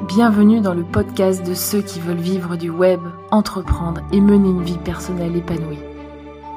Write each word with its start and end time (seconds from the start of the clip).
Bienvenue 0.00 0.60
dans 0.60 0.74
le 0.74 0.82
podcast 0.82 1.46
de 1.46 1.54
ceux 1.54 1.80
qui 1.80 2.00
veulent 2.00 2.16
vivre 2.16 2.56
du 2.56 2.68
web, 2.68 2.98
entreprendre 3.30 4.00
et 4.10 4.20
mener 4.20 4.48
une 4.48 4.64
vie 4.64 4.76
personnelle 4.76 5.36
épanouie. 5.36 5.78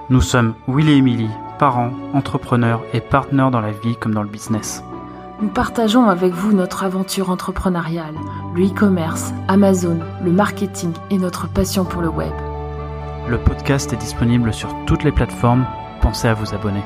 Nous 0.09 0.21
sommes 0.21 0.55
Will 0.67 0.89
et 0.89 0.95
Emily, 0.95 1.29
parents, 1.59 1.91
entrepreneurs 2.15 2.81
et 2.93 2.99
partenaires 2.99 3.51
dans 3.51 3.61
la 3.61 3.71
vie 3.71 3.95
comme 3.95 4.15
dans 4.15 4.23
le 4.23 4.27
business. 4.27 4.83
Nous 5.39 5.49
partageons 5.49 6.09
avec 6.09 6.33
vous 6.33 6.51
notre 6.51 6.83
aventure 6.83 7.29
entrepreneuriale, 7.29 8.15
le 8.55 8.65
e-commerce, 8.65 9.31
Amazon, 9.47 9.99
le 10.25 10.31
marketing 10.31 10.93
et 11.11 11.19
notre 11.19 11.47
passion 11.47 11.85
pour 11.85 12.01
le 12.01 12.09
web. 12.09 12.33
Le 13.29 13.37
podcast 13.37 13.93
est 13.93 13.97
disponible 13.97 14.51
sur 14.51 14.73
toutes 14.87 15.03
les 15.03 15.11
plateformes. 15.11 15.67
Pensez 16.01 16.27
à 16.27 16.33
vous 16.33 16.55
abonner. 16.55 16.81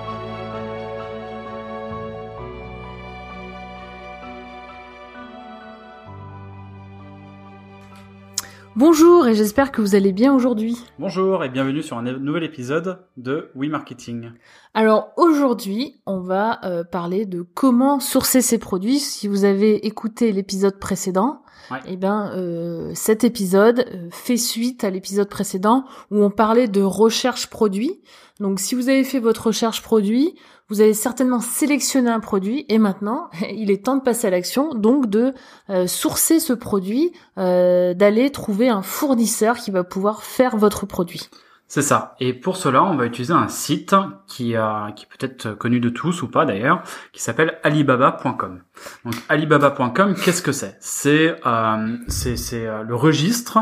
Bonjour 8.84 9.28
et 9.28 9.36
j'espère 9.36 9.72
que 9.72 9.80
vous 9.80 9.94
allez 9.94 10.12
bien 10.12 10.34
aujourd'hui. 10.34 10.76
Bonjour 10.98 11.44
et 11.44 11.50
bienvenue 11.50 11.84
sur 11.84 12.00
un 12.00 12.02
nouvel 12.02 12.42
épisode 12.42 13.06
de 13.16 13.52
We 13.54 13.70
Marketing. 13.70 14.32
Alors 14.74 15.12
aujourd'hui, 15.18 16.02
on 16.08 16.20
va 16.20 16.60
euh, 16.66 16.84
parler 16.84 17.28
de 17.28 17.44
comment 17.44 18.00
sourcer 18.00 18.42
ses 18.42 18.58
produits. 18.58 18.98
Si 18.98 19.28
vous 19.28 19.46
avez 19.46 19.86
écouté 19.86 20.32
l'épisode 20.32 20.80
précédent, 20.80 21.44
Ouais. 21.70 21.80
eh 21.88 21.98
ben 21.98 22.32
euh, 22.36 22.92
cet 22.96 23.24
épisode 23.24 23.86
euh, 23.94 24.08
fait 24.12 24.38
suite 24.38 24.84
à 24.84 24.90
l'épisode 24.90 25.30
précédent 25.30 25.86
où 26.10 26.24
on 26.24 26.30
parlait 26.30 26.68
de 26.68 26.82
recherche 26.82 27.48
produit. 27.48 28.02
Donc 28.40 28.60
si 28.60 28.76
vous 28.76 28.90
avez 28.90 29.04
fait 29.04 29.20
votre 29.20 29.48
recherche 29.48 29.82
produit, 29.82 30.36
vous 30.70 30.82
avez 30.82 30.94
certainement 30.94 31.42
sélectionné 31.42 32.10
un 32.10 32.20
produit 32.20 32.66
et 32.70 32.78
maintenant 32.78 33.30
il 33.54 33.72
est 33.72 33.86
temps 33.86 33.98
de 33.98 34.02
passer 34.02 34.28
à 34.28 34.30
l'action, 34.30 34.74
donc 34.74 35.08
de 35.10 35.34
euh, 35.70 35.88
sourcer 35.88 36.40
ce 36.40 36.54
produit, 36.54 37.12
d'aller 37.38 38.30
trouver 38.32 38.70
un 38.70 38.82
fournisseur 38.82 39.58
qui 39.58 39.72
va 39.72 39.84
pouvoir 39.84 40.24
faire 40.24 40.58
votre 40.58 40.86
produit. 40.86 41.30
C'est 41.74 41.82
ça. 41.82 42.16
Et 42.20 42.34
pour 42.34 42.58
cela, 42.58 42.84
on 42.84 42.98
va 42.98 43.06
utiliser 43.06 43.32
un 43.32 43.48
site 43.48 43.96
qui, 44.28 44.58
a, 44.58 44.92
qui 44.94 45.06
peut 45.06 45.26
être 45.26 45.52
connu 45.54 45.80
de 45.80 45.88
tous 45.88 46.22
ou 46.22 46.28
pas 46.28 46.44
d'ailleurs, 46.44 46.84
qui 47.14 47.22
s'appelle 47.22 47.60
alibaba.com. 47.64 48.60
Donc 49.06 49.14
alibaba.com, 49.30 50.16
qu'est-ce 50.16 50.42
que 50.42 50.52
c'est? 50.52 50.76
C'est 50.82 51.34
euh, 51.46 51.96
c'est 52.10 52.68
euh, 52.68 52.84
le 52.84 52.94
registre. 52.94 53.58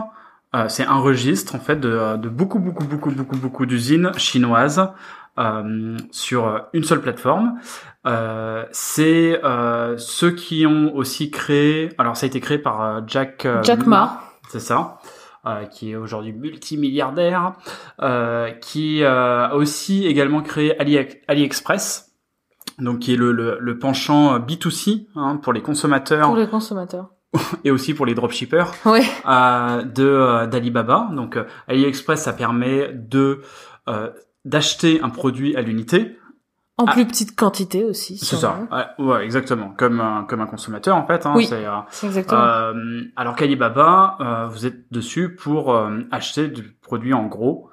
euh, 0.55 0.67
c'est 0.69 0.85
un 0.85 0.95
registre 0.97 1.53
en 1.53 1.59
fait 1.59 1.75
de, 1.79 2.17
de 2.17 2.29
beaucoup 2.29 2.57
beaucoup 2.57 2.83
beaucoup 2.85 3.11
beaucoup 3.11 3.37
beaucoup 3.37 3.67
d'usines 3.67 4.11
chinoises 4.17 4.89
euh, 5.37 5.95
sur 6.09 6.65
une 6.73 6.83
seule 6.85 7.01
plateforme. 7.01 7.59
Euh, 8.07 8.65
c'est 8.71 9.39
euh, 9.43 9.97
ceux 9.99 10.31
qui 10.31 10.65
ont 10.65 10.95
aussi 10.95 11.29
créé. 11.29 11.91
Alors 11.99 12.17
ça 12.17 12.25
a 12.25 12.27
été 12.27 12.39
créé 12.39 12.57
par 12.57 12.81
euh, 12.81 13.01
Jack 13.05 13.47
Jack 13.61 13.85
Ma. 13.85 14.19
c'est 14.49 14.59
ça. 14.59 14.98
Euh, 15.45 15.65
qui 15.65 15.91
est 15.91 15.95
aujourd'hui 15.95 16.33
multimilliardaire, 16.33 17.53
euh, 18.01 18.51
qui 18.51 19.03
euh, 19.03 19.47
a 19.47 19.55
aussi 19.55 20.05
également 20.05 20.41
créé 20.41 20.79
Ali, 20.79 20.97
AliExpress, 21.27 22.11
donc 22.79 22.99
qui 22.99 23.13
est 23.13 23.17
le, 23.17 23.31
le, 23.31 23.57
le 23.59 23.79
penchant 23.79 24.37
B2C 24.39 25.07
hein, 25.15 25.37
pour 25.37 25.53
les 25.53 25.61
consommateurs 25.61 26.27
Pour 26.27 26.37
les 26.37 26.47
consommateurs. 26.47 27.09
et 27.63 27.71
aussi 27.71 27.93
pour 27.93 28.05
les 28.05 28.15
dropshippers 28.15 28.71
Ouais. 28.85 29.03
euh, 29.27 29.83
de 29.83 30.03
euh, 30.03 30.47
d'Alibaba. 30.47 31.09
Donc 31.13 31.37
euh, 31.37 31.43
AliExpress, 31.67 32.23
ça 32.23 32.33
permet 32.33 32.91
de 32.93 33.41
euh, 33.87 34.09
d'acheter 34.45 35.01
un 35.01 35.09
produit 35.09 35.55
à 35.55 35.61
l'unité. 35.61 36.17
En 36.79 36.85
Ah. 36.87 36.93
plus 36.93 37.05
petite 37.05 37.35
quantité 37.35 37.83
aussi. 37.83 38.17
C'est 38.17 38.37
ça. 38.37 38.57
Ouais, 38.71 39.05
ouais, 39.05 39.25
exactement. 39.25 39.73
Comme 39.77 39.99
un, 39.99 40.23
comme 40.23 40.39
un 40.41 40.45
consommateur 40.47 40.95
en 40.95 41.05
fait. 41.05 41.25
Hein, 41.25 41.33
Oui. 41.35 41.45
c'est, 41.45 41.65
euh, 41.65 42.07
exactement. 42.07 42.41
euh, 42.41 43.01
alors 43.17 43.35
qu'Alibaba, 43.35 44.17
euh, 44.21 44.47
vous 44.47 44.65
êtes 44.65 44.91
dessus 44.91 45.35
pour 45.35 45.73
euh, 45.75 45.99
acheter 46.11 46.47
du 46.47 46.63
produit 46.81 47.13
en 47.13 47.25
gros. 47.25 47.65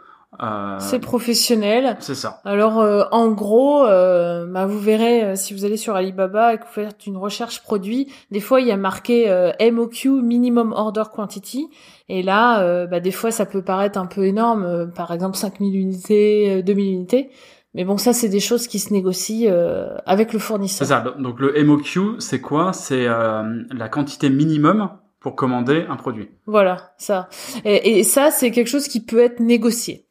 Euh, 0.42 0.76
c'est 0.80 0.98
professionnel. 0.98 1.96
c'est 2.00 2.14
ça. 2.14 2.40
Alors 2.44 2.80
euh, 2.80 3.04
en 3.10 3.28
gros, 3.28 3.86
euh, 3.86 4.44
bah, 4.46 4.66
vous 4.66 4.78
verrez 4.78 5.34
si 5.34 5.54
vous 5.54 5.64
allez 5.64 5.78
sur 5.78 5.94
Alibaba 5.94 6.52
et 6.52 6.58
que 6.58 6.64
vous 6.64 6.72
faites 6.72 7.06
une 7.06 7.16
recherche 7.16 7.62
produit, 7.62 8.12
des 8.30 8.40
fois 8.40 8.60
il 8.60 8.66
y 8.66 8.72
a 8.72 8.76
marqué 8.76 9.30
euh, 9.30 9.52
MOQ 9.60 10.10
Minimum 10.22 10.72
Order 10.72 11.04
Quantity 11.14 11.68
et 12.10 12.22
là 12.22 12.60
euh, 12.60 12.86
bah, 12.86 13.00
des 13.00 13.12
fois 13.12 13.30
ça 13.30 13.46
peut 13.46 13.62
paraître 13.62 13.98
un 13.98 14.04
peu 14.06 14.24
énorme, 14.26 14.64
euh, 14.64 14.86
par 14.86 15.10
exemple 15.12 15.36
5000 15.36 15.74
unités, 15.74 16.56
euh, 16.58 16.62
2000 16.62 16.92
unités. 16.92 17.30
Mais 17.76 17.84
bon 17.84 17.96
ça 17.98 18.12
c'est 18.12 18.28
des 18.28 18.40
choses 18.40 18.66
qui 18.66 18.78
se 18.80 18.92
négocient 18.92 19.48
euh, 19.52 19.96
avec 20.06 20.32
le 20.32 20.38
C'est 20.40 20.44
fournisseur. 20.46 20.88
ça. 20.88 21.00
Donc 21.18 21.38
le 21.38 21.62
MOQ, 21.62 22.16
c'est 22.18 22.40
quoi? 22.40 22.72
C'est 22.72 23.06
euh, 23.06 23.44
la 23.70 23.88
quantité 23.88 24.30
minimum 24.30 24.90
pour 25.20 25.36
commander 25.36 25.84
un 25.88 25.96
produit. 25.96 26.30
Voilà, 26.46 26.92
ça. 26.98 27.28
Et, 27.64 27.98
et 27.98 28.02
ça 28.04 28.30
c'est 28.30 28.50
quelque 28.50 28.68
chose 28.68 28.88
qui 28.88 29.04
peut 29.04 29.18
être 29.20 29.40
négocié. 29.40 30.05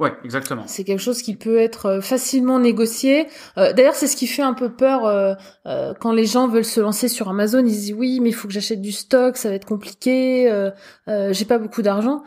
Ouais, 0.00 0.12
exactement. 0.24 0.62
C'est 0.66 0.82
quelque 0.82 0.98
chose 1.02 1.20
qui 1.22 1.36
peut 1.36 1.58
être 1.58 1.86
euh, 1.86 2.00
facilement 2.00 2.58
négocié. 2.58 3.26
Euh, 3.58 3.72
D'ailleurs, 3.74 3.94
c'est 3.94 4.06
ce 4.08 4.16
qui 4.16 4.26
fait 4.26 4.42
un 4.42 4.54
peu 4.54 4.70
peur 4.70 5.04
euh, 5.04 5.34
euh, 5.66 5.92
quand 6.00 6.10
les 6.12 6.24
gens 6.26 6.48
veulent 6.48 6.64
se 6.64 6.80
lancer 6.80 7.06
sur 7.08 7.28
Amazon. 7.28 7.60
Ils 7.66 7.74
se 7.74 7.80
disent 7.80 7.94
oui, 7.96 8.18
mais 8.20 8.30
il 8.30 8.32
faut 8.32 8.48
que 8.48 8.54
j'achète 8.54 8.80
du 8.80 8.92
stock, 8.92 9.36
ça 9.36 9.50
va 9.50 9.54
être 9.56 9.66
compliqué. 9.66 10.50
J'ai 11.06 11.44
pas 11.44 11.58
beaucoup 11.58 11.82
d'argent. 11.82 12.22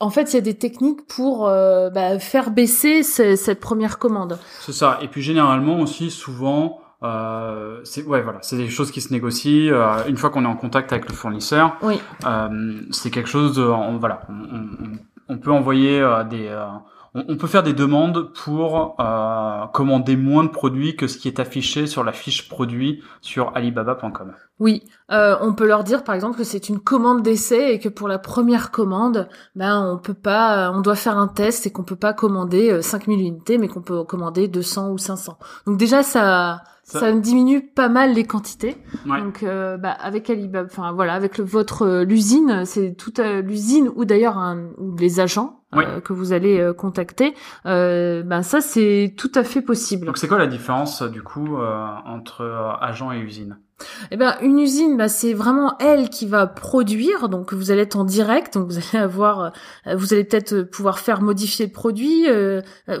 En 0.00 0.10
fait, 0.10 0.32
il 0.32 0.36
y 0.36 0.38
a 0.38 0.42
des 0.42 0.54
techniques 0.54 1.06
pour 1.06 1.44
bah, 1.44 2.18
faire 2.18 2.50
baisser 2.50 3.02
ce- 3.02 3.36
cette 3.36 3.60
première 3.60 3.98
commande. 3.98 4.38
C'est 4.60 4.72
ça. 4.72 4.98
Et 5.02 5.08
puis 5.08 5.20
généralement 5.22 5.80
aussi, 5.80 6.10
souvent, 6.10 6.80
euh, 7.02 7.80
c'est 7.84 8.02
ouais, 8.04 8.22
voilà, 8.22 8.38
c'est 8.40 8.56
des 8.56 8.70
choses 8.70 8.90
qui 8.90 9.02
se 9.02 9.12
négocient. 9.12 9.72
euh, 9.74 10.04
une 10.08 10.16
fois 10.16 10.30
qu'on 10.30 10.44
est 10.44 10.48
en 10.48 10.56
contact 10.56 10.92
avec 10.92 11.06
le 11.08 11.14
fournisseur, 11.14 11.76
Oui. 11.82 12.00
euh, 12.24 12.48
c'est 12.92 13.10
quelque 13.10 13.28
chose 13.28 13.54
de, 13.56 13.62
on- 13.62 13.98
voilà, 13.98 14.22
on, 14.30 14.32
on- 14.32 14.98
on 15.28 15.38
peut 15.38 15.50
envoyer 15.52 16.00
des, 16.30 16.48
on, 17.14 17.36
peut 17.36 17.46
faire 17.46 17.62
des 17.62 17.72
demandes 17.72 18.32
pour 18.32 18.96
euh, 18.98 19.66
commander 19.72 20.16
moins 20.16 20.42
de 20.42 20.48
produits 20.48 20.96
que 20.96 21.06
ce 21.06 21.16
qui 21.16 21.28
est 21.28 21.38
affiché 21.38 21.86
sur 21.86 22.02
la 22.02 22.12
fiche 22.12 22.48
produit 22.48 23.02
sur 23.20 23.52
Alibaba.com. 23.54 24.32
Oui, 24.58 24.82
euh, 25.12 25.36
on 25.40 25.54
peut 25.54 25.66
leur 25.66 25.84
dire 25.84 26.02
par 26.02 26.14
exemple 26.14 26.36
que 26.36 26.44
c'est 26.44 26.68
une 26.68 26.80
commande 26.80 27.22
d'essai 27.22 27.72
et 27.72 27.78
que 27.78 27.88
pour 27.88 28.08
la 28.08 28.18
première 28.18 28.72
commande, 28.72 29.28
ben 29.54 29.80
on 29.80 29.98
peut 29.98 30.14
pas, 30.14 30.72
on 30.72 30.80
doit 30.80 30.96
faire 30.96 31.16
un 31.16 31.28
test 31.28 31.66
et 31.66 31.72
qu'on 31.72 31.84
peut 31.84 31.96
pas 31.96 32.12
commander 32.12 32.70
euh, 32.70 32.82
5000 32.82 33.20
unités, 33.20 33.58
mais 33.58 33.68
qu'on 33.68 33.82
peut 33.82 34.02
commander 34.02 34.48
200 34.48 34.90
ou 34.90 34.98
500. 34.98 35.38
Donc 35.66 35.78
déjà 35.78 36.02
ça, 36.02 36.62
ça, 36.84 37.00
Ça- 37.00 37.12
diminue 37.12 37.62
pas 37.62 37.88
mal 37.88 38.12
les 38.14 38.24
quantités. 38.24 38.76
Ouais. 39.08 39.20
Donc 39.20 39.42
euh, 39.42 39.76
bah, 39.76 39.90
avec 39.90 40.30
Alibaba, 40.30 40.68
enfin 40.70 40.92
voilà, 40.92 41.14
avec 41.14 41.38
le, 41.38 41.44
votre 41.44 41.82
euh, 41.82 42.04
l'usine, 42.04 42.64
c'est 42.66 42.94
toute 42.94 43.18
euh, 43.18 43.40
l'usine 43.42 43.90
ou 43.96 44.04
d'ailleurs 44.04 44.38
les 44.98 45.18
agents 45.18 45.60
Oui. 45.74 45.84
euh, 45.86 46.00
que 46.00 46.12
vous 46.12 46.32
allez 46.32 46.60
euh, 46.60 46.72
contacter. 46.74 47.34
Euh, 47.66 48.22
ben 48.22 48.42
ça 48.42 48.60
c'est 48.60 49.14
tout 49.16 49.32
à 49.34 49.44
fait 49.44 49.62
possible. 49.62 50.06
Donc 50.06 50.18
c'est 50.18 50.28
quoi 50.28 50.38
la 50.38 50.46
différence 50.46 51.02
du 51.02 51.22
coup 51.22 51.56
euh, 51.56 51.86
entre 52.06 52.44
agent 52.80 53.10
et 53.12 53.18
usine? 53.18 53.58
Eh 54.12 54.16
ben, 54.16 54.36
une 54.40 54.60
usine, 54.60 54.96
bah, 54.96 55.08
c'est 55.08 55.34
vraiment 55.34 55.76
elle 55.78 56.08
qui 56.08 56.26
va 56.28 56.46
produire. 56.46 57.28
Donc, 57.28 57.52
vous 57.52 57.72
allez 57.72 57.82
être 57.82 57.96
en 57.96 58.04
direct. 58.04 58.54
Donc, 58.54 58.68
vous 58.68 58.78
allez 58.78 59.02
avoir, 59.02 59.52
vous 59.96 60.14
allez 60.14 60.22
peut-être 60.22 60.62
pouvoir 60.62 61.00
faire 61.00 61.20
modifier 61.20 61.66
le 61.66 61.72
produit. 61.72 62.24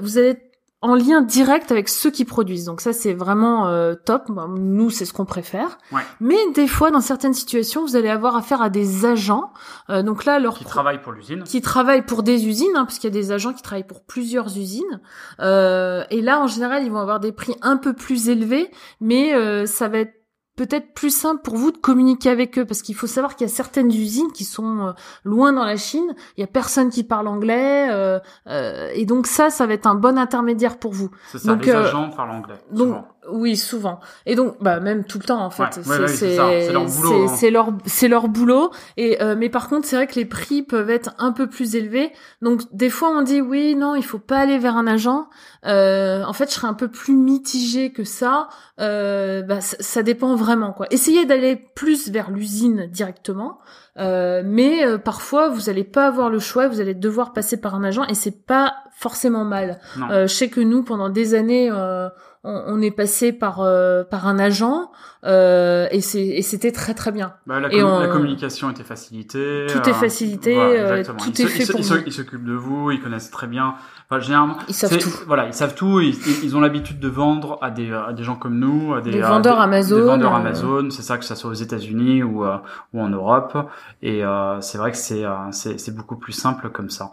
vous 0.02 0.18
allez 0.18 0.36
en 0.84 0.94
lien 0.94 1.22
direct 1.22 1.72
avec 1.72 1.88
ceux 1.88 2.10
qui 2.10 2.26
produisent. 2.26 2.66
Donc, 2.66 2.82
ça, 2.82 2.92
c'est 2.92 3.14
vraiment 3.14 3.68
euh, 3.68 3.94
top. 3.94 4.28
Nous, 4.28 4.90
c'est 4.90 5.06
ce 5.06 5.14
qu'on 5.14 5.24
préfère. 5.24 5.78
Ouais. 5.92 6.02
Mais 6.20 6.36
des 6.54 6.68
fois, 6.68 6.90
dans 6.90 7.00
certaines 7.00 7.32
situations, 7.32 7.86
vous 7.86 7.96
allez 7.96 8.10
avoir 8.10 8.36
affaire 8.36 8.60
à 8.60 8.68
des 8.68 9.06
agents. 9.06 9.50
Euh, 9.88 10.02
donc 10.02 10.26
là, 10.26 10.38
leur 10.38 10.58
qui 10.58 10.64
travaillent 10.64 11.00
pour 11.00 11.12
l'usine 11.12 11.42
qui 11.44 11.62
travaillent 11.62 12.04
pour 12.04 12.22
des 12.22 12.46
usines, 12.46 12.76
hein, 12.76 12.84
parce 12.84 12.98
qu'il 12.98 13.08
y 13.08 13.16
a 13.16 13.18
des 13.18 13.32
agents 13.32 13.54
qui 13.54 13.62
travaillent 13.62 13.86
pour 13.86 14.04
plusieurs 14.04 14.58
usines. 14.58 15.00
Euh, 15.40 16.04
et 16.10 16.20
là, 16.20 16.38
en 16.38 16.48
général, 16.48 16.84
ils 16.84 16.92
vont 16.92 16.98
avoir 16.98 17.18
des 17.18 17.32
prix 17.32 17.54
un 17.62 17.78
peu 17.78 17.94
plus 17.94 18.28
élevés, 18.28 18.70
mais 19.00 19.34
euh, 19.34 19.64
ça 19.64 19.88
va 19.88 20.00
être 20.00 20.23
peut-être 20.56 20.94
plus 20.94 21.14
simple 21.14 21.42
pour 21.42 21.56
vous 21.56 21.72
de 21.72 21.78
communiquer 21.78 22.30
avec 22.30 22.58
eux, 22.58 22.64
parce 22.64 22.82
qu'il 22.82 22.94
faut 22.94 23.06
savoir 23.06 23.36
qu'il 23.36 23.46
y 23.46 23.50
a 23.50 23.52
certaines 23.52 23.90
usines 23.90 24.30
qui 24.32 24.44
sont 24.44 24.88
euh, 24.88 24.92
loin 25.24 25.52
dans 25.52 25.64
la 25.64 25.76
Chine, 25.76 26.14
il 26.36 26.40
y 26.40 26.44
a 26.44 26.46
personne 26.46 26.90
qui 26.90 27.02
parle 27.02 27.26
anglais, 27.26 27.88
euh, 27.90 28.18
euh, 28.46 28.90
et 28.94 29.04
donc 29.06 29.26
ça, 29.26 29.50
ça 29.50 29.66
va 29.66 29.74
être 29.74 29.86
un 29.86 29.94
bon 29.94 30.16
intermédiaire 30.18 30.78
pour 30.78 30.92
vous. 30.92 31.10
C'est 31.32 31.38
ça, 31.38 31.54
Donc, 31.54 31.66
les 31.66 31.72
euh, 31.72 31.84
agents 31.84 32.10
parlent 32.10 32.30
anglais. 32.30 32.54
Donc 32.70 32.88
souvent. 32.88 33.08
Oui, 33.30 33.56
souvent. 33.56 34.00
Et 34.26 34.34
donc 34.34 34.56
bah 34.60 34.80
même 34.80 35.04
tout 35.04 35.18
le 35.18 35.24
temps 35.24 35.40
en 35.44 35.50
fait. 35.50 35.62
Ouais, 35.86 35.96
ouais, 35.96 36.00
ouais, 36.00 36.08
c'est 36.08 36.72
leur 36.72 36.84
boulot, 36.86 37.08
c'est- 37.28 37.32
hein. 37.32 37.36
c'est 37.36 37.50
leur 37.50 37.68
c'est 37.86 38.08
leur 38.08 38.28
boulot. 38.28 38.70
Et 38.96 39.22
euh, 39.22 39.34
mais 39.38 39.48
par 39.48 39.68
contre 39.68 39.86
c'est 39.86 39.96
vrai 39.96 40.06
que 40.06 40.14
les 40.16 40.24
prix 40.24 40.62
peuvent 40.62 40.90
être 40.90 41.14
un 41.18 41.32
peu 41.32 41.48
plus 41.48 41.76
élevés. 41.76 42.12
Donc 42.42 42.62
des 42.72 42.90
fois 42.90 43.10
on 43.10 43.22
dit 43.22 43.40
oui 43.40 43.74
non 43.74 43.94
il 43.94 44.04
faut 44.04 44.18
pas 44.18 44.38
aller 44.38 44.58
vers 44.58 44.76
un 44.76 44.86
agent. 44.86 45.28
Euh, 45.66 46.22
en 46.24 46.32
fait 46.32 46.48
je 46.50 46.54
serais 46.54 46.68
un 46.68 46.74
peu 46.74 46.88
plus 46.88 47.14
mitigée 47.14 47.92
que 47.92 48.04
ça. 48.04 48.48
Euh, 48.80 49.42
bah, 49.42 49.60
ça, 49.60 50.02
dépend 50.02 50.34
vraiment 50.34 50.72
quoi. 50.72 50.86
Essayez 50.90 51.24
d'aller 51.26 51.56
plus 51.74 52.10
vers 52.10 52.30
l'usine 52.30 52.88
directement. 52.90 53.58
Euh, 53.96 54.42
mais 54.44 54.84
euh, 54.84 54.98
parfois 54.98 55.48
vous 55.48 55.70
allez 55.70 55.84
pas 55.84 56.08
avoir 56.08 56.28
le 56.28 56.40
choix, 56.40 56.66
vous 56.66 56.80
allez 56.80 56.94
devoir 56.94 57.32
passer 57.32 57.60
par 57.60 57.76
un 57.76 57.84
agent 57.84 58.04
et 58.08 58.14
c'est 58.14 58.44
pas 58.44 58.74
forcément 58.96 59.44
mal. 59.44 59.78
Euh, 60.10 60.26
je 60.26 60.34
sais 60.34 60.48
que 60.48 60.60
nous 60.60 60.82
pendant 60.82 61.08
des 61.08 61.34
années 61.34 61.70
euh, 61.70 62.08
on, 62.44 62.80
est 62.82 62.90
passé 62.90 63.32
par 63.32 63.60
euh, 63.60 64.04
par 64.04 64.26
un 64.28 64.38
agent 64.38 64.90
euh, 65.24 65.86
et 65.90 66.00
c'est 66.02 66.20
et 66.24 66.42
c'était 66.42 66.72
très 66.72 66.92
très 66.94 67.10
bien. 67.10 67.34
Bah, 67.46 67.58
la, 67.60 67.72
Et 67.72 67.82
on- 67.82 67.98
la 68.00 68.08
communication 68.08 68.70
était 68.70 68.82
facilitée. 68.84 69.66
Tout 69.68 69.88
est 69.88 69.92
facilité, 69.94 70.56
euh, 70.58 71.02
tout 71.02 71.12
Ils 71.26 71.30
est 71.40 71.44
se- 71.44 71.46
fait 71.48 71.62
ils 71.64 71.70
pour 71.70 71.80
ils 71.80 71.84
se- 71.84 71.94
vous. 71.94 72.02
Ils 72.06 72.12
s'occupent 72.12 72.44
de 72.44 72.52
vous, 72.54 72.90
ils 72.90 73.00
connaissent 73.00 73.30
très 73.30 73.46
bien. 73.46 73.74
Enfin, 74.14 74.20
généralement, 74.24 74.56
Ils 74.68 74.74
savent 74.74 74.96
tout. 74.98 75.10
Voilà, 75.26 75.46
ils 75.46 75.54
savent 75.54 75.74
tout. 75.74 76.00
Ils, 76.00 76.14
ils- 76.42 76.56
ont 76.56 76.60
l'habitude 76.60 77.00
de 77.00 77.08
vendre 77.08 77.58
à 77.62 77.70
des, 77.70 77.92
à 77.92 78.12
des 78.12 78.22
gens 78.22 78.36
comme 78.36 78.58
nous, 78.58 78.94
à 78.94 79.00
des, 79.00 79.10
Des 79.10 79.22
à 79.22 79.28
vendeurs 79.28 79.56
des- 79.56 79.62
Amazon, 79.62 79.96
Des 79.96 80.02
vendeurs 80.02 80.32
euh. 80.34 80.38
Amazon, 80.38 80.88
c'est 80.90 81.02
ça 81.02 81.18
que 81.18 81.24
ça 81.24 81.34
soit 81.34 81.50
aux 81.50 81.54
États-Unis 81.54 82.22
ou, 82.22 82.44
euh, 82.44 82.56
ou 82.92 83.00
en 83.00 83.08
Europe. 83.08 83.56
Et 84.02 84.24
euh, 84.24 84.60
c'est 84.60 84.78
vrai 84.78 84.92
que 84.92 84.96
c'est, 84.96 85.24
c'est, 85.50 85.94
beaucoup 85.94 86.16
plus 86.16 86.32
simple 86.32 86.70
comme 86.70 86.90
ça. 86.90 87.10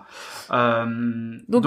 Euh, 0.51 0.85
Donc, 1.49 1.65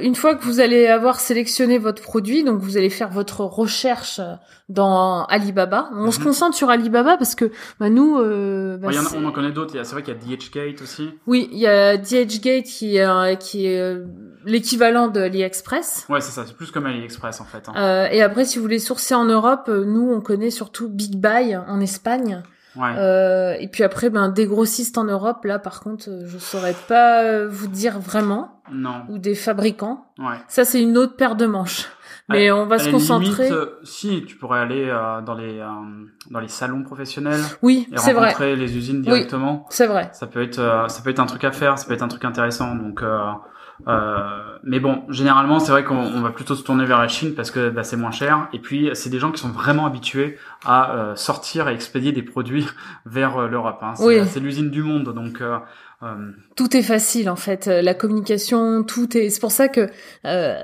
une 0.00 0.14
fois 0.14 0.34
que 0.34 0.42
vous 0.44 0.60
allez 0.60 0.86
avoir 0.86 1.20
sélectionné 1.20 1.78
votre 1.78 2.02
produit, 2.02 2.44
donc 2.44 2.58
vous 2.60 2.76
allez 2.76 2.90
faire 2.90 3.10
votre 3.10 3.40
recherche 3.42 4.20
dans 4.68 5.24
Alibaba. 5.26 5.90
On 5.94 6.10
se 6.10 6.18
Mhm. 6.18 6.24
concentre 6.24 6.56
sur 6.56 6.70
Alibaba 6.70 7.16
parce 7.16 7.34
que 7.34 7.50
bah, 7.78 7.90
nous, 7.90 8.16
bah, 8.16 8.90
y 8.92 8.98
en 8.98 9.04
a- 9.04 9.16
on 9.16 9.24
en 9.26 9.32
connaît 9.32 9.52
d'autres. 9.52 9.74
C'est 9.82 9.92
vrai 9.92 10.02
qu'il 10.02 10.14
y 10.14 10.16
a 10.16 10.36
DHgate 10.36 10.80
aussi. 10.82 11.10
oui, 11.26 11.48
il 11.52 11.58
y 11.58 11.66
a 11.66 11.96
DHgate 11.96 12.64
qui 12.64 12.96
est 12.96 13.38
qui 13.38 13.66
est 13.66 13.96
l'équivalent 14.44 15.08
de 15.08 15.20
AliExpress. 15.20 16.06
Ouais, 16.08 16.20
c'est 16.20 16.32
ça. 16.32 16.44
C'est 16.46 16.56
plus 16.56 16.70
comme 16.70 16.86
AliExpress 16.86 17.40
en 17.40 17.44
fait. 17.44 17.68
hein. 17.68 17.72
Euh, 17.76 18.08
et 18.10 18.22
après, 18.22 18.44
si 18.44 18.58
vous 18.58 18.62
voulez 18.62 18.78
sourcer 18.78 19.14
en 19.14 19.24
Europe, 19.24 19.66
euh, 19.68 19.84
nous 19.84 20.10
on 20.12 20.20
connaît 20.20 20.50
surtout 20.50 20.88
Big 20.88 21.16
Buy 21.16 21.56
en 21.56 21.80
Espagne. 21.80 22.42
Ouais. 22.74 22.94
Euh, 22.96 23.54
et 23.60 23.68
puis 23.68 23.82
après, 23.84 24.08
ben 24.08 24.30
des 24.30 24.46
grossistes 24.46 24.96
en 24.96 25.04
Europe, 25.04 25.44
là 25.44 25.58
par 25.58 25.80
contre, 25.80 26.08
euh, 26.08 26.22
je 26.26 26.38
saurais 26.38 26.74
pas 26.88 27.22
euh, 27.22 27.46
vous 27.46 27.66
dire 27.68 27.98
vraiment, 28.00 28.62
Non. 28.72 29.02
ou 29.10 29.18
des 29.18 29.34
fabricants. 29.34 30.06
Ouais. 30.18 30.36
Ça, 30.48 30.64
c'est 30.64 30.80
une 30.82 30.96
autre 30.96 31.14
paire 31.16 31.36
de 31.36 31.44
manches. 31.44 31.86
Mais 32.30 32.50
on 32.50 32.64
va 32.66 32.78
se 32.78 32.88
concentrer. 32.88 33.50
limite, 33.50 33.68
si 33.82 34.24
tu 34.26 34.36
pourrais 34.36 34.60
aller 34.60 34.86
euh, 34.88 35.20
dans 35.20 35.34
les 35.34 35.58
euh, 35.58 35.66
dans 36.30 36.40
les 36.40 36.48
salons 36.48 36.82
professionnels 36.82 37.40
Oui, 37.60 37.86
et 37.92 37.98
c'est 37.98 38.14
vrai. 38.14 38.26
rencontrer 38.28 38.56
les 38.56 38.74
usines 38.74 39.02
directement. 39.02 39.66
C'est 39.68 39.86
vrai. 39.88 40.08
Ça 40.14 40.26
peut 40.26 40.40
être 40.42 40.58
euh, 40.60 40.88
ça 40.88 41.02
peut 41.02 41.10
être 41.10 41.20
un 41.20 41.26
truc 41.26 41.44
à 41.44 41.52
faire, 41.52 41.78
ça 41.78 41.84
peut 41.86 41.92
être 41.92 42.02
un 42.02 42.08
truc 42.08 42.24
intéressant. 42.24 42.74
Donc 42.74 43.02
euh, 43.88 43.90
euh, 43.90 44.58
mais 44.64 44.78
bon, 44.80 45.02
généralement 45.08 45.58
c'est 45.58 45.72
vrai 45.72 45.84
qu'on 45.84 45.96
on 45.96 46.20
va 46.20 46.30
plutôt 46.30 46.54
se 46.54 46.62
tourner 46.62 46.84
vers 46.84 46.98
la 46.98 47.08
Chine 47.08 47.34
parce 47.34 47.50
que 47.50 47.68
bah, 47.70 47.82
c'est 47.84 47.96
moins 47.96 48.10
cher 48.12 48.48
et 48.52 48.58
puis 48.60 48.90
c'est 48.94 49.10
des 49.10 49.18
gens 49.18 49.32
qui 49.32 49.40
sont 49.40 49.48
vraiment 49.50 49.86
habitués 49.86 50.38
à 50.64 50.94
euh, 50.94 51.16
sortir 51.16 51.68
et 51.68 51.74
expédier 51.74 52.12
des 52.12 52.22
produits 52.22 52.66
vers 53.06 53.36
euh, 53.38 53.48
l'Europe. 53.48 53.78
Hein. 53.82 53.94
C'est 53.96 54.04
Oui. 54.04 54.20
c'est 54.28 54.40
l'usine 54.40 54.70
du 54.70 54.82
monde 54.82 55.12
donc. 55.14 55.40
euh, 55.40 55.58
euh, 56.02 56.30
Tout 56.56 56.76
est 56.76 56.82
facile 56.82 57.28
en 57.30 57.36
fait. 57.36 57.68
Euh, 57.68 57.82
La 57.82 57.94
communication, 57.94 58.82
tout 58.84 59.16
est. 59.16 59.30
C'est 59.30 59.40
pour 59.40 59.52
ça 59.52 59.68
que 59.68 59.88
euh, 60.26 60.56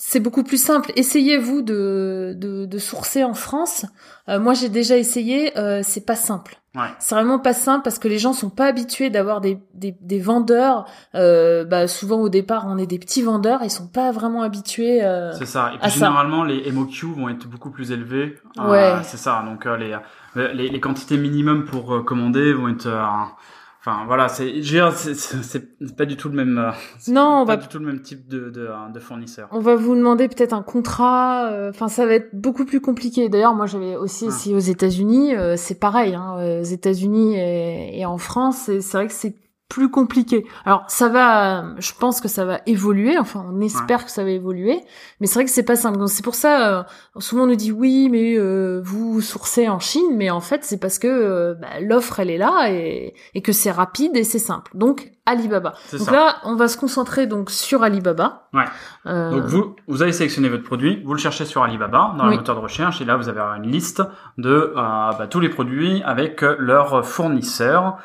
c'est 0.00 0.20
beaucoup 0.20 0.44
plus 0.44 0.62
simple. 0.62 0.92
Essayez-vous 0.96 1.60
de, 1.62 2.32
de, 2.36 2.64
de 2.66 2.78
sourcer 2.78 3.24
en 3.24 3.34
France. 3.34 3.84
Euh, 4.28 4.38
moi, 4.38 4.54
j'ai 4.54 4.68
déjà 4.68 4.96
essayé. 4.96 5.58
Euh, 5.58 5.80
c'est 5.82 6.06
pas 6.06 6.14
simple. 6.14 6.56
Ouais. 6.76 6.86
C'est 7.00 7.16
vraiment 7.16 7.40
pas 7.40 7.52
simple 7.52 7.82
parce 7.82 7.98
que 7.98 8.06
les 8.06 8.18
gens 8.18 8.32
sont 8.32 8.50
pas 8.50 8.66
habitués 8.66 9.10
d'avoir 9.10 9.40
des, 9.40 9.58
des, 9.74 9.96
des 10.00 10.20
vendeurs. 10.20 10.84
Euh, 11.16 11.64
bah, 11.64 11.88
souvent 11.88 12.20
au 12.20 12.28
départ, 12.28 12.66
on 12.68 12.78
est 12.78 12.86
des 12.86 13.00
petits 13.00 13.22
vendeurs. 13.22 13.60
Ils 13.64 13.70
sont 13.70 13.88
pas 13.88 14.12
vraiment 14.12 14.42
habitués. 14.42 15.02
euh, 15.04 15.32
C'est 15.32 15.46
ça. 15.46 15.72
Et 15.74 15.78
puis 15.78 15.90
ça. 15.90 15.96
généralement, 15.96 16.44
les 16.44 16.70
MOQ 16.70 17.06
vont 17.16 17.28
être 17.28 17.48
beaucoup 17.48 17.70
plus 17.70 17.90
élevés. 17.90 18.36
Euh, 18.60 18.70
Ouais. 18.70 19.02
c'est 19.02 19.16
ça. 19.16 19.42
Donc 19.44 19.66
euh, 19.66 19.76
les, 19.76 19.96
les 20.54 20.68
les 20.68 20.80
quantités 20.80 21.16
minimum 21.16 21.64
pour 21.64 21.92
euh, 21.94 22.02
commander 22.04 22.52
vont 22.52 22.68
être. 22.68 22.86
Enfin 23.80 24.04
voilà, 24.06 24.28
c'est 24.28 24.48
je 24.62 24.76
veux 24.76 24.90
dire, 24.90 24.92
c'est- 24.92 25.94
pas 25.96 26.04
du 26.04 26.16
tout 26.16 26.28
le 26.28 26.34
même. 26.34 26.58
euh, 26.58 26.70
c'est 26.98 27.12
Non, 27.12 27.42
on 27.42 27.46
pas 27.46 27.56
va 27.56 27.62
du 27.62 27.68
tout 27.68 27.78
le 27.78 27.86
même 27.86 28.00
type 28.02 28.28
de 28.28 28.50
de, 28.50 28.68
de 28.92 28.98
fournisseur. 29.00 29.48
On 29.52 29.60
va 29.60 29.76
vous 29.76 29.94
demander 29.94 30.28
peut-être 30.28 30.52
un 30.52 30.62
contrat. 30.62 31.46
euh, 31.52 31.70
Enfin, 31.70 31.88
ça 31.88 32.04
va 32.04 32.14
être 32.14 32.28
beaucoup 32.34 32.64
plus 32.64 32.80
compliqué. 32.80 33.28
D'ailleurs, 33.28 33.54
moi, 33.54 33.66
j'avais 33.66 33.96
aussi 33.96 34.24
Ah. 34.26 34.28
essayé 34.28 34.54
aux 34.56 34.58
États-Unis. 34.58 35.34
euh, 35.36 35.54
c'est 35.56 35.78
pareil. 35.78 36.14
Hein, 36.16 36.60
aux 36.60 36.64
États-Unis 36.64 37.36
et, 37.36 38.00
et 38.00 38.04
en 38.04 38.18
France, 38.18 38.64
c'est 38.66 38.92
vrai 38.92 39.06
que 39.06 39.12
c'est 39.12 39.34
plus 39.68 39.90
compliqué. 39.90 40.46
Alors, 40.64 40.84
ça 40.88 41.08
va. 41.08 41.64
Je 41.78 41.92
pense 41.98 42.20
que 42.20 42.28
ça 42.28 42.44
va 42.46 42.60
évoluer. 42.66 43.18
Enfin, 43.18 43.44
on 43.52 43.60
espère 43.60 44.04
que 44.06 44.10
ça 44.10 44.24
va 44.24 44.30
évoluer. 44.30 44.80
Mais 45.20 45.26
c'est 45.26 45.34
vrai 45.34 45.44
que 45.44 45.50
c'est 45.50 45.62
pas 45.62 45.76
simple. 45.76 45.98
C'est 46.08 46.24
pour 46.24 46.34
ça. 46.34 46.78
euh, 46.78 46.82
souvent, 47.18 47.42
on 47.42 47.46
nous 47.48 47.54
dit 47.56 47.70
oui, 47.72 48.08
mais 48.10 48.34
euh, 48.38 48.80
vous 48.82 49.20
sourcez 49.20 49.68
en 49.68 49.78
Chine. 49.78 50.16
Mais 50.16 50.30
en 50.30 50.40
fait, 50.40 50.64
c'est 50.64 50.78
parce 50.80 50.98
que 50.98 51.06
euh, 51.06 51.54
bah, 51.54 51.80
l'offre, 51.82 52.18
elle 52.20 52.30
est 52.30 52.38
là 52.38 52.70
et, 52.70 53.14
et 53.34 53.42
que 53.42 53.52
c'est 53.52 53.70
rapide 53.70 54.16
et 54.16 54.24
c'est 54.24 54.38
simple. 54.38 54.70
Donc, 54.74 55.12
Alibaba. 55.26 55.74
Donc 55.92 56.00
ça. 56.00 56.12
là, 56.12 56.36
on 56.44 56.56
va 56.56 56.68
se 56.68 56.78
concentrer 56.78 57.26
donc 57.26 57.50
sur 57.50 57.82
Alibaba. 57.82 58.48
Ouais. 58.54 58.64
Euh, 59.04 59.30
Donc 59.32 59.42
vous 59.44 59.76
vous 59.86 60.02
allez 60.02 60.12
sélectionner 60.12 60.48
votre 60.48 60.62
produit, 60.64 61.02
vous 61.04 61.12
le 61.12 61.18
cherchez 61.18 61.44
sur 61.44 61.62
Alibaba 61.62 62.14
dans 62.16 62.24
le 62.24 62.30
Oui. 62.30 62.36
moteur 62.36 62.54
de 62.54 62.60
recherche 62.60 63.02
et 63.02 63.04
là 63.04 63.16
vous 63.18 63.28
avez 63.28 63.40
une 63.62 63.70
liste 63.70 64.02
de 64.38 64.50
euh, 64.50 64.72
bah, 64.74 65.26
tous 65.28 65.40
les 65.40 65.50
produits 65.50 66.02
avec 66.06 66.40
leurs 66.40 67.04
fournisseurs 67.06 67.98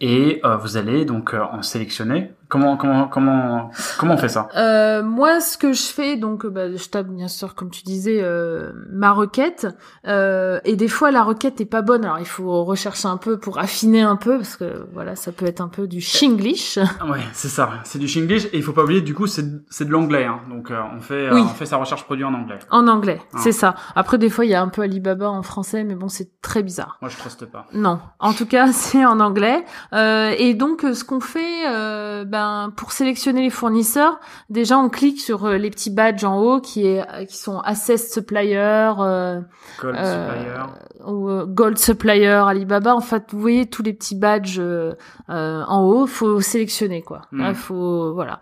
et 0.00 0.40
euh, 0.44 0.56
vous 0.56 0.76
allez 0.76 1.04
donc 1.04 1.34
euh, 1.34 1.42
en 1.42 1.62
sélectionner. 1.62 2.32
Comment 2.48 2.76
comment 2.76 3.08
comment 3.08 3.70
comment 3.98 4.14
on 4.14 4.16
fait 4.18 4.28
ça? 4.28 4.48
Euh, 4.56 5.02
moi, 5.02 5.40
ce 5.40 5.58
que 5.58 5.72
je 5.72 5.82
fais, 5.82 6.16
donc, 6.16 6.44
euh, 6.44 6.48
bah, 6.50 6.74
je 6.74 6.88
tape 6.88 7.08
bien 7.08 7.28
sûr, 7.28 7.54
comme 7.54 7.70
tu 7.70 7.82
disais, 7.82 8.20
euh, 8.22 8.72
ma 8.90 9.12
requête. 9.12 9.66
Euh, 10.06 10.58
et 10.64 10.76
des 10.76 10.88
fois, 10.88 11.10
la 11.10 11.22
requête 11.22 11.60
est 11.60 11.66
pas 11.66 11.82
bonne. 11.82 12.04
Alors, 12.04 12.18
il 12.20 12.26
faut 12.26 12.64
rechercher 12.64 13.08
un 13.08 13.16
peu 13.18 13.38
pour 13.38 13.58
affiner 13.58 14.00
un 14.02 14.16
peu, 14.16 14.38
parce 14.38 14.56
que 14.56 14.86
voilà, 14.92 15.14
ça 15.16 15.30
peut 15.32 15.46
être 15.46 15.60
un 15.60 15.68
peu 15.68 15.86
du 15.86 16.00
shinglish. 16.00 16.78
Ouais, 16.78 17.20
c'est 17.32 17.48
ça. 17.48 17.70
C'est 17.84 17.98
du 17.98 18.08
Shinglish 18.08 18.46
et 18.46 18.56
il 18.58 18.62
faut 18.62 18.72
pas 18.72 18.82
oublier 18.84 19.00
du 19.00 19.14
coup 19.14 19.26
c'est 19.26 19.44
c'est 19.70 19.84
de 19.84 19.90
l'anglais. 19.90 20.24
Hein. 20.24 20.40
Donc 20.50 20.70
euh, 20.70 20.80
on 20.96 21.00
fait 21.00 21.26
euh, 21.28 21.34
Oui. 21.34 21.42
on 21.44 21.48
fait 21.48 21.66
sa 21.66 21.76
recherche 21.76 22.04
produit 22.04 22.24
en 22.24 22.34
anglais. 22.34 22.58
En 22.70 22.86
anglais, 22.88 23.20
Ah. 23.34 23.38
c'est 23.42 23.52
ça. 23.52 23.74
Après, 23.94 24.18
des 24.18 24.30
fois, 24.30 24.44
il 24.44 24.50
y 24.50 24.54
a 24.54 24.62
un 24.62 24.68
peu 24.68 24.82
Alibaba 24.82 25.28
en 25.30 25.42
français, 25.42 25.84
mais 25.84 25.94
bon, 25.94 26.08
c'est 26.08 26.40
très 26.40 26.62
bizarre. 26.62 26.98
Moi 27.02 27.10
je 27.10 27.16
truste 27.16 27.44
pas. 27.46 27.66
Non, 27.72 28.00
en 28.18 28.32
tout 28.32 28.46
cas, 28.46 28.68
c'est 28.72 29.04
en 29.04 29.20
anglais. 29.20 29.64
Euh, 29.92 30.32
et 30.38 30.54
donc, 30.54 30.80
ce 30.82 31.04
qu'on 31.04 31.20
fait, 31.20 31.66
euh, 31.68 32.24
ben, 32.38 32.72
pour 32.76 32.92
sélectionner 32.92 33.42
les 33.42 33.50
fournisseurs, 33.50 34.20
déjà, 34.48 34.78
on 34.78 34.88
clique 34.88 35.20
sur 35.20 35.44
euh, 35.46 35.56
les 35.56 35.70
petits 35.70 35.90
badges 35.90 36.22
en 36.24 36.38
haut 36.40 36.60
qui 36.60 36.86
est 36.86 37.00
euh, 37.00 37.24
qui 37.24 37.36
sont 37.36 37.58
Assess 37.60 38.12
Supplier, 38.12 38.92
euh, 39.00 39.40
Gold 39.80 39.96
Euh, 39.98 40.28
supplier. 40.28 41.12
ou 41.12 41.46
Gold 41.46 41.78
Supplier, 41.78 42.42
Alibaba. 42.46 42.94
En 42.94 43.00
fait, 43.00 43.24
vous 43.32 43.40
voyez 43.40 43.66
tous 43.66 43.82
les 43.82 43.92
petits 43.92 44.14
badges 44.14 44.58
euh, 44.60 44.94
en 45.28 45.82
haut, 45.84 46.06
faut 46.06 46.40
sélectionner 46.40 47.02
quoi. 47.02 47.22
Mm. 47.32 47.42
Là, 47.42 47.54
faut 47.54 48.14
voilà. 48.14 48.38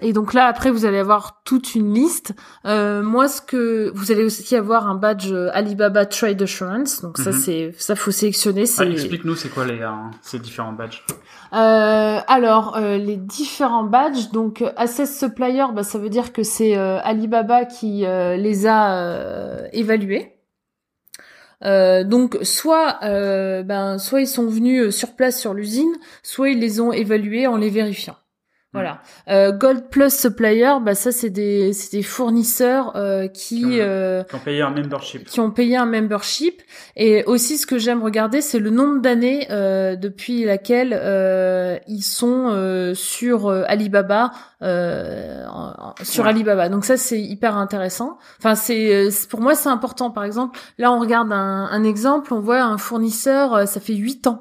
Et 0.00 0.12
donc 0.14 0.32
là, 0.32 0.46
après, 0.46 0.70
vous 0.70 0.86
allez 0.86 0.98
avoir 0.98 1.42
toute 1.44 1.74
une 1.74 1.92
liste. 1.92 2.32
Moi, 2.64 3.28
ce 3.28 3.42
que 3.42 3.90
vous 3.94 4.12
allez 4.12 4.24
aussi 4.24 4.56
avoir 4.56 4.88
un 4.88 4.94
badge 4.94 5.30
Alibaba 5.52 6.06
Trade 6.06 6.40
Assurance. 6.42 7.02
Donc 7.02 7.18
ça, 7.18 7.30
Mhm. 7.30 7.36
c'est 7.36 7.72
ça, 7.78 7.94
faut 7.96 8.10
sélectionner. 8.12 8.62
Explique-nous 8.62 9.36
c'est 9.36 9.48
quoi 9.50 9.66
les 9.66 9.80
ces 10.22 10.38
différents 10.38 10.72
badges? 10.72 11.02
alors, 11.52 12.76
euh, 12.76 12.96
différents 13.16 13.84
badges, 13.84 14.30
donc 14.30 14.62
euh, 14.62 14.72
Assess 14.76 15.18
Supplier, 15.18 15.66
bah, 15.74 15.82
ça 15.82 15.98
veut 15.98 16.08
dire 16.08 16.32
que 16.32 16.42
c'est 16.42 16.76
euh, 16.76 16.98
Alibaba 17.02 17.64
qui 17.64 18.04
euh, 18.04 18.36
les 18.36 18.66
a 18.66 19.68
évalués. 19.72 20.36
Donc 21.62 22.38
soit 22.42 22.98
ben 23.02 23.98
soit 23.98 24.22
ils 24.22 24.26
sont 24.26 24.46
venus 24.46 24.96
sur 24.96 25.14
place 25.14 25.38
sur 25.38 25.52
l'usine, 25.52 25.92
soit 26.22 26.50
ils 26.50 26.58
les 26.58 26.80
ont 26.80 26.90
évalués 26.90 27.46
en 27.46 27.56
les 27.58 27.68
vérifiant. 27.68 28.16
Voilà. 28.72 29.00
Euh, 29.28 29.50
Gold 29.50 29.88
Plus 29.90 30.14
Supplier, 30.16 30.74
bah 30.80 30.94
ça 30.94 31.10
c'est 31.10 31.28
des 31.30 31.72
c'est 31.72 31.90
des 31.96 32.04
fournisseurs 32.04 32.92
euh, 32.96 33.26
qui 33.26 33.58
Qui 33.62 33.64
ont- 33.64 33.68
euh, 33.80 34.22
Qui 34.22 34.34
ont 34.36 34.38
payé 34.38 34.62
un 34.62 34.70
membership. 34.70 35.24
qui 35.24 35.40
ont 35.40 35.50
payé 35.50 35.76
un 35.76 35.86
membership. 35.86 36.62
Et 36.94 37.24
aussi, 37.24 37.58
ce 37.58 37.66
que 37.66 37.78
j'aime 37.78 38.00
regarder, 38.02 38.40
c'est 38.40 38.60
le 38.60 38.70
nombre 38.70 39.00
d'années 39.00 39.48
euh, 39.50 39.96
depuis 39.96 40.44
laquelle 40.44 40.96
euh, 40.96 41.78
ils 41.88 42.02
sont 42.02 42.50
euh, 42.50 42.94
sur 42.94 43.50
Alibaba, 43.50 44.30
euh, 44.62 45.44
sur 46.02 46.22
Ouais. 46.24 46.30
Alibaba. 46.30 46.68
Donc 46.68 46.84
ça, 46.84 46.96
c'est 46.96 47.20
hyper 47.20 47.56
intéressant. 47.56 48.18
Enfin, 48.38 48.54
c'est 48.54 49.08
pour 49.28 49.40
moi, 49.40 49.56
c'est 49.56 49.68
important. 49.68 50.12
Par 50.12 50.22
exemple, 50.22 50.58
là, 50.78 50.92
on 50.92 51.00
regarde 51.00 51.32
un, 51.32 51.68
un 51.70 51.82
exemple, 51.82 52.32
on 52.34 52.40
voit 52.40 52.62
un 52.62 52.78
fournisseur, 52.78 53.66
ça 53.66 53.80
fait 53.80 53.94
huit 53.94 54.26
ans. 54.28 54.40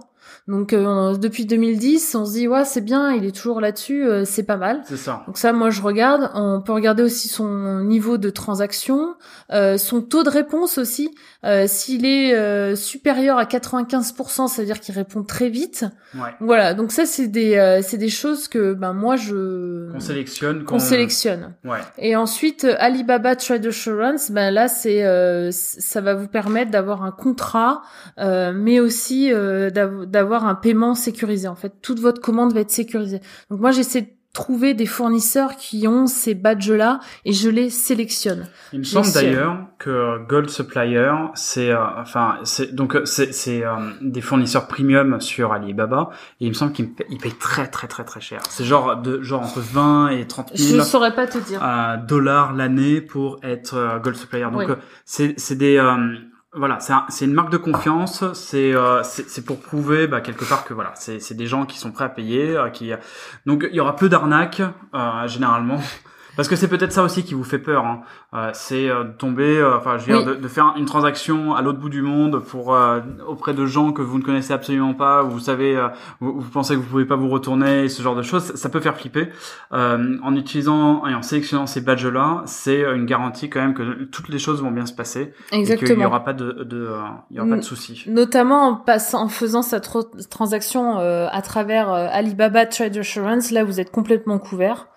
Donc 0.49 0.73
euh, 0.73 1.15
depuis 1.15 1.45
2010, 1.45 2.15
on 2.15 2.25
se 2.25 2.31
dit 2.33 2.47
ouais 2.47 2.65
c'est 2.65 2.81
bien, 2.81 3.13
il 3.13 3.23
est 3.23 3.31
toujours 3.35 3.61
là-dessus, 3.61 4.03
euh, 4.03 4.25
c'est 4.25 4.43
pas 4.43 4.57
mal. 4.57 4.81
C'est 4.85 4.97
ça. 4.97 5.23
Donc 5.27 5.37
ça, 5.37 5.53
moi, 5.53 5.69
je 5.69 5.81
regarde. 5.81 6.31
On 6.33 6.59
peut 6.59 6.73
regarder 6.73 7.03
aussi 7.03 7.27
son 7.27 7.83
niveau 7.83 8.17
de 8.17 8.31
transaction, 8.31 9.13
euh, 9.51 9.77
son 9.77 10.01
taux 10.01 10.23
de 10.23 10.29
réponse 10.29 10.79
aussi. 10.79 11.11
Euh, 11.45 11.65
S'il 11.67 12.03
est 12.05 12.33
euh, 12.35 12.75
supérieur 12.75 13.37
à 13.37 13.45
95%, 13.45 14.47
ça 14.47 14.61
veut 14.61 14.65
dire 14.65 14.79
qu'il 14.79 14.95
répond 14.95 15.23
très 15.23 15.49
vite. 15.49 15.85
Ouais. 16.15 16.31
Voilà. 16.39 16.73
Donc 16.73 16.91
ça, 16.91 17.05
c'est 17.05 17.27
des, 17.27 17.55
euh, 17.55 17.81
c'est 17.83 17.97
des 17.97 18.09
choses 18.09 18.47
que 18.47 18.73
ben 18.73 18.93
moi 18.93 19.15
je 19.17 19.91
Qu'on 19.91 19.99
sélectionne. 19.99 20.63
qu'on 20.65 20.79
sélectionne. 20.79 21.53
Ouais. 21.63 21.77
Et 21.99 22.15
ensuite, 22.15 22.65
Alibaba 22.79 23.35
Trade 23.35 23.67
Assurance, 23.67 24.31
ben 24.31 24.49
là, 24.49 24.67
c'est 24.67 25.03
euh, 25.05 25.49
ça 25.51 26.01
va 26.01 26.15
vous 26.15 26.27
permettre 26.27 26.71
d'avoir 26.71 27.03
un 27.03 27.11
contrat, 27.11 27.83
euh, 28.17 28.51
mais 28.55 28.79
aussi 28.79 29.31
euh, 29.31 29.69
un 30.45 30.55
paiement 30.55 30.95
sécurisé. 30.95 31.47
En 31.47 31.55
fait, 31.55 31.73
toute 31.81 31.99
votre 31.99 32.21
commande 32.21 32.53
va 32.53 32.61
être 32.61 32.71
sécurisée. 32.71 33.21
Donc 33.49 33.59
moi, 33.59 33.71
j'essaie 33.71 34.15
trouver 34.31 34.75
des 34.75 34.85
fournisseurs 34.85 35.55
qui 35.55 35.87
ont 35.87 36.05
ces 36.05 36.35
badges-là 36.35 36.99
et 37.25 37.33
je 37.33 37.49
les 37.49 37.71
sélectionne. 37.71 38.47
Il 38.71 38.79
me 38.79 38.83
Je 38.83 38.91
semble 38.91 39.11
d'ailleurs 39.11 39.57
que 39.79 40.23
Gold 40.27 40.51
Supplier, 40.51 41.11
c'est 41.33 41.71
euh, 41.71 41.83
enfin 41.97 42.37
c'est 42.43 42.75
donc 42.75 42.95
euh, 42.95 43.05
c'est 43.05 43.33
c'est 43.33 43.65
euh, 43.65 43.71
des 44.01 44.21
fournisseurs 44.21 44.67
premium 44.67 45.19
sur 45.19 45.51
Alibaba 45.51 46.11
et 46.39 46.45
il 46.45 46.49
me 46.49 46.53
semble 46.53 46.73
qu'ils 46.73 46.93
payent 46.93 47.33
très 47.39 47.67
très 47.67 47.87
très 47.87 48.03
très 48.03 48.21
cher. 48.21 48.39
C'est 48.51 48.65
genre 48.65 48.97
de 48.97 49.19
genre 49.23 49.41
entre 49.41 49.61
20 49.61 50.09
et 50.09 50.27
30 50.27 50.51
Je 50.53 50.61
000 50.63 50.83
saurais 50.83 51.15
pas 51.15 51.25
te 51.25 51.39
dire. 51.39 51.59
euh, 51.63 51.97
dollars 51.97 52.53
l'année 52.53 53.01
pour 53.01 53.39
être 53.41 53.99
Gold 54.03 54.15
Supplier. 54.15 54.43
Donc 54.51 54.67
Oui. 54.69 54.75
c'est 55.05 55.33
c'est 55.39 55.55
des 55.55 55.77
euh, 55.77 55.95
voilà, 56.55 56.79
c'est 56.79 56.93
un- 56.93 57.05
c'est 57.09 57.25
une 57.25 57.33
marque 57.33 57.51
de 57.51 57.57
confiance. 57.57 58.23
C'est 58.33 58.73
euh, 58.73 59.03
c'est 59.03 59.45
pour 59.45 59.59
prouver 59.59 60.07
bah, 60.07 60.19
quelque 60.21 60.45
part 60.45 60.63
que 60.65 60.73
voilà, 60.73 60.93
c'est 60.95 61.33
des 61.35 61.45
gens 61.47 61.65
qui 61.65 61.77
sont 61.77 61.91
prêts 61.91 62.05
à 62.05 62.09
payer. 62.09 62.55
euh, 62.57 62.69
qui 62.69 62.91
donc 63.45 63.65
il 63.69 63.75
y 63.75 63.79
aura 63.79 63.95
peu 63.95 64.09
d'arnaques 64.09 64.61
euh, 64.95 65.27
généralement. 65.27 65.79
Parce 66.39 66.47
que 66.47 66.55
c'est 66.55 66.69
peut-être 66.69 66.93
ça 66.93 67.03
aussi 67.03 67.25
qui 67.25 67.33
vous 67.33 67.43
fait 67.43 67.59
peur. 67.59 67.85
Hein. 67.85 67.99
Euh, 68.33 68.51
c'est 68.53 68.89
euh, 68.89 69.03
de 69.03 69.11
tomber, 69.11 69.57
euh, 69.57 69.75
enfin, 69.75 69.97
je 69.97 70.09
veux 70.09 70.17
dire, 70.17 70.25
de, 70.25 70.35
de 70.35 70.47
faire 70.47 70.73
une 70.77 70.85
transaction 70.85 71.53
à 71.53 71.61
l'autre 71.61 71.79
bout 71.79 71.89
du 71.89 72.01
monde 72.01 72.39
pour 72.39 72.73
euh, 72.73 73.01
auprès 73.27 73.53
de 73.53 73.65
gens 73.65 73.91
que 73.91 74.01
vous 74.01 74.17
ne 74.19 74.23
connaissez 74.23 74.53
absolument 74.53 74.93
pas, 74.93 75.25
où 75.25 75.31
vous 75.31 75.41
savez, 75.41 75.75
euh, 75.75 75.89
vous, 76.21 76.39
vous 76.39 76.49
pensez 76.49 76.75
que 76.75 76.79
vous 76.79 76.87
pouvez 76.87 77.03
pas 77.03 77.17
vous 77.17 77.27
retourner, 77.27 77.89
ce 77.89 78.01
genre 78.01 78.15
de 78.15 78.21
choses, 78.21 78.55
ça, 78.55 78.69
peut 78.69 78.79
faire 78.79 78.95
flipper. 78.95 79.27
Euh, 79.73 80.17
en 80.23 80.33
utilisant 80.33 81.05
et 81.07 81.13
en 81.13 81.21
sélectionnant 81.21 81.67
ces 81.67 81.81
badges-là, 81.81 82.43
c'est 82.45 82.83
une 82.83 83.05
garantie 83.05 83.49
quand 83.49 83.59
même 83.59 83.73
que 83.73 84.05
toutes 84.05 84.29
les 84.29 84.39
choses 84.39 84.61
vont 84.61 84.71
bien 84.71 84.85
se 84.85 84.93
passer 84.93 85.33
et 85.51 85.57
qu'il 85.57 85.57
n'y 85.57 85.71
Exactement. 85.73 86.05
aura 86.05 86.23
pas 86.23 86.31
de, 86.31 86.63
de 86.63 86.89
il 87.31 87.35
y 87.35 87.39
aura 87.41 87.49
pas 87.49 87.57
de 87.57 87.61
soucis. 87.63 88.05
Notamment 88.07 88.65
en 88.65 88.75
passant, 88.75 89.23
en 89.23 89.27
faisant 89.27 89.61
sa 89.61 89.81
tro- 89.81 90.09
transaction 90.29 90.99
euh, 90.99 91.27
à 91.29 91.41
travers 91.41 91.89
Alibaba 91.91 92.65
Trade 92.65 92.95
Assurance, 92.95 93.51
là 93.51 93.65
vous 93.65 93.81
êtes 93.81 93.91
complètement 93.91 94.39
couvert. 94.39 94.87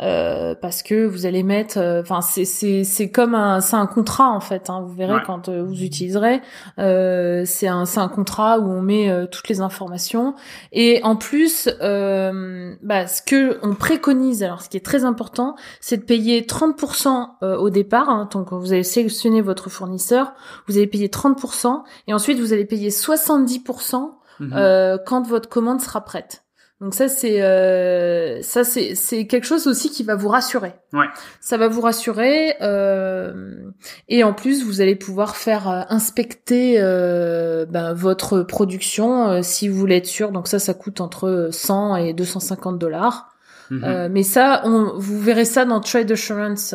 Euh, 0.00 0.54
parce 0.54 0.82
que 0.82 1.06
vous 1.06 1.26
allez 1.26 1.42
mettre, 1.42 1.78
euh, 1.78 2.00
enfin 2.02 2.20
c'est 2.20 2.44
c'est 2.44 2.84
c'est 2.84 3.10
comme 3.10 3.34
un 3.34 3.60
c'est 3.60 3.76
un 3.76 3.86
contrat 3.86 4.28
en 4.30 4.40
fait. 4.40 4.70
Hein, 4.70 4.82
vous 4.86 4.94
verrez 4.94 5.14
Ouais. 5.14 5.22
quand 5.26 5.48
euh, 5.48 5.62
vous 5.62 5.82
utiliserez, 5.82 6.40
euh, 6.78 7.42
c'est 7.46 7.66
un 7.68 7.84
c'est 7.84 8.00
un 8.00 8.08
contrat 8.08 8.58
où 8.60 8.70
on 8.70 8.80
met 8.82 9.10
euh, 9.10 9.26
toutes 9.26 9.48
les 9.48 9.60
informations 9.60 10.34
et 10.72 11.00
en 11.02 11.16
plus 11.16 11.68
euh, 11.82 12.74
bah, 12.82 13.06
ce 13.06 13.22
que 13.22 13.58
on 13.62 13.74
préconise, 13.74 14.42
alors 14.42 14.62
ce 14.62 14.68
qui 14.68 14.76
est 14.76 14.84
très 14.84 15.04
important, 15.04 15.56
c'est 15.80 15.96
de 15.96 16.02
payer 16.04 16.42
30% 16.42 17.28
euh, 17.42 17.56
au 17.56 17.70
départ. 17.70 18.08
Hein, 18.08 18.28
donc 18.32 18.48
quand 18.50 18.58
vous 18.58 18.72
allez 18.72 18.84
sélectionner 18.84 19.40
votre 19.40 19.68
fournisseur, 19.70 20.32
vous 20.68 20.76
allez 20.76 20.86
payer 20.86 21.08
30% 21.08 21.82
et 22.06 22.14
ensuite 22.14 22.38
vous 22.38 22.52
allez 22.52 22.64
payer 22.64 22.90
70% 22.90 24.12
Mhm. 24.40 24.52
euh, 24.54 24.98
quand 25.04 25.26
votre 25.26 25.48
commande 25.48 25.80
sera 25.80 26.00
prête. 26.04 26.44
Donc 26.80 26.94
ça 26.94 27.08
c'est 27.08 27.42
euh, 27.42 28.40
ça 28.42 28.62
c'est 28.62 28.94
c'est 28.94 29.26
quelque 29.26 29.46
chose 29.46 29.66
aussi 29.66 29.90
qui 29.90 30.04
va 30.04 30.14
vous 30.14 30.28
rassurer. 30.28 30.74
Ouais. 30.92 31.06
Ça 31.40 31.56
va 31.56 31.66
vous 31.66 31.80
rassurer 31.80 32.54
euh, 32.62 33.72
et 34.08 34.22
en 34.22 34.32
plus 34.32 34.64
vous 34.64 34.80
allez 34.80 34.94
pouvoir 34.94 35.34
faire 35.34 35.68
euh, 35.68 35.82
inspecter 35.88 36.76
euh, 36.78 37.66
ben, 37.66 37.94
votre 37.94 38.42
production 38.42 39.28
euh, 39.28 39.42
si 39.42 39.68
vous 39.68 39.76
voulez 39.76 39.96
être 39.96 40.06
sûr. 40.06 40.30
Donc 40.30 40.46
ça 40.46 40.60
ça 40.60 40.72
coûte 40.72 41.00
entre 41.00 41.48
100 41.50 41.96
et 41.96 42.12
250 42.12 42.78
dollars. 42.78 43.34
Mhm. 43.70 43.84
Euh, 43.84 44.08
mais 44.10 44.22
ça, 44.22 44.62
on, 44.64 44.96
vous 44.96 45.20
verrez 45.20 45.44
ça 45.44 45.64
dans 45.64 45.80
Trade 45.80 46.10
Assurance. 46.10 46.74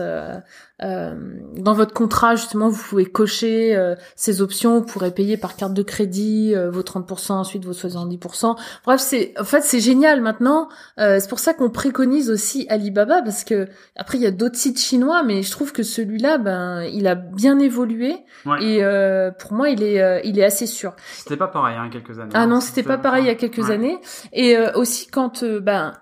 Euh, 0.82 1.14
dans 1.56 1.74
votre 1.74 1.94
contrat, 1.94 2.36
justement, 2.36 2.68
vous 2.68 2.82
pouvez 2.82 3.06
cocher 3.06 3.76
euh, 3.76 3.96
ces 4.16 4.42
options. 4.42 4.80
Vous 4.80 4.86
pourrez 4.86 5.12
payer 5.12 5.38
par 5.38 5.56
carte 5.56 5.74
de 5.74 5.84
crédit 5.84 6.54
euh, 6.56 6.72
vos 6.72 6.82
30%, 6.82 7.34
ensuite 7.34 7.64
vos 7.64 7.74
70%. 7.74 8.58
Bref, 8.84 9.00
c'est 9.00 9.34
en 9.40 9.44
fait 9.44 9.62
c'est 9.62 9.80
génial 9.80 10.22
maintenant. 10.22 10.70
Euh, 11.00 11.20
c'est 11.20 11.30
pour 11.30 11.40
ça 11.40 11.54
qu'on 11.54 11.70
préconise 11.70 12.30
aussi 12.32 12.66
Alibaba 12.70 13.22
parce 13.22 13.44
que 13.44 13.68
après 13.96 14.18
il 14.18 14.24
y 14.24 14.28
a 14.28 14.32
d'autres 14.32 14.56
sites 14.58 14.80
chinois, 14.80 15.24
mais 15.24 15.44
je 15.44 15.52
trouve 15.52 15.72
que 15.74 15.84
celui-là, 15.84 16.40
ben, 16.40 16.82
il 16.92 17.08
a 17.08 17.16
bien 17.16 17.60
évolué 17.60 18.16
Ouais. 18.46 18.62
et 18.64 18.84
euh, 18.84 19.32
pour 19.32 19.54
moi, 19.54 19.70
il 19.70 19.84
est 19.84 20.02
euh, 20.02 20.20
il 20.24 20.40
est 20.40 20.44
assez 20.44 20.66
sûr. 20.66 20.96
C'était 21.18 21.38
pas 21.38 21.48
pareil 21.48 21.76
hein, 21.78 21.88
il 21.90 21.94
y 21.94 21.98
a 21.98 22.02
quelques 22.02 22.20
années. 22.20 22.32
Ah 22.34 22.42
hein. 22.42 22.48
non, 22.48 22.60
c'était 22.60 22.84
pas 22.84 22.98
pareil 22.98 23.24
il 23.24 23.28
y 23.28 23.30
a 23.32 23.36
quelques 23.36 23.60
Ouais. 23.70 23.72
années. 23.72 24.00
Et 24.34 24.58
euh, 24.58 24.72
aussi 24.74 25.08
quand 25.08 25.44
ben 25.46 25.94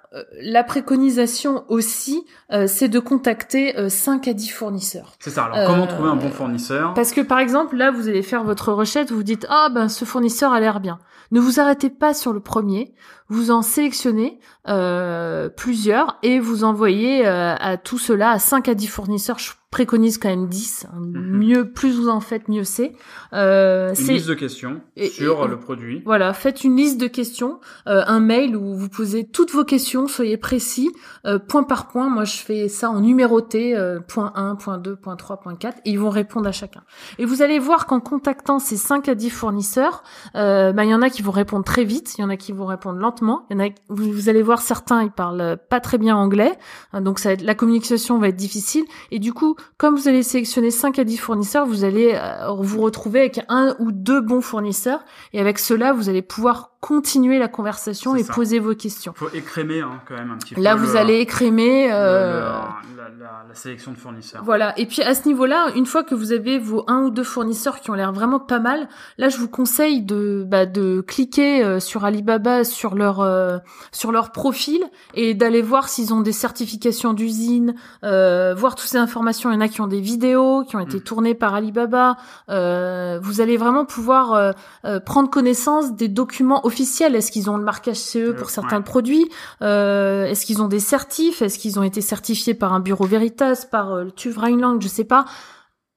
la 0.42 0.64
préconisation 0.64 1.64
aussi, 1.70 2.26
euh, 2.52 2.66
c'est 2.68 2.90
de 2.90 3.00
contacter 3.00 3.78
euh, 3.78 3.88
5 3.90 4.28
à 4.28 4.34
10 4.34 4.50
fournisseurs. 4.50 4.71
C'est 5.20 5.30
ça. 5.30 5.46
Alors 5.46 5.68
comment 5.68 5.84
Euh, 5.84 5.88
trouver 5.88 6.10
un 6.10 6.16
bon 6.16 6.30
fournisseur? 6.32 6.94
Parce 6.94 7.12
que 7.12 7.22
par 7.22 7.40
exemple, 7.40 7.76
là, 7.76 7.92
vous 7.92 8.08
allez 8.08 8.24
faire 8.24 8.44
votre 8.44 8.72
recette, 8.72 9.10
vous 9.12 9.18
vous 9.18 9.24
dites 9.24 9.46
ah 9.50 9.70
ben 9.74 9.90
ce 9.90 10.06
fournisseur 10.06 10.54
a 10.54 10.60
l'air 10.60 10.80
bien. 10.80 11.00
Ne 11.32 11.40
vous 11.40 11.60
arrêtez 11.60 11.90
pas 11.90 12.14
sur 12.14 12.34
le 12.34 12.40
premier, 12.42 12.94
vous 13.30 13.52
en 13.52 13.62
sélectionnez 13.62 14.40
euh, 14.68 15.48
plusieurs 15.50 16.18
et 16.24 16.40
vous 16.40 16.64
envoyez 16.64 17.26
euh, 17.26 17.56
à 17.58 17.78
tout 17.78 17.98
cela 17.98 18.32
à 18.32 18.40
5 18.40 18.68
à 18.68 18.74
10 18.74 18.88
fournisseurs. 18.88 19.38
Préconise 19.76 20.18
quand 20.18 20.28
même 20.28 20.48
10. 20.50 20.86
hein. 20.92 21.00
Mhm. 21.00 21.38
Mieux, 21.38 21.72
plus 21.72 21.96
vous 21.96 22.10
en 22.10 22.20
faites, 22.20 22.50
mieux 22.50 22.66
c'est. 22.66 22.92
Euh, 23.32 23.96
Une 23.96 24.08
liste 24.08 24.28
de 24.28 24.34
questions 24.34 24.82
et- 24.98 25.08
sur 25.08 25.46
et- 25.46 25.48
le 25.48 25.58
produit. 25.62 26.02
voilà, 26.06 26.34
faites 26.34 26.66
une 26.66 26.76
liste 26.76 27.00
de 27.00 27.08
questions, 27.08 27.62
euh, 27.88 28.04
un 28.06 28.20
mail 28.20 28.58
où 28.58 28.76
vous 28.76 28.90
posez 28.90 29.26
toutes 29.26 29.52
vos 29.52 29.64
questions, 29.64 30.08
soyez 30.08 30.36
précis, 30.36 30.92
euh, 31.26 31.40
point 31.40 31.64
par 31.64 31.88
point. 31.88 32.10
Moi, 32.10 32.26
je 32.26 32.36
fais 32.36 32.68
ça 32.68 32.90
en 32.90 33.00
numéroté, 33.00 33.74
euh, 33.78 34.02
point 34.02 34.34
1, 34.36 34.56
point 34.58 34.78
2, 34.78 34.98
point 34.98 35.16
3, 35.16 35.38
point 35.40 35.56
4, 35.56 35.78
et 35.86 35.92
ils 35.92 36.00
vont 36.00 36.10
répondre 36.10 36.50
à 36.50 36.52
chacun. 36.52 36.84
Et 37.18 37.24
vous 37.24 37.42
allez 37.42 37.58
voir 37.58 37.86
qu'en 37.86 38.02
contactant 38.02 38.60
ces 38.60 38.76
5 38.76 39.08
à 39.08 39.16
10 39.16 39.30
fournisseurs, 39.30 40.04
euh, 40.36 40.74
bah, 40.74 40.84
il 40.84 40.90
y 40.90 40.94
en 40.94 41.02
a 41.02 41.10
qui 41.10 41.22
vont 41.22 41.32
répondre 41.32 41.64
très 41.64 41.86
vite, 41.86 42.16
il 42.18 42.22
y 42.22 42.24
en 42.26 42.30
a 42.30 42.36
qui 42.36 42.52
vont 42.52 42.66
répondre 42.66 43.00
lentement, 43.00 43.46
il 43.50 43.56
y 43.58 43.62
en 43.62 43.64
a, 43.66 43.70
vous, 43.88 44.12
vous 44.12 44.28
allez 44.28 44.42
voir 44.42 44.62
certains, 44.62 45.02
ils 45.02 45.12
parlent 45.12 45.58
pas 45.70 45.80
très 45.80 45.98
bien 45.98 46.18
anglais, 46.18 46.52
hein, 46.92 47.00
donc 47.00 47.20
ça 47.20 47.30
va 47.30 47.34
être, 47.36 47.42
la 47.44 47.56
communication 47.56 48.20
va 48.20 48.28
être 48.28 48.36
difficile. 48.36 48.84
Et 49.12 49.20
du 49.20 49.32
coup, 49.32 49.56
comme 49.78 49.96
vous 49.96 50.08
allez 50.08 50.24
sélectionner 50.24 50.72
5 50.72 51.00
à 51.00 51.04
10 51.04 51.18
fournisseurs, 51.18 51.66
vous 51.66 51.84
allez 51.84 52.14
euh, 52.16 52.52
vous 52.60 52.82
retrouver 52.82 53.20
avec 53.22 53.42
un 53.50 53.76
ou 53.80 53.92
deux 53.92 54.22
bons 54.22 54.42
fournisseurs. 54.42 55.04
Et 55.34 55.40
avec 55.40 55.58
cela, 55.60 55.94
vous 55.94 56.10
allez 56.10 56.22
pouvoir 56.22 56.70
continuer 56.82 57.38
la 57.38 57.48
conversation 57.48 58.16
et 58.16 58.24
ça. 58.24 58.34
poser 58.34 58.58
vos 58.58 58.74
questions. 58.74 59.14
faut 59.16 59.30
écrémer 59.36 59.82
hein, 59.82 60.02
quand 60.08 60.16
même 60.16 60.32
un 60.32 60.38
petit 60.38 60.56
peu. 60.56 60.62
Là, 60.62 60.74
le- 60.74 60.82
vous 60.82 60.96
allez 60.96 61.20
écrémer. 61.20 61.92
euh, 61.92 62.40
le- 62.42 62.98
la, 62.98 63.04
la- 63.20 63.46
la 63.50 63.54
sélection 63.56 63.92
de 63.92 63.98
fournisseurs. 63.98 64.44
Voilà. 64.44 64.78
Et 64.80 64.88
puis 64.88 65.04
à 65.04 65.14
ce 65.14 65.28
niveau-là, 65.28 65.68
une 65.76 65.86
fois 65.86 66.04
que 66.04 66.16
vous 66.16 66.32
avez 66.32 66.58
vos 66.58 66.84
un 66.88 67.04
ou 67.04 67.12
deux 67.12 67.24
fournisseurs 67.24 67.82
qui 67.82 67.92
ont 67.92 67.94
l'air 67.94 68.12
vraiment 68.14 68.40
pas 68.40 68.60
mal, 68.60 68.88
là, 69.20 69.30
je 69.30 69.38
vous 69.38 69.48
conseille 69.48 70.02
de 70.02 70.44
bah, 70.48 70.66
de 70.66 71.02
cliquer 71.02 71.64
euh, 71.64 71.80
sur 71.80 72.04
Alibaba 72.04 72.64
sur 72.64 72.96
leur 72.96 73.20
euh, 73.22 73.58
sur 73.92 74.12
leur 74.12 74.32
profil 74.32 74.82
et 75.14 75.36
d'aller 75.36 75.62
voir 75.62 75.88
s'ils 75.88 76.14
ont 76.16 76.22
des 76.22 76.32
certifications 76.32 77.14
d'usine, 77.14 77.76
euh, 78.04 78.56
voir 78.58 78.74
toutes 78.74 78.88
ces 78.90 78.98
informations. 78.98 79.51
Il 79.52 79.56
y 79.56 79.58
en 79.58 79.62
a 79.62 79.68
qui 79.68 79.82
ont 79.82 79.88
des 79.88 80.02
vidéos 80.02 80.64
qui 80.68 80.76
ont 80.76 80.80
été 80.80 80.98
Mm. 80.98 81.02
tournées 81.02 81.36
par 81.36 81.54
Alibaba. 81.54 82.18
Euh, 82.50 83.20
vous 83.22 83.42
allez 83.42 83.58
vraiment 83.58 83.86
pouvoir 83.86 84.34
euh, 84.34 84.52
euh, 84.86 85.00
prendre 85.00 85.30
connaissance 85.30 85.96
des 85.96 86.08
documents 86.08 86.66
officiels. 86.66 87.16
Est-ce 87.16 87.32
qu'ils 87.32 87.50
ont 87.50 87.58
le 87.58 87.64
marquage 87.64 87.98
CE 87.98 88.32
pour 88.32 88.50
certains 88.50 88.78
ouais. 88.78 88.84
produits? 88.84 89.30
Euh, 89.62 90.26
Est-ce 90.26 90.46
qu'ils 90.46 90.62
ont 90.62 90.68
des 90.68 90.80
certifs? 90.80 91.42
Est-ce 91.42 91.60
qu'ils 91.60 91.80
ont 91.80 91.84
été 91.84 92.02
certifiés 92.02 92.54
par 92.54 92.74
un 92.74 92.80
bureau 92.80 93.06
Veritas, 93.06 93.66
par 93.70 93.96
le 94.04 94.12
TÜV 94.12 94.38
Rheinland? 94.38 94.82
Je 94.82 94.88
sais 94.88 95.04
pas. 95.04 95.26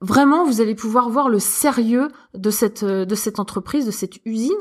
Vraiment, 0.04 0.44
vous 0.44 0.60
allez 0.60 0.74
pouvoir 0.74 1.08
voir 1.08 1.30
le 1.30 1.38
sérieux 1.38 2.08
de 2.34 2.50
cette 2.50 2.82
euh, 2.82 3.06
de 3.06 3.14
cette 3.14 3.40
entreprise, 3.40 3.86
de 3.86 3.90
cette 3.90 4.18
usine, 4.26 4.52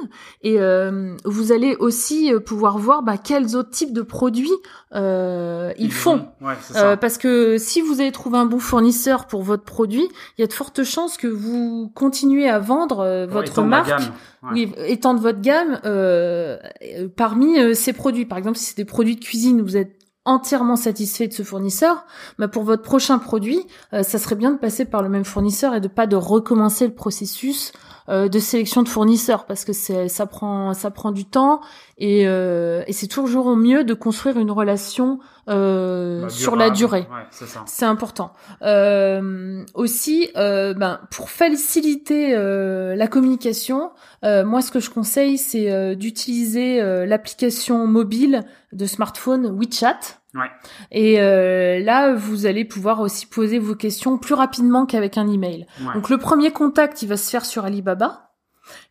et 0.41 0.61
euh, 0.61 1.15
vous 1.25 1.51
allez 1.51 1.75
aussi 1.75 2.33
euh, 2.33 2.39
pouvoir 2.39 2.77
voir 2.77 3.03
bah, 3.03 3.17
quels 3.17 3.57
autres 3.57 3.71
types 3.71 3.91
de 3.91 4.03
produits 4.03 4.53
euh, 4.95 5.73
ils 5.77 5.91
font. 5.91 6.29
ont. 6.41 6.45
Ouais, 6.47 6.53
c'est 6.61 6.73
ça. 6.73 6.91
Euh, 6.91 6.95
parce 6.95 7.17
que 7.17 7.57
si 7.57 7.81
vous 7.81 7.99
avez 7.99 8.13
trouvé 8.13 8.37
un 8.37 8.45
bon 8.45 8.59
fournisseur 8.59 9.27
pour 9.27 9.43
votre 9.43 9.63
produit, 9.63 10.07
il 10.37 10.41
y 10.41 10.43
a 10.45 10.47
de 10.47 10.53
fortes 10.53 10.83
chances 10.83 11.17
que 11.17 11.27
vous 11.27 11.91
continuez 11.93 12.47
à 12.47 12.59
vendre 12.59 13.01
euh, 13.01 13.25
votre 13.27 13.63
marque, 13.63 13.89
gamme. 13.89 14.11
Ouais. 14.43 14.49
oui, 14.53 14.71
étendre 14.87 15.19
votre 15.19 15.41
gamme 15.41 15.81
euh, 15.83 16.57
euh, 16.83 17.09
parmi 17.13 17.59
euh, 17.59 17.73
ces 17.73 17.91
produits. 17.91 18.25
Par 18.25 18.37
exemple, 18.37 18.57
si 18.57 18.65
c'est 18.65 18.77
des 18.77 18.85
produits 18.85 19.17
de 19.17 19.23
cuisine, 19.23 19.61
vous 19.61 19.75
êtes 19.75 20.02
entièrement 20.25 20.75
satisfait 20.75 21.27
de 21.27 21.33
ce 21.33 21.43
fournisseur, 21.43 22.05
bah 22.39 22.47
pour 22.47 22.63
votre 22.63 22.81
prochain 22.81 23.19
produit, 23.19 23.65
euh, 23.93 24.03
ça 24.03 24.17
serait 24.17 24.35
bien 24.35 24.51
de 24.51 24.57
passer 24.57 24.85
par 24.85 25.01
le 25.01 25.09
même 25.09 25.25
fournisseur 25.25 25.75
et 25.75 25.81
de 25.81 25.87
pas 25.87 26.07
de 26.07 26.15
recommencer 26.15 26.87
le 26.87 26.93
processus 26.93 27.73
de 28.09 28.39
sélection 28.39 28.83
de 28.83 28.89
fournisseurs 28.89 29.45
parce 29.45 29.63
que 29.65 29.73
c'est 29.73 30.09
ça 30.09 30.25
prend 30.25 30.73
ça 30.73 30.91
prend 30.91 31.11
du 31.11 31.25
temps 31.25 31.61
et, 31.97 32.27
euh, 32.27 32.83
et 32.87 32.93
c'est 32.93 33.07
toujours 33.07 33.55
mieux 33.55 33.83
de 33.83 33.93
construire 33.93 34.37
une 34.37 34.51
relation 34.51 35.19
euh, 35.47 36.23
Bah, 36.23 36.29
sur 36.29 36.55
la 36.55 36.69
durée. 36.69 37.07
Ouais, 37.11 37.45
c'est 37.65 37.85
important. 37.85 38.33
Euh, 38.61 39.63
aussi, 39.73 40.29
euh, 40.35 40.73
ben, 40.73 40.99
pour 41.11 41.29
faciliter 41.29 42.33
euh, 42.35 42.95
la 42.95 43.07
communication, 43.07 43.91
euh, 44.23 44.43
moi, 44.43 44.61
ce 44.61 44.71
que 44.71 44.79
je 44.79 44.89
conseille, 44.89 45.37
c'est 45.37 45.71
euh, 45.71 45.95
d'utiliser 45.95 46.81
euh, 46.81 47.05
l'application 47.05 47.85
mobile 47.87 48.41
de 48.71 48.85
smartphone 48.85 49.47
WeChat. 49.57 49.99
Ouais. 50.33 50.49
Et 50.91 51.21
euh, 51.21 51.79
là, 51.79 52.13
vous 52.13 52.45
allez 52.45 52.65
pouvoir 52.65 52.99
aussi 53.01 53.25
poser 53.27 53.59
vos 53.59 53.75
questions 53.75 54.17
plus 54.17 54.33
rapidement 54.33 54.85
qu'avec 54.85 55.17
un 55.17 55.31
email. 55.31 55.67
Ouais. 55.81 55.93
Donc, 55.93 56.09
le 56.09 56.17
premier 56.17 56.51
contact, 56.51 57.01
il 57.01 57.09
va 57.09 57.17
se 57.17 57.29
faire 57.29 57.45
sur 57.45 57.65
Alibaba. 57.65 58.32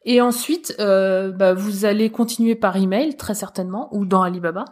Et 0.05 0.21
ensuite, 0.21 0.75
euh, 0.81 1.31
bah, 1.31 1.55
vous 1.55 1.85
allez 1.85 2.11
continuer 2.11 2.55
par 2.55 2.77
email, 2.77 3.17
très 3.17 3.35
certainement, 3.35 3.89
ou 3.95 4.05
dans 4.05 4.23
Alibaba. 4.23 4.65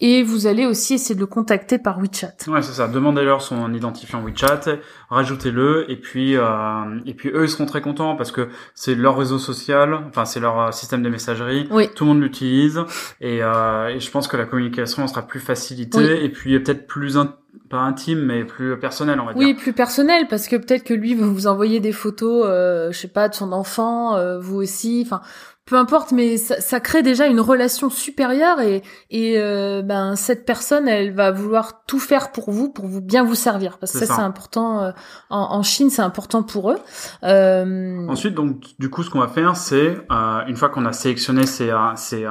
Et 0.00 0.22
vous 0.22 0.46
allez 0.46 0.64
aussi 0.66 0.94
essayer 0.94 1.14
de 1.14 1.20
le 1.20 1.26
contacter 1.26 1.78
par 1.78 1.98
WeChat. 1.98 2.34
Ouais, 2.48 2.62
c'est 2.62 2.72
ça. 2.72 2.88
Demandez-leur 2.88 3.42
son 3.42 3.72
identifiant 3.74 4.22
WeChat, 4.22 4.78
rajoutez-le, 5.10 5.90
et 5.90 5.96
puis 5.96 6.36
euh, 6.36 7.00
et 7.06 7.14
puis 7.14 7.30
eux 7.30 7.44
ils 7.44 7.48
seront 7.48 7.66
très 7.66 7.80
contents 7.80 8.16
parce 8.16 8.32
que 8.32 8.48
c'est 8.74 8.94
leur 8.94 9.16
réseau 9.16 9.38
social, 9.38 9.94
enfin 10.08 10.24
c'est 10.24 10.40
leur 10.40 10.60
euh, 10.60 10.70
système 10.72 11.02
de 11.02 11.08
messagerie. 11.08 11.68
Oui. 11.70 11.88
Tout 11.94 12.04
le 12.04 12.08
monde 12.10 12.20
l'utilise, 12.22 12.80
et, 13.20 13.42
euh, 13.42 13.88
et 13.88 14.00
je 14.00 14.10
pense 14.10 14.28
que 14.28 14.36
la 14.36 14.44
communication 14.46 15.06
sera 15.06 15.22
plus 15.22 15.40
facilitée, 15.40 15.98
Oui. 15.98 16.24
et 16.24 16.28
puis 16.28 16.58
peut-être 16.60 16.86
plus 16.86 17.16
in- 17.16 17.34
pas 17.68 17.78
intime, 17.78 18.20
mais 18.20 18.44
plus 18.44 18.78
personnelle, 18.78 19.20
on 19.20 19.26
va 19.26 19.32
Oui, 19.34 19.46
dire. 19.46 19.56
plus 19.56 19.72
personnel, 19.72 20.26
parce 20.28 20.48
que 20.48 20.56
peut-être 20.56 20.84
que 20.84 20.94
lui 20.94 21.14
va 21.14 21.26
vous 21.26 21.46
envoyer 21.46 21.80
des 21.80 21.92
photos, 21.92 22.44
euh, 22.46 22.92
je 22.92 22.98
sais 22.98 23.08
pas, 23.08 23.28
de 23.28 23.34
son 23.34 23.52
enfant, 23.52 24.16
euh, 24.16 24.38
vous 24.38 24.56
aussi, 24.56 25.02
enfin, 25.06 25.20
peu 25.66 25.76
importe, 25.76 26.12
mais 26.12 26.36
ça, 26.36 26.60
ça 26.60 26.80
crée 26.80 27.02
déjà 27.02 27.26
une 27.26 27.40
relation 27.40 27.90
supérieure 27.90 28.60
et, 28.60 28.82
et 29.10 29.34
euh, 29.38 29.82
ben 29.82 30.14
cette 30.16 30.46
personne, 30.46 30.86
elle 30.88 31.12
va 31.12 31.32
vouloir 31.32 31.84
tout 31.86 31.98
faire 31.98 32.30
pour 32.32 32.50
vous, 32.52 32.68
pour 32.70 32.86
vous 32.86 33.00
bien 33.00 33.24
vous 33.24 33.34
servir, 33.34 33.78
parce 33.78 33.92
que 33.92 33.98
ça, 33.98 34.06
ça. 34.06 34.14
c'est 34.16 34.22
important. 34.22 34.82
euh, 34.84 34.90
en, 35.28 35.56
en 35.56 35.62
Chine, 35.62 35.90
c'est 35.90 36.02
important 36.02 36.42
pour 36.44 36.70
eux. 36.70 36.78
Euh, 37.24 38.06
Ensuite, 38.08 38.34
donc, 38.34 38.62
du 38.78 38.90
coup, 38.90 39.02
ce 39.02 39.10
qu'on 39.10 39.18
va 39.20 39.28
faire, 39.28 39.56
c'est 39.56 39.98
euh, 40.10 40.40
une 40.46 40.56
fois 40.56 40.68
qu'on 40.68 40.86
a 40.86 40.92
sélectionné 40.92 41.46
ces, 41.46 41.70
euh, 41.70 41.78
ces, 41.96 42.26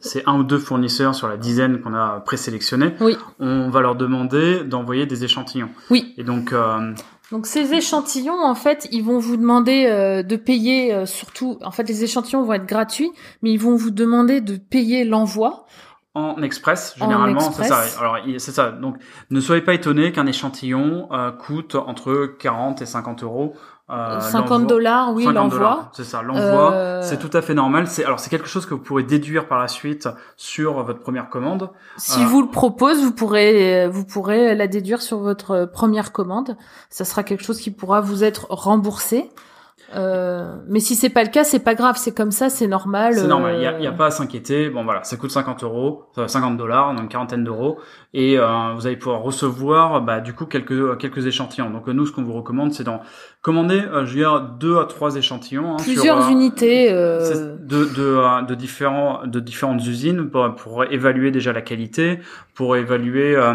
ces 0.00 0.22
un 0.26 0.38
ou 0.38 0.44
deux 0.44 0.58
fournisseurs 0.58 1.14
sur 1.14 1.28
la 1.28 1.36
dizaine 1.36 1.80
qu'on 1.80 1.94
a 1.94 2.20
présélectionnés, 2.20 2.94
Oui. 3.00 3.16
on 3.40 3.70
va 3.70 3.80
leur 3.80 3.94
demander 3.96 4.62
d'envoyer 4.64 5.06
des 5.06 5.24
échantillons. 5.24 5.70
Oui. 5.90 6.14
Et 6.18 6.24
donc, 6.24 6.52
euh, 6.52 6.92
Donc 7.32 7.46
ces 7.46 7.72
échantillons, 7.72 8.44
en 8.44 8.54
fait, 8.54 8.86
ils 8.92 9.02
vont 9.02 9.18
vous 9.18 9.38
demander 9.38 9.86
euh, 9.86 10.22
de 10.22 10.36
payer 10.36 10.92
euh, 10.92 11.06
surtout. 11.06 11.58
En 11.64 11.70
fait, 11.70 11.84
les 11.84 12.04
échantillons 12.04 12.42
vont 12.42 12.52
être 12.52 12.66
gratuits, 12.66 13.10
mais 13.40 13.50
ils 13.50 13.58
vont 13.58 13.74
vous 13.74 13.90
demander 13.90 14.42
de 14.42 14.58
payer 14.58 15.04
l'envoi. 15.04 15.64
en 16.12 16.42
express, 16.42 16.94
En 17.00 17.06
généralement, 17.06 17.40
c'est 17.40 17.64
ça. 17.64 17.84
Alors, 17.98 18.18
c'est 18.36 18.52
ça. 18.52 18.70
Donc, 18.70 18.96
ne 19.30 19.40
soyez 19.40 19.62
pas 19.62 19.72
étonnés 19.72 20.12
qu'un 20.12 20.26
échantillon 20.26 21.08
euh, 21.10 21.32
coûte 21.32 21.74
entre 21.74 22.26
40 22.38 22.82
et 22.82 22.86
50 22.86 23.22
euros. 23.22 23.54
Euh, 23.90 24.20
50 24.20 24.48
l'envoi. 24.50 24.66
dollars, 24.68 25.12
oui, 25.12 25.24
50 25.24 25.34
l'envoi. 25.52 25.90
C'est 25.92 26.04
ça, 26.04 26.22
l'envoi, 26.22 26.72
Euh, 26.72 27.02
c'est 27.02 27.18
tout 27.18 27.30
à 27.36 27.42
fait 27.42 27.52
normal. 27.52 27.88
C'est 27.88 28.04
alors 28.04 28.20
c'est 28.20 28.30
quelque 28.30 28.48
chose 28.48 28.64
que 28.64 28.74
vous 28.74 28.80
pourrez 28.80 29.02
déduire 29.02 29.48
par 29.48 29.58
la 29.58 29.68
suite 29.68 30.08
sur 30.36 30.82
votre 30.84 31.00
première 31.00 31.28
commande. 31.28 31.68
Si 31.98 32.20
Ah. 32.22 32.26
vous 32.26 32.40
le 32.42 32.48
propose, 32.48 33.02
vous 33.02 33.12
pourrez, 33.12 33.84
euh, 33.84 33.88
vous 33.90 34.04
pourrez 34.04 34.54
la 34.54 34.66
déduire 34.68 35.02
sur 35.02 35.18
votre 35.18 35.50
euh, 35.50 35.66
première 35.66 36.12
commande. 36.12 36.56
Ça 36.90 37.04
sera 37.04 37.22
quelque 37.22 37.42
chose 37.44 37.58
qui 37.60 37.70
pourra 37.70 38.00
vous 38.00 38.24
être 38.24 38.46
remboursé. 38.50 39.30
Euh, 39.94 40.56
mais 40.68 40.80
si 40.80 40.94
c'est 40.94 41.10
pas 41.10 41.22
le 41.22 41.28
cas, 41.30 41.44
c'est 41.44 41.58
pas 41.58 41.74
grave, 41.74 41.96
c'est 41.98 42.14
comme 42.14 42.30
ça, 42.30 42.48
c'est 42.48 42.66
normal. 42.66 43.14
C'est 43.14 43.26
normal, 43.26 43.54
il 43.56 43.60
n'y 43.60 43.66
a, 43.66 43.74
euh, 43.74 43.80
y 43.80 43.86
a 43.86 43.92
pas 43.92 44.06
à 44.06 44.10
s'inquiéter. 44.10 44.70
Bon 44.70 44.84
voilà, 44.84 45.04
ça 45.04 45.16
coûte 45.16 45.30
50 45.30 45.62
euros, 45.64 46.04
euh, 46.18 46.26
50 46.28 46.56
dollars, 46.56 46.92
donc 46.94 47.02
une 47.02 47.08
quarantaine 47.08 47.44
d'euros, 47.44 47.78
et 48.14 48.38
euh, 48.38 48.72
vous 48.74 48.86
allez 48.86 48.96
pouvoir 48.96 49.22
recevoir 49.22 50.00
bah, 50.02 50.20
du 50.20 50.32
coup 50.32 50.46
quelques 50.46 50.98
quelques 50.98 51.26
échantillons. 51.26 51.70
Donc 51.70 51.88
euh, 51.88 51.92
nous, 51.92 52.06
ce 52.06 52.12
qu'on 52.12 52.22
vous 52.22 52.32
recommande, 52.32 52.72
c'est 52.72 52.84
d'en 52.84 53.00
commander, 53.42 53.80
euh, 53.80 54.06
je 54.06 54.12
veux 54.12 54.18
dire, 54.20 54.40
deux 54.58 54.78
à 54.78 54.84
trois 54.86 55.16
échantillons. 55.16 55.74
hein, 55.74 55.78
sur, 55.78 55.92
Plusieurs 55.92 56.26
euh, 56.26 56.30
unités. 56.30 56.90
euh, 56.92 57.56
de, 57.58 57.84
de, 57.84 57.92
euh, 57.98 58.42
de, 58.42 58.54
différents, 58.54 59.20
de 59.26 59.40
différentes 59.40 59.86
usines 59.86 60.30
pour, 60.30 60.54
pour 60.54 60.84
évaluer 60.84 61.30
déjà 61.30 61.52
la 61.52 61.60
qualité, 61.62 62.18
pour 62.54 62.76
évaluer 62.76 63.36
euh, 63.36 63.54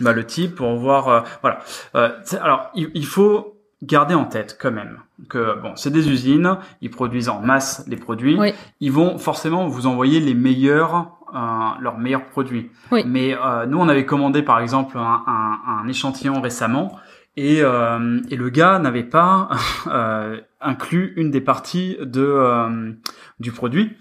bah, 0.00 0.12
le 0.12 0.24
type, 0.24 0.54
pour 0.54 0.74
voir... 0.76 1.08
euh, 1.08 1.20
voilà. 1.42 1.58
Euh, 1.96 2.08
alors, 2.40 2.70
il, 2.74 2.90
il 2.94 3.04
faut 3.04 3.56
garder 3.82 4.14
en 4.14 4.24
tête 4.24 4.58
quand 4.60 4.70
même 4.72 4.98
que 5.28 5.60
bon, 5.60 5.72
c'est 5.76 5.90
des 5.90 6.08
usines, 6.10 6.56
ils 6.80 6.90
produisent 6.90 7.28
en 7.28 7.40
masse 7.40 7.84
les 7.88 7.96
produits, 7.96 8.36
Oui. 8.38 8.52
ils 8.80 8.92
vont 8.92 9.18
forcément 9.18 9.66
vous 9.68 9.86
envoyer 9.86 10.20
les 10.20 10.34
meilleurs, 10.34 11.12
euh, 11.34 11.38
leurs 11.80 11.98
meilleurs 11.98 12.26
produits. 12.26 12.70
Oui. 12.90 13.02
Mais 13.06 13.34
euh, 13.34 13.66
nous, 13.66 13.78
on 13.78 13.88
avait 13.88 14.06
commandé 14.06 14.42
par 14.42 14.60
exemple 14.60 14.98
un, 14.98 15.22
un, 15.26 15.58
un 15.84 15.88
échantillon 15.88 16.40
récemment 16.40 16.98
et, 17.36 17.58
euh, 17.62 18.20
et 18.30 18.36
le 18.36 18.48
gars 18.50 18.78
n'avait 18.78 19.02
pas 19.04 19.48
inclus 20.62 21.12
une 21.16 21.30
des 21.30 21.40
parties 21.40 21.96
de 22.00 22.22
euh, 22.22 22.92
du 23.38 23.50
produit. 23.52 23.92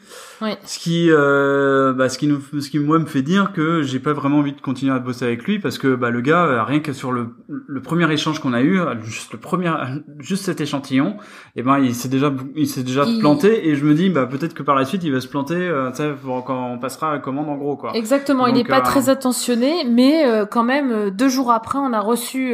Oui. 0.41 0.51
Ce 0.65 0.77
qui, 0.79 1.07
euh, 1.09 1.93
bah, 1.93 2.09
ce 2.09 2.17
qui 2.17 2.27
nous, 2.27 2.41
ce 2.59 2.69
qui 2.69 2.79
moi 2.79 2.99
me 2.99 3.05
fait 3.05 3.21
dire 3.21 3.53
que 3.53 3.81
j'ai 3.81 3.99
pas 3.99 4.13
vraiment 4.13 4.39
envie 4.39 4.51
de 4.53 4.59
continuer 4.61 4.91
à 4.93 4.99
bosser 4.99 5.25
avec 5.25 5.43
lui 5.45 5.59
parce 5.59 5.77
que 5.77 5.95
bah, 5.95 6.09
le 6.09 6.21
gars, 6.21 6.45
euh, 6.45 6.63
rien 6.63 6.79
que 6.81 6.91
sur 6.93 7.11
le, 7.11 7.29
le 7.47 7.81
premier 7.81 8.11
échange 8.11 8.39
qu'on 8.39 8.53
a 8.53 8.61
eu, 8.61 8.79
euh, 8.79 8.95
juste 9.03 9.31
le 9.33 9.39
premier, 9.39 9.71
juste 10.19 10.45
cet 10.45 10.59
échantillon, 10.61 11.15
et 11.55 11.63
ben 11.63 11.79
il 11.79 11.95
s'est 11.95 12.09
déjà, 12.09 12.33
il 12.55 12.67
s'est 12.67 12.83
déjà 12.83 13.05
Il- 13.07 13.19
planté 13.19 13.69
et 13.69 13.75
je 13.75 13.85
me 13.85 13.93
dis 13.93 14.09
bah 14.09 14.25
peut-être 14.25 14.53
que 14.53 14.63
par 14.63 14.75
la 14.75 14.85
suite 14.85 15.03
il 15.03 15.11
va 15.13 15.21
se 15.21 15.27
planter, 15.27 15.55
euh, 15.55 15.89
tu 15.91 15.97
sais, 15.97 16.11
pour- 16.21 16.43
quand 16.43 16.71
on 16.73 16.77
passera 16.77 17.09
à 17.09 17.13
la 17.13 17.19
commande 17.19 17.47
en 17.49 17.55
gros 17.55 17.75
quoi. 17.77 17.91
Exactement, 17.95 18.47
il 18.47 18.53
n'est 18.55 18.63
pas 18.65 18.79
euh, 18.79 18.83
très 18.83 19.09
attentionné, 19.09 19.85
mais 19.89 20.25
euh, 20.25 20.45
quand 20.45 20.63
même, 20.63 21.09
deux 21.11 21.29
jours 21.29 21.51
après, 21.51 21.79
on 21.79 21.93
a 21.93 21.99
reçu... 22.01 22.53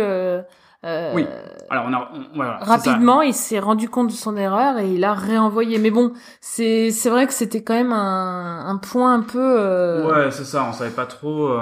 euh, 0.86 1.10
euh, 1.10 1.12
Oui, 1.16 1.26
Alors 1.70 1.86
on 1.90 1.94
a, 1.94 2.10
on- 2.14 2.36
voilà, 2.36 2.58
rapidement, 2.62 3.22
il 3.22 3.34
s'est 3.34 3.60
rendu 3.60 3.90
compte 3.90 4.08
de 4.08 4.14
son 4.14 4.38
erreur 4.38 4.78
et 4.78 4.90
il 4.94 5.04
a 5.04 5.14
réenvoyé. 5.14 5.78
Mais 5.80 5.92
bon, 5.92 6.14
c'est 6.42 6.92
c'est 6.92 7.10
vrai 7.10 7.26
que 7.28 7.34
c'était 7.34 7.64
quand 7.64 7.74
même 7.74 7.94
un, 7.94 8.68
un 8.68 8.78
point 8.78 9.14
un 9.16 9.22
peu. 9.22 9.40
euh, 9.60 10.06
Ouais, 10.26 10.32
c'est 10.32 10.46
ça. 10.46 10.66
On 10.70 10.74
savait 10.74 10.92
pas 10.92 11.06
trop. 11.08 11.48
euh, 11.50 11.62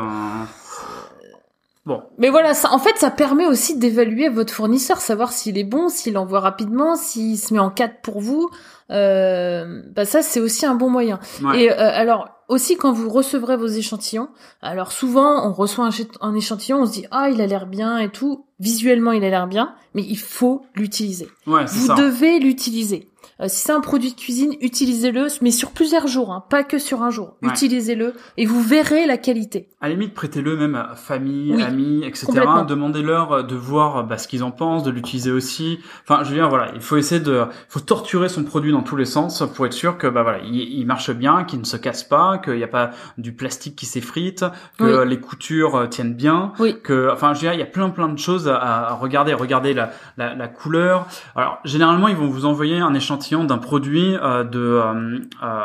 Bon, 1.86 2.02
Mais 2.18 2.30
voilà, 2.30 2.54
ça, 2.54 2.72
en 2.72 2.80
fait, 2.80 2.96
ça 2.98 3.12
permet 3.12 3.46
aussi 3.46 3.78
d'évaluer 3.78 4.30
votre 4.30 4.54
fournisseur, 4.54 5.00
savoir 5.02 5.34
s'il 5.34 5.58
est 5.58 5.66
bon, 5.66 5.90
s'il 5.90 6.18
envoie 6.18 6.40
rapidement, 6.40 6.96
s'il 6.96 7.38
se 7.38 7.54
met 7.54 7.60
en 7.60 7.70
4 7.70 8.00
pour 8.02 8.22
vous. 8.22 8.50
Euh, 8.90 9.82
bah 9.94 10.06
ça, 10.06 10.22
c'est 10.22 10.40
aussi 10.40 10.66
un 10.66 10.76
bon 10.76 10.90
moyen. 10.90 11.20
ouais. 11.44 11.64
Et 11.64 11.72
euh, 11.72 11.76
alors 11.78 12.30
aussi 12.48 12.78
quand 12.78 12.92
vous 12.94 13.10
recevrez 13.10 13.58
vos 13.58 13.68
échantillons, 13.68 14.30
alors 14.62 14.92
souvent 14.94 15.46
on 15.48 15.52
reçoit 15.54 15.90
un 16.22 16.36
échantillon, 16.36 16.82
on 16.82 16.86
se 16.86 16.92
dit 16.92 17.06
ah 17.12 17.30
il 17.30 17.42
a 17.42 17.48
l'air 17.48 17.66
bien 17.66 17.98
et 17.98 18.10
tout, 18.10 18.46
visuellement 18.64 19.12
il 19.12 19.24
a 19.24 19.30
l'air 19.30 19.48
bien, 19.48 19.76
mais 19.94 20.04
il 20.08 20.18
faut 20.18 20.66
l'utiliser. 20.76 21.28
ouais, 21.48 21.66
Vous 21.66 21.88
ça. 21.88 21.96
devez 21.96 22.40
l'utiliser. 22.40 23.08
Euh, 23.44 23.48
si 23.48 23.62
c'est 23.64 23.72
un 23.72 23.82
produit 23.82 24.12
de 24.14 24.20
cuisine, 24.20 24.54
utilisez-le, 24.62 25.28
mais 25.42 25.52
sur 25.52 25.72
plusieurs 25.72 26.08
jours, 26.08 26.32
hein, 26.32 26.44
pas 26.50 26.64
que 26.64 26.78
sur 26.78 27.04
un 27.04 27.10
jour. 27.10 27.36
Ouais. 27.42 27.50
Utilisez-le 27.50 28.14
et 28.38 28.46
vous 28.46 28.62
verrez 28.62 29.06
la 29.06 29.18
qualité. 29.18 29.70
À 29.82 29.88
la 29.90 29.96
limite, 29.96 30.14
prêtez-le 30.14 30.56
même 30.56 30.76
à 30.76 30.96
famille, 30.96 31.54
Oui, 31.56 31.62
amis, 31.64 32.04
etc. 32.06 32.28
Demandez-leur 32.68 33.32
euh, 33.32 33.44
de 33.44 33.56
voir 33.56 34.04
bah, 34.06 34.18
ce 34.18 34.28
qu'ils 34.28 34.44
en 34.44 34.52
pensent, 34.52 34.84
de 34.84 34.92
l'utiliser 34.92 35.32
aussi. 35.32 35.80
Enfin, 36.08 36.24
je 36.24 36.30
veux 36.30 36.36
dire, 36.36 36.48
voilà, 36.50 36.72
il 36.76 36.82
faut 36.82 36.96
essayer 36.98 37.20
de, 37.20 37.44
il 37.50 37.72
faut 37.72 37.80
torturer 37.82 38.30
son 38.30 38.44
produit 38.44 38.72
dans 38.72 38.84
tous 38.84 38.96
les 38.96 39.06
sens 39.06 39.44
pour 39.56 39.66
être 39.66 39.74
sûr 39.74 39.98
que 39.98 40.08
bah 40.08 40.24
voilà, 40.24 40.40
il, 40.44 40.56
il 40.56 40.86
marche 40.86 41.12
bien, 41.12 41.44
qu'il 41.44 41.60
ne 41.60 41.66
se 41.66 41.78
casse 41.78 42.04
pas, 42.04 42.38
qu'il 42.38 42.54
n'y 42.56 42.64
a 42.64 42.68
pas 42.68 42.92
du 43.18 43.34
plastique 43.34 43.76
qui 43.76 43.86
s'effrite, 43.86 44.46
que 44.78 44.84
Oui. 44.84 44.92
euh, 44.92 45.06
les 45.06 45.20
coutures 45.20 45.76
euh, 45.76 45.88
tiennent 45.88 46.14
bien. 46.16 46.54
Oui. 46.60 46.76
que 46.84 47.10
enfin 47.12 47.34
je 47.34 47.40
veux 47.40 47.42
dire 47.42 47.54
il 47.54 47.60
y 47.60 47.64
a 47.64 47.66
plein 47.66 47.90
plein 47.90 48.08
de 48.10 48.18
choses 48.20 48.48
à, 48.48 48.56
à 48.58 48.94
regarder 48.94 49.34
regardez 49.34 49.74
la, 49.74 49.92
la, 50.18 50.34
la 50.36 50.48
couleur 50.48 51.08
alors 51.36 51.60
généralement 51.66 52.08
ils 52.08 52.16
vont 52.16 52.28
vous 52.28 52.46
envoyer 52.46 52.78
un 52.80 52.94
échantillon 52.94 53.33
d'un 53.44 53.58
produit 53.58 54.16
euh, 54.16 54.44
de, 54.44 54.60
euh, 54.60 55.20
euh, 55.44 55.58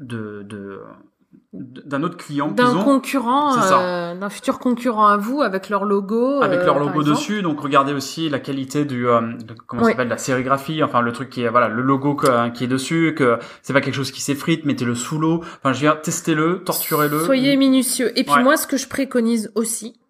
de 0.00 0.42
de 0.42 0.80
d'un 1.54 2.02
autre 2.02 2.16
client 2.16 2.48
D'un 2.48 2.76
concurrent, 2.82 3.54
euh, 3.72 4.14
d'un 4.18 4.30
futur 4.30 4.58
concurrent 4.58 5.06
à 5.06 5.18
vous, 5.18 5.42
avec 5.42 5.68
leur 5.68 5.84
logo. 5.84 6.40
avec 6.42 6.64
leur 6.64 6.78
logo 6.78 7.02
dessus 7.02 7.42
donc 7.42 7.60
regardez 7.60 7.92
aussi 7.92 8.30
la 8.30 8.38
qualité 8.38 8.86
du 8.86 9.06
euh, 9.06 9.20
de, 9.20 9.52
comment 9.66 9.82
Oui. 9.82 9.90
s'appelle 9.90 10.08
la 10.08 10.16
sérigraphie 10.16 10.82
enfin 10.82 11.02
le 11.02 11.12
truc 11.12 11.28
qui 11.28 11.42
est 11.42 11.50
voilà 11.50 11.68
le 11.68 11.82
logo 11.82 12.14
que- 12.14 12.48
qui 12.52 12.64
est 12.64 12.68
dessus 12.68 13.14
que 13.14 13.38
c'est 13.60 13.74
pas 13.74 13.82
quelque 13.82 13.94
chose 13.94 14.12
qui 14.12 14.22
s'effrite 14.22 14.64
mettez-le 14.64 14.94
sous 14.94 15.18
l'eau 15.18 15.40
enfin 15.58 15.74
je 15.74 15.80
veux 15.84 15.92
dire 15.92 16.00
testez-le 16.00 16.62
torturez-le 16.64 17.18
Soyez 17.20 17.54
minutieux. 17.56 18.18
Et 18.18 18.24
puis 18.24 18.32
Ouais. 18.32 18.42
moi, 18.42 18.56
ce 18.56 18.66
que 18.66 18.78
je 18.78 18.88
préconise 18.88 19.52
aussi, 19.54 20.00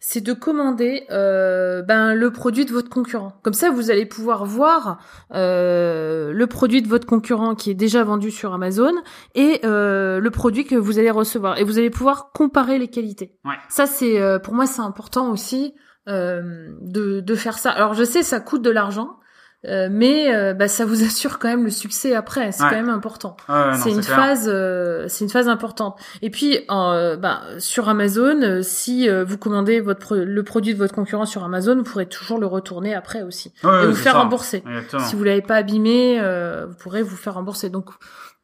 c'est 0.00 0.20
de 0.20 0.32
commander 0.32 1.04
euh, 1.10 1.82
ben, 1.82 2.14
le 2.14 2.30
produit 2.30 2.64
de 2.64 2.72
votre 2.72 2.88
concurrent. 2.88 3.32
Comme 3.42 3.54
ça, 3.54 3.70
vous 3.70 3.90
allez 3.90 4.06
pouvoir 4.06 4.44
voir 4.44 4.98
euh, 5.34 6.32
le 6.32 6.46
produit 6.46 6.82
de 6.82 6.88
votre 6.88 7.06
concurrent 7.06 7.54
qui 7.54 7.70
est 7.70 7.74
déjà 7.74 8.04
vendu 8.04 8.30
sur 8.30 8.52
Amazon 8.52 8.92
et 9.34 9.60
euh, 9.64 10.20
le 10.20 10.30
produit 10.30 10.64
que 10.64 10.74
vous 10.74 10.98
allez 10.98 11.10
recevoir. 11.10 11.58
Et 11.58 11.64
vous 11.64 11.78
allez 11.78 11.90
pouvoir 11.90 12.32
comparer 12.32 12.78
les 12.78 12.88
qualités. 12.88 13.36
Ouais. 13.44 13.54
Ça, 13.68 13.86
c'est 13.86 14.20
euh, 14.20 14.38
pour 14.38 14.54
moi, 14.54 14.66
c'est 14.66 14.82
important 14.82 15.30
aussi 15.30 15.74
euh, 16.08 16.68
de, 16.80 17.20
de 17.20 17.34
faire 17.34 17.58
ça. 17.58 17.70
Alors, 17.70 17.94
je 17.94 18.04
sais, 18.04 18.22
ça 18.22 18.40
coûte 18.40 18.62
de 18.62 18.70
l'argent. 18.70 19.18
Euh, 19.66 19.88
mais 19.90 20.34
euh, 20.34 20.54
bah, 20.54 20.66
ça 20.68 20.84
vous 20.84 21.02
assure 21.04 21.38
quand 21.38 21.48
même 21.48 21.64
le 21.64 21.70
succès 21.70 22.14
après, 22.14 22.50
c'est 22.52 22.62
Ouais. 22.64 22.70
quand 22.70 22.76
même 22.76 22.88
important 22.88 23.36
c'est 23.82 23.90
une 23.90 24.02
phase 24.02 24.48
euh, 24.52 25.06
c'est 25.08 25.24
une 25.24 25.30
phase 25.30 25.48
importante 25.48 25.98
et 26.20 26.30
puis 26.30 26.58
euh, 26.70 27.16
bah, 27.16 27.42
sur 27.58 27.88
Amazon 27.88 28.60
si 28.62 29.08
euh, 29.08 29.24
vous 29.24 29.38
commandez 29.38 29.80
votre 29.80 30.00
pro- 30.00 30.16
le 30.16 30.42
produit 30.42 30.72
de 30.74 30.78
votre 30.78 30.94
concurrent 30.94 31.26
sur 31.26 31.44
Amazon 31.44 31.76
vous 31.76 31.82
pourrez 31.84 32.06
toujours 32.06 32.38
le 32.38 32.46
retourner 32.46 32.94
après 32.94 33.22
aussi 33.22 33.52
Ouais, 33.64 33.84
et 33.84 33.86
vous 33.86 33.94
faire 33.94 34.12
ça. 34.14 34.18
rembourser 34.20 34.62
Exactement. 34.66 35.04
si 35.04 35.16
vous 35.16 35.24
l'avez 35.24 35.42
pas 35.42 35.56
abîmé 35.56 36.18
euh, 36.20 36.66
vous 36.68 36.74
pourrez 36.74 37.02
vous 37.02 37.16
faire 37.16 37.34
rembourser 37.34 37.68
donc 37.70 37.90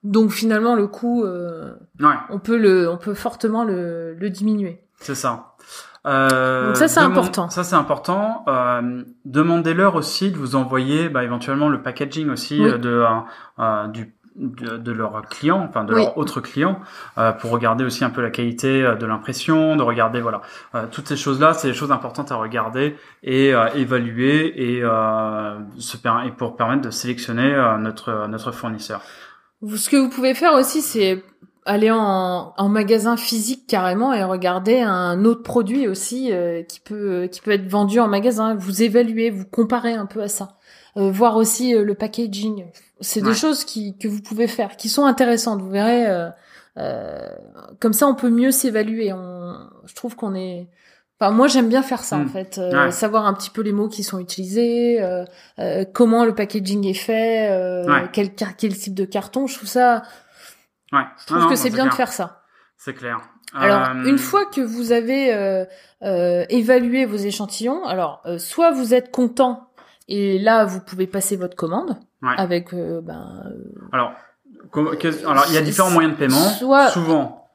donc 0.04 0.30
finalement 0.30 0.76
le 0.76 0.86
coût 0.86 1.24
euh, 1.24 1.72
Ouais. 2.00 2.14
on 2.30 2.38
peut 2.38 2.56
le 2.56 2.88
on 2.88 2.96
peut 2.96 3.14
fortement 3.14 3.64
le, 3.64 4.14
le 4.14 4.30
diminuer 4.30 4.84
C'est 5.00 5.16
ça. 5.16 5.54
Euh, 6.08 6.68
Donc 6.68 6.76
ça, 6.76 6.88
c'est 6.88 7.00
important. 7.00 7.50
Ça 7.50 7.64
c'est 7.64 7.76
important. 7.76 8.44
Euh, 8.48 9.02
Demandez-leur 9.24 9.94
aussi 9.94 10.30
de 10.30 10.36
vous 10.38 10.56
envoyer 10.56 11.08
bah, 11.08 11.22
éventuellement 11.22 11.68
le 11.68 11.82
packaging 11.82 12.30
aussi 12.30 12.60
Oui. 12.60 12.70
euh, 12.70 12.78
de 12.78 13.04
euh, 13.60 13.86
du 13.88 14.14
de, 14.36 14.76
de 14.76 14.92
leurs 14.92 15.20
clients, 15.22 15.66
enfin 15.68 15.82
de 15.82 15.92
Oui. 15.92 16.00
leurs 16.04 16.16
autres 16.16 16.40
clients, 16.40 16.78
euh, 17.18 17.32
pour 17.32 17.50
regarder 17.50 17.82
aussi 17.84 18.04
un 18.04 18.10
peu 18.10 18.22
la 18.22 18.30
qualité 18.30 18.84
euh, 18.84 18.94
de 18.94 19.04
l'impression, 19.04 19.74
de 19.76 19.82
regarder 19.82 20.20
voilà 20.20 20.42
Euh, 20.76 20.86
toutes 20.90 21.08
ces 21.08 21.16
choses-là, 21.16 21.54
c'est 21.54 21.68
des 21.68 21.74
choses 21.74 21.90
importantes 21.90 22.30
à 22.30 22.36
regarder 22.36 22.96
et 23.24 23.52
évaluer 23.74 24.76
et, 24.76 24.80
euh, 24.84 25.58
se 25.78 25.96
et 26.26 26.30
pour 26.30 26.56
permettre 26.56 26.82
de 26.82 26.90
sélectionner 26.90 27.50
notre 27.80 28.28
notre 28.28 28.52
fournisseur. 28.52 29.00
Ce 29.76 29.90
que 29.90 29.96
vous 29.96 30.08
pouvez 30.08 30.34
faire 30.34 30.52
aussi, 30.54 30.82
c'est 30.82 31.24
aller 31.68 31.90
en, 31.90 32.52
en 32.56 32.68
magasin 32.68 33.16
physique 33.16 33.66
carrément 33.68 34.12
et 34.12 34.24
regarder 34.24 34.80
un 34.80 35.24
autre 35.24 35.42
produit 35.42 35.86
aussi 35.86 36.32
euh, 36.32 36.62
qui 36.62 36.80
peut 36.80 37.28
qui 37.30 37.40
peut 37.40 37.52
être 37.52 37.68
vendu 37.68 38.00
en 38.00 38.08
magasin. 38.08 38.54
Vous 38.56 38.82
évaluez, 38.82 39.30
vous 39.30 39.44
comparez 39.44 39.92
un 39.94 40.06
peu 40.06 40.22
à 40.22 40.28
ça. 40.28 40.56
Euh, 40.96 41.10
voir 41.10 41.36
aussi 41.36 41.74
euh, 41.74 41.84
le 41.84 41.94
packaging. 41.94 42.64
C'est 43.00 43.22
Ouais. 43.22 43.28
des 43.30 43.34
choses 43.36 43.64
qui 43.64 43.96
que 43.98 44.08
vous 44.08 44.20
pouvez 44.22 44.48
faire, 44.48 44.76
qui 44.76 44.88
sont 44.88 45.04
intéressantes. 45.04 45.60
Vous 45.60 45.70
verrez. 45.70 46.06
euh, 46.06 46.28
euh, 46.78 47.28
comme 47.80 47.92
ça, 47.92 48.06
on 48.06 48.14
peut 48.14 48.30
mieux 48.30 48.50
s'évaluer. 48.50 49.12
On, 49.12 49.54
je 49.86 49.94
trouve 49.94 50.16
qu'on 50.16 50.34
est. 50.34 50.68
Enfin, 51.20 51.32
moi, 51.32 51.48
j'aime 51.48 51.68
bien 51.68 51.82
faire 51.82 52.04
ça 52.04 52.16
en 52.16 52.26
fait, 52.28 52.58
euh, 52.58 52.84
Ouais. 52.86 52.90
savoir 52.92 53.26
un 53.26 53.34
petit 53.34 53.50
peu 53.50 53.60
les 53.62 53.72
mots 53.72 53.88
qui 53.88 54.04
sont 54.04 54.20
utilisés, 54.20 55.02
euh, 55.02 55.24
euh, 55.58 55.84
comment 55.92 56.24
le 56.24 56.32
packaging 56.34 56.86
est 56.86 56.94
fait, 56.94 57.50
euh, 57.50 57.84
Ouais. 57.86 58.08
quel, 58.12 58.30
quel 58.56 58.76
type 58.76 58.94
de 58.94 59.04
carton. 59.04 59.48
Je 59.48 59.56
trouve 59.56 59.68
ça. 59.68 60.02
Ouais. 60.92 61.04
Je 61.20 61.26
trouve 61.26 61.38
Non, 61.42 61.48
que 61.48 61.56
c'est 61.56 61.70
bien 61.70 61.86
de 61.86 61.92
faire 61.94 62.12
ça. 62.12 62.42
C'est 62.76 62.94
clair. 62.94 63.20
Alors, 63.54 63.88
Euh, 63.90 64.04
une 64.04 64.18
fois 64.18 64.44
que 64.46 64.60
vous 64.60 64.92
avez 64.92 65.34
euh, 65.34 65.64
euh, 66.02 66.44
évalué 66.50 67.06
vos 67.06 67.16
échantillons, 67.16 67.84
alors 67.86 68.22
euh, 68.26 68.38
soit 68.38 68.70
vous 68.72 68.94
êtes 68.94 69.10
content 69.10 69.70
et 70.06 70.38
là 70.38 70.64
vous 70.64 70.80
pouvez 70.80 71.06
passer 71.06 71.36
votre 71.36 71.56
commande 71.56 71.96
Ouais. 72.22 72.34
avec 72.36 72.74
ben, 72.74 72.78
euh, 72.80 73.00
ben, 73.00 73.42
Alors, 73.92 74.12
alors 75.26 75.44
il 75.48 75.54
y 75.54 75.58
a 75.58 75.62
différents 75.62 75.90
moyens 75.90 76.14
de 76.14 76.18
paiement. 76.18 76.36
Soit- 76.58 76.88
Souvent, 76.88 77.48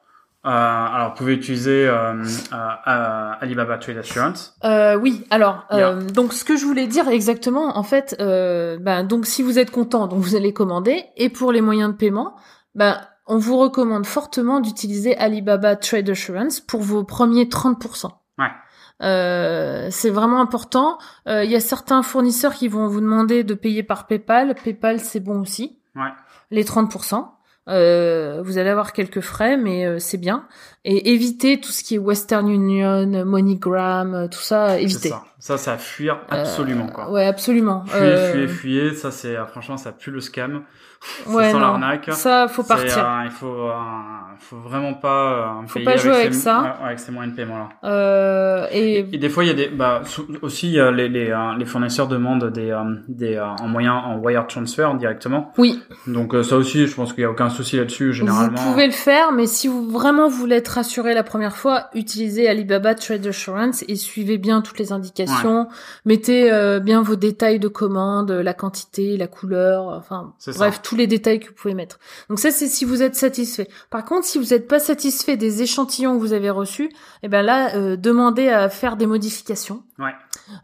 euh, 0.45 0.49
alors 0.49 1.09
vous 1.11 1.15
pouvez 1.17 1.33
utiliser 1.33 1.87
euh, 1.87 2.23
euh, 2.53 3.31
Alibaba 3.39 3.77
Trade 3.77 3.97
Assurance. 3.97 4.55
Euh, 4.63 4.95
oui, 4.97 5.25
alors 5.29 5.65
Yeah. 5.71 5.89
euh, 5.89 6.01
donc 6.01 6.33
ce 6.33 6.43
que 6.43 6.57
je 6.57 6.65
voulais 6.65 6.87
dire 6.87 7.07
exactement, 7.09 7.77
en 7.77 7.83
fait, 7.83 8.15
euh, 8.19 8.77
ben, 8.79 9.03
donc 9.03 9.25
si 9.25 9.43
vous 9.43 9.59
êtes 9.59 9.69
content, 9.71 10.07
donc 10.07 10.19
vous 10.21 10.35
allez 10.35 10.53
commander, 10.53 11.05
et 11.17 11.29
pour 11.29 11.51
les 11.51 11.61
moyens 11.61 11.91
de 11.91 11.97
paiement, 11.97 12.35
ben 12.75 12.99
on 13.27 13.37
vous 13.37 13.57
recommande 13.57 14.05
fortement 14.05 14.59
d'utiliser 14.59 15.15
Alibaba 15.17 15.75
Trade 15.75 16.09
Assurance 16.09 16.59
pour 16.59 16.81
vos 16.81 17.03
premiers 17.03 17.45
30%. 17.45 18.09
Ouais. 18.37 18.45
Euh, 19.01 19.87
c'est 19.91 20.09
vraiment 20.09 20.41
important. 20.41 20.97
Euh, 21.27 21.43
Il 21.43 21.51
y 21.51 21.55
a 21.55 21.59
certains 21.59 22.03
fournisseurs 22.03 22.53
qui 22.53 22.67
vont 22.67 22.87
vous 22.87 23.01
demander 23.01 23.43
de 23.43 23.53
payer 23.53 23.83
par 23.83 24.07
PayPal. 24.07 24.55
PayPal, 24.63 24.99
c'est 24.99 25.19
bon 25.19 25.41
aussi. 25.41 25.77
Ouais. 25.95 26.11
Les 26.51 26.63
30%. 26.63 27.27
Euh, 27.69 28.41
vous 28.43 28.57
allez 28.57 28.69
avoir 28.69 28.91
quelques 28.91 29.21
frais, 29.21 29.55
mais 29.55 29.85
euh, 29.85 29.97
c'est 29.97 30.17
bien. 30.17 30.47
Et 30.83 31.13
évitez 31.13 31.61
tout 31.61 31.71
ce 31.71 31.81
qui 31.81 31.95
est 31.95 31.97
Western 31.97 32.49
Union, 32.49 33.07
MoneyGram, 33.25 34.13
euh, 34.13 34.27
tout 34.27 34.39
ça, 34.41 34.79
évitez. 34.81 35.09
ça. 35.39 35.57
Ça, 35.57 35.71
à 35.71 35.77
fuir 35.77 36.19
absolument 36.29 36.87
quoi. 36.87 37.09
Ouais, 37.09 37.25
absolument. 37.25 37.85
Fuyez, 37.85 38.03
Euh, 38.03 38.31
fuyez, 38.33 38.47
fuyez. 38.49 38.93
Ça, 38.95 39.11
c'est 39.11 39.37
euh, 39.37 39.45
franchement, 39.45 39.77
ça 39.77 39.93
pue 39.93 40.11
le 40.11 40.19
scam. 40.19 40.63
Ouais, 41.27 41.51
ça 41.51 41.53
non. 41.53 41.59
l'arnaque. 41.59 42.09
Ça, 42.13 42.47
faut 42.47 42.63
partir. 42.63 42.97
euh, 42.97 43.21
il 43.25 43.31
faut, 43.31 43.67
euh, 43.69 43.73
faut 44.39 44.57
vraiment 44.57 44.93
pas 44.93 45.33
euh, 45.61 45.67
Faut 45.67 45.73
payer 45.75 45.85
pas 45.85 45.97
jouer 45.97 46.11
avec 46.13 46.33
ça. 46.33 46.61
ouais, 46.61 46.67
ouais, 46.67 46.85
avec 46.87 46.99
ces 46.99 47.11
moyens 47.11 47.35
de 47.35 47.41
paiement 47.41 47.57
là. 47.57 47.69
Euh, 47.89 48.67
et 48.71 48.99
Et 48.99 49.17
des 49.17 49.29
fois, 49.29 49.43
il 49.43 49.47
y 49.47 49.51
a 49.51 49.53
des, 49.53 49.67
bah, 49.69 50.01
aussi 50.41 50.79
euh, 50.79 50.91
les 50.91 51.09
les, 51.09 51.35
les 51.57 51.65
fournisseurs 51.65 52.07
demandent 52.07 52.49
des 52.51 52.71
euh, 52.71 52.83
des 53.07 53.35
euh, 53.35 53.45
en 53.45 53.67
moyen 53.67 53.93
en 53.93 54.17
wire 54.19 54.47
transfer 54.47 54.93
directement. 54.95 55.51
oui, 55.57 55.79
Donc 56.07 56.33
euh, 56.33 56.43
ça 56.43 56.55
aussi, 56.57 56.87
je 56.87 56.95
pense 56.95 57.13
qu'il 57.13 57.21
y 57.21 57.25
a 57.25 57.29
aucun 57.31 57.49
souci 57.49 57.77
là-dessus 57.77 58.13
généralement. 58.13 58.57
vous 58.57 58.71
pouvez 58.71 58.85
le 58.87 58.91
faire, 58.93 59.31
mais 59.31 59.45
si 59.47 59.67
vous 59.67 59.89
vraiment 59.89 60.27
voulez 60.29 60.57
être 60.57 60.69
rassuré 60.69 61.13
la 61.13 61.23
première 61.23 61.55
fois, 61.55 61.89
utilisez 61.93 62.47
Alibaba 62.47 62.95
Trade 62.95 63.25
Assurance 63.27 63.83
et 63.87 63.95
suivez 63.95 64.37
bien 64.37 64.61
toutes 64.61 64.79
les 64.79 64.91
indications. 64.91 65.67
Mettez 66.05 66.51
euh, 66.51 66.79
bien 66.79 67.01
vos 67.01 67.15
détails 67.15 67.59
de 67.59 67.67
commande, 67.67 68.31
la 68.31 68.53
quantité, 68.53 69.17
la 69.17 69.27
couleur, 69.27 69.85
enfin 69.87 70.33
C'est 70.37 70.53
ça. 70.53 70.59
bref 70.59 70.81
les 70.97 71.07
détails 71.07 71.39
que 71.39 71.47
vous 71.47 71.53
pouvez 71.53 71.73
mettre. 71.73 71.99
Donc 72.29 72.39
ça 72.39 72.51
c'est 72.51 72.67
si 72.67 72.85
vous 72.85 73.01
êtes 73.01 73.15
satisfait. 73.15 73.67
Par 73.89 74.05
contre, 74.05 74.25
si 74.25 74.37
vous 74.37 74.53
n'êtes 74.53 74.67
pas 74.67 74.79
satisfait 74.79 75.37
des 75.37 75.61
échantillons 75.61 76.15
que 76.15 76.19
vous 76.19 76.33
avez 76.33 76.49
reçus, 76.49 76.89
eh 77.23 77.27
ben 77.27 77.41
là 77.41 77.75
euh, 77.75 77.95
demandez 77.95 78.49
à 78.49 78.69
faire 78.69 78.97
des 78.97 79.05
modifications. 79.05 79.83
Ouais. 79.99 80.13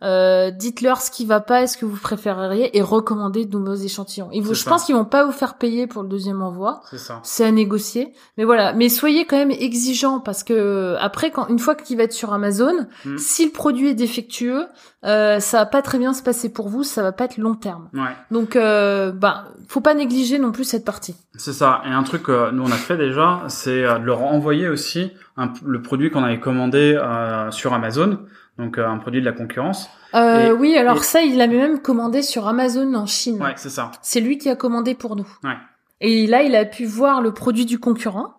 Euh, 0.03 0.49
dites-leur 0.51 1.01
ce 1.01 1.11
qui 1.11 1.25
va 1.25 1.39
pas, 1.39 1.61
est-ce 1.61 1.77
que 1.77 1.85
vous 1.85 1.97
préféreriez 1.97 2.75
et 2.77 2.81
recommandez 2.81 3.45
de 3.45 3.57
nouveaux 3.57 3.75
échantillons. 3.75 4.29
Ils 4.33 4.41
vous, 4.41 4.53
je 4.53 4.63
ça. 4.63 4.69
pense 4.71 4.85
qu'ils 4.85 4.95
vont 4.95 5.05
pas 5.05 5.23
vous 5.25 5.31
faire 5.31 5.55
payer 5.55 5.85
pour 5.87 6.01
le 6.03 6.09
deuxième 6.09 6.41
envoi. 6.41 6.81
C'est 6.89 6.97
ça. 6.97 7.19
C'est 7.23 7.45
à 7.45 7.51
négocier, 7.51 8.13
mais 8.37 8.43
voilà. 8.43 8.73
Mais 8.73 8.89
soyez 8.89 9.25
quand 9.25 9.37
même 9.37 9.51
exigeant 9.51 10.19
parce 10.19 10.43
que 10.43 10.95
après, 10.99 11.31
quand 11.31 11.47
une 11.47 11.59
fois 11.59 11.75
qu'il 11.75 11.97
va 11.97 12.03
être 12.03 12.13
sur 12.13 12.33
Amazon, 12.33 12.87
Mm. 13.05 13.17
si 13.17 13.45
le 13.45 13.51
produit 13.51 13.89
est 13.89 13.93
défectueux, 13.93 14.65
euh, 15.05 15.39
ça 15.39 15.59
va 15.59 15.65
pas 15.65 15.81
très 15.81 15.97
bien 15.99 16.13
se 16.13 16.23
passer 16.23 16.51
pour 16.51 16.67
vous, 16.67 16.83
ça 16.83 17.03
va 17.03 17.11
pas 17.11 17.25
être 17.25 17.37
long 17.37 17.55
terme. 17.55 17.87
Ouais. 17.93 18.01
Donc, 18.31 18.55
euh, 18.55 19.11
bah, 19.11 19.45
faut 19.67 19.79
pas 19.81 19.93
négliger 19.93 20.39
non 20.39 20.51
plus 20.51 20.63
cette 20.65 20.83
partie. 20.83 21.15
C'est 21.35 21.53
ça. 21.53 21.81
Et 21.85 21.89
un 21.89 22.03
truc 22.03 22.23
que 22.23 22.51
nous 22.51 22.63
on 22.63 22.71
a 22.71 22.75
fait 22.77 22.97
déjà, 22.97 23.43
c'est 23.47 23.83
euh, 23.85 23.99
de 23.99 24.03
leur 24.05 24.23
envoyer 24.23 24.67
aussi 24.67 25.11
un- 25.37 25.53
le 25.63 25.81
produit 25.81 26.09
qu'on 26.11 26.23
avait 26.23 26.39
commandé 26.39 26.97
euh, 26.99 27.49
sur 27.51 27.73
Amazon, 27.73 28.17
donc 28.59 28.77
euh, 28.77 28.85
un 28.87 28.97
produit 28.97 29.21
de 29.21 29.25
la 29.25 29.31
concurrence. 29.31 29.89
Euh, 30.13 30.49
Et- 30.49 30.51
oui, 30.51 30.77
alors 30.77 30.97
et- 30.97 31.03
ça, 31.03 31.21
il 31.21 31.37
l'avait 31.37 31.57
même 31.57 31.81
commandé 31.81 32.21
sur 32.21 32.47
Amazon 32.47 32.93
en 32.93 33.05
Chine. 33.07 33.41
Ouais, 33.41 33.53
c'est 33.55 33.69
ça. 33.69 33.91
C'est 34.03 34.19
lui 34.21 34.37
qui 34.37 34.49
a 34.49 34.55
commandé 34.55 34.93
pour 34.93 35.15
nous. 35.15 35.27
Ouais. 35.43 35.57
Et 36.01 36.27
là, 36.27 36.43
il 36.43 36.55
a 36.55 36.65
pu 36.65 36.85
voir 36.85 37.21
le 37.21 37.33
produit 37.33 37.65
du 37.65 37.79
concurrent, 37.79 38.35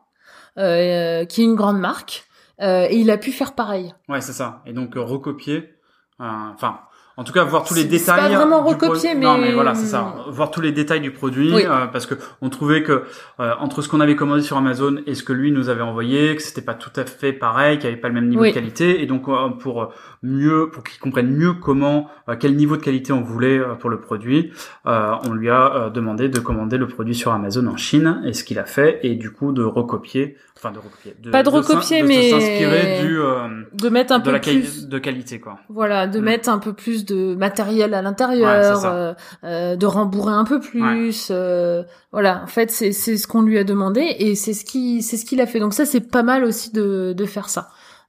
euh, 0.58 1.24
qui 1.24 1.40
est 1.42 1.44
une 1.44 1.54
grande 1.56 1.78
marque, 1.80 2.24
euh, 2.60 2.86
et 2.88 2.96
il 2.98 3.10
a 3.10 3.18
pu 3.18 3.32
faire 3.32 3.54
pareil. 3.54 3.94
Ouais, 4.08 4.20
c'est 4.20 4.32
ça. 4.32 4.62
Et 4.66 4.72
donc 4.72 4.96
euh, 4.96 5.00
recopier, 5.02 5.74
euh, 6.20 6.24
enfin, 6.54 6.80
en 7.20 7.24
tout 7.24 7.34
cas 7.34 7.44
voir 7.44 7.64
tous 7.64 7.74
les 7.74 7.84
détails. 7.84 8.30
pas 8.30 8.36
vraiment 8.36 8.62
du 8.64 8.70
recopier, 8.72 9.10
pro- 9.10 9.20
Non, 9.20 9.36
mais- 9.36 9.48
mais 9.48 9.52
voilà, 9.52 9.74
c'est 9.74 9.86
ça. 9.86 10.14
Voir 10.30 10.50
tous 10.50 10.62
les 10.62 10.72
détails 10.72 11.00
du 11.02 11.10
produit, 11.10 11.52
Oui. 11.54 11.64
euh, 11.66 11.86
parce 11.92 12.06
que 12.06 12.14
on 12.40 12.48
trouvait 12.48 12.82
que 12.82 13.02
euh, 13.40 13.52
entre 13.60 13.82
ce 13.82 13.88
qu'on 13.90 14.00
avait 14.00 14.16
commandé 14.16 14.40
sur 14.42 14.56
Amazon 14.56 14.96
et 15.06 15.14
ce 15.14 15.22
que 15.22 15.34
lui 15.34 15.52
nous 15.52 15.68
avait 15.68 15.82
envoyé, 15.82 16.34
que 16.34 16.42
c'était 16.42 16.62
pas 16.62 16.72
tout 16.74 16.90
à 16.96 17.04
fait 17.04 17.34
pareil, 17.34 17.76
qu'il 17.78 17.88
n'y 17.88 17.92
avait 17.92 18.00
pas 18.00 18.08
le 18.08 18.14
même 18.14 18.28
niveau 18.28 18.42
Oui. 18.42 18.48
de 18.48 18.54
qualité, 18.54 19.02
et 19.02 19.06
donc 19.06 19.28
euh, 19.28 19.48
pour 19.50 19.92
mieux, 20.22 20.70
pour 20.72 20.82
qu'il 20.82 20.98
comprenne 20.98 21.30
mieux 21.30 21.52
comment, 21.52 22.08
euh, 22.28 22.36
quel 22.40 22.56
niveau 22.56 22.76
de 22.78 22.82
qualité 22.82 23.12
on 23.12 23.20
voulait 23.22 23.58
euh, 23.58 23.74
pour 23.74 23.90
le 23.90 24.00
produit, 24.00 24.50
euh, 24.86 25.12
on 25.28 25.34
lui 25.34 25.50
a 25.50 25.74
euh, 25.74 25.90
demandé 25.90 26.28
de 26.30 26.40
commander 26.40 26.78
le 26.78 26.88
produit 26.88 27.14
sur 27.14 27.32
Amazon 27.32 27.66
en 27.66 27.76
Chine, 27.76 28.22
et 28.24 28.32
ce 28.32 28.44
qu'il 28.44 28.58
a 28.58 28.64
fait, 28.64 28.98
et 29.02 29.14
du 29.14 29.30
coup 29.30 29.52
de 29.52 29.62
recopier, 29.62 30.36
enfin 30.56 30.70
de 30.72 30.78
recopier, 30.78 31.14
Pas 31.30 31.42
de 31.42 31.48
recopier, 31.50 32.02
de 32.02 32.06
mais- 32.06 32.30
s'inspirer 32.30 33.00
du 33.02 33.18
euh, 33.18 33.48
De 33.74 33.88
mettre 33.88 34.12
un 34.12 34.18
de 34.20 34.24
peu 34.24 34.32
la 34.32 34.38
plus, 34.38 34.88
de 34.88 34.98
qualité 34.98 35.38
quoi. 35.40 35.58
voilà, 35.68 36.06
de 36.06 36.18
Mm. 36.20 36.24
mettre 36.24 36.48
un 36.48 36.58
peu 36.58 36.72
plus 36.72 37.04
de 37.04 37.09
matériel 37.14 37.94
à 37.94 38.02
l'intérieur, 38.02 38.84
euh, 38.84 39.12
euh, 39.44 39.76
de 39.76 39.86
rembourrer 39.86 40.32
un 40.34 40.44
peu 40.44 40.60
plus. 40.60 41.28
euh, 41.30 41.82
voilà, 42.12 42.42
en 42.42 42.46
fait, 42.46 42.70
c'est 42.70 42.92
c'est 42.92 43.16
ce 43.16 43.26
qu'on 43.26 43.42
lui 43.42 43.58
a 43.58 43.64
demandé 43.64 44.00
et 44.18 44.34
c'est 44.34 44.52
ce 44.54 44.64
qui 44.64 45.02
c'est 45.02 45.16
ce 45.16 45.24
qu'il 45.24 45.40
a 45.40 45.46
fait. 45.46 45.60
Donc 45.60 45.74
ça, 45.74 45.84
c'est 45.86 46.00
pas 46.00 46.22
mal 46.22 46.44
aussi 46.44 46.72
de 46.72 47.12
de 47.16 47.24
faire 47.26 47.48
ça. 47.48 47.68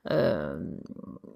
Euh, 0.09 0.55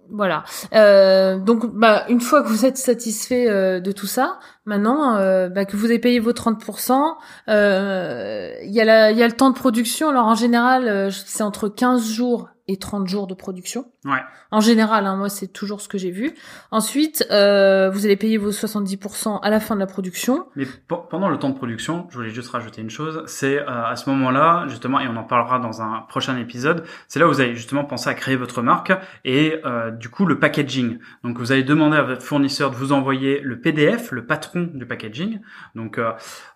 voilà. 0.09 0.43
Euh, 0.73 1.37
donc, 1.39 1.65
bah, 1.75 2.05
une 2.09 2.21
fois 2.21 2.41
que 2.43 2.47
vous 2.47 2.65
êtes 2.65 2.77
satisfait 2.77 3.49
euh, 3.49 3.79
de 3.79 3.91
tout 3.91 4.05
ça, 4.07 4.39
maintenant 4.65 5.15
euh, 5.17 5.49
bah, 5.49 5.65
que 5.65 5.75
vous 5.75 5.85
avez 5.85 5.99
payé 5.99 6.19
vos 6.19 6.31
30%, 6.31 7.15
euh, 7.49 8.51
il 8.63 8.71
y 8.71 8.79
a 8.81 8.85
la, 8.85 9.11
il 9.11 9.17
y 9.17 9.23
a 9.23 9.27
le 9.27 9.33
temps 9.33 9.49
de 9.49 9.55
production. 9.55 10.09
Alors 10.09 10.25
en 10.27 10.35
général, 10.35 10.87
euh, 10.87 11.09
c'est 11.11 11.43
entre 11.43 11.67
15 11.69 12.07
jours 12.07 12.49
et 12.67 12.77
30 12.77 13.07
jours 13.07 13.27
de 13.27 13.33
production. 13.33 13.85
Ouais. 14.05 14.21
En 14.51 14.59
général, 14.59 15.05
hein, 15.05 15.15
moi 15.15 15.29
c'est 15.29 15.47
toujours 15.47 15.81
ce 15.81 15.87
que 15.87 15.97
j'ai 15.97 16.11
vu. 16.11 16.33
Ensuite, 16.71 17.25
euh, 17.31 17.89
vous 17.91 18.05
allez 18.05 18.15
payer 18.15 18.37
vos 18.37 18.51
70% 18.51 19.39
à 19.41 19.49
la 19.49 19.59
fin 19.59 19.75
de 19.75 19.79
la 19.79 19.85
production. 19.87 20.47
Mais 20.55 20.65
pe- 20.65 20.95
pendant 21.09 21.29
le 21.29 21.37
temps 21.37 21.49
de 21.49 21.55
production, 21.55 22.07
je 22.09 22.17
voulais 22.17 22.29
juste 22.29 22.49
rajouter 22.49 22.81
une 22.81 22.89
chose, 22.89 23.23
c'est 23.27 23.59
euh, 23.59 23.85
à 23.85 23.95
ce 23.95 24.09
moment-là, 24.09 24.65
justement, 24.67 24.99
et 24.99 25.07
on 25.07 25.15
en 25.15 25.23
parlera 25.23 25.59
dans 25.59 25.81
un 25.81 26.05
prochain 26.09 26.37
épisode, 26.37 26.83
c'est 27.07 27.19
là 27.19 27.27
où 27.27 27.29
vous 27.29 27.41
allez 27.41 27.55
justement 27.55 27.83
penser 27.85 28.09
à 28.09 28.13
créer 28.13 28.35
votre 28.35 28.61
marque 28.61 28.91
et 29.23 29.59
euh, 29.65 29.91
du 29.91 30.09
coup 30.09 30.25
le 30.25 30.39
packaging. 30.39 30.99
Donc 31.23 31.37
vous 31.37 31.51
allez 31.51 31.63
demander 31.63 31.97
à 31.97 32.03
votre 32.03 32.23
fournisseur 32.23 32.71
de 32.71 32.75
vous 32.75 32.91
envoyer 32.93 33.39
le 33.41 33.59
PDF, 33.59 34.11
le 34.11 34.25
patron 34.25 34.69
du 34.73 34.85
packaging. 34.85 35.39
Donc 35.75 35.97
euh, 35.97 36.11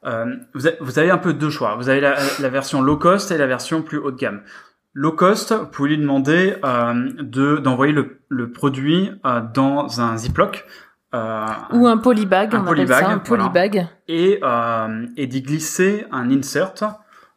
euh, 0.06 0.36
vous, 0.54 0.68
avez, 0.68 0.78
vous 0.82 0.98
avez 1.00 1.12
un 1.12 1.18
peu 1.18 1.34
deux 1.34 1.50
choix. 1.50 1.76
Vous 1.76 1.90
avez 1.90 2.02
la, 2.02 2.16
la 2.40 2.50
version 2.50 2.82
low 2.82 2.98
cost 2.98 3.32
et 3.32 3.38
la 3.38 3.48
version 3.48 3.82
plus 3.82 3.98
haut 3.98 4.12
de 4.12 4.18
gamme. 4.18 4.42
Low 4.94 5.12
cost, 5.12 5.54
vous 5.54 5.66
pouvez 5.68 5.90
lui 5.90 5.98
demander 5.98 6.56
euh, 6.66 7.12
de 7.20 7.58
d'envoyer 7.58 7.94
le, 7.94 8.22
le 8.30 8.52
produit 8.52 9.12
euh, 9.26 9.42
dans 9.54 10.02
un 10.02 10.18
Ziploc. 10.18 10.66
Euh, 11.14 11.46
Ou 11.74 11.88
un 11.88 11.98
polybag, 11.98 12.54
un 12.56 12.62
on 12.62 12.66
polybag, 12.66 12.92
appelle 12.92 13.08
ça 13.08 13.14
un 13.14 13.22
voilà. 13.26 13.44
polybag. 13.46 13.88
et, 14.08 14.40
euh, 14.44 15.06
et 15.18 15.28
d'y 15.28 15.42
glisser 15.42 16.06
un 16.12 16.30
insert. 16.32 16.74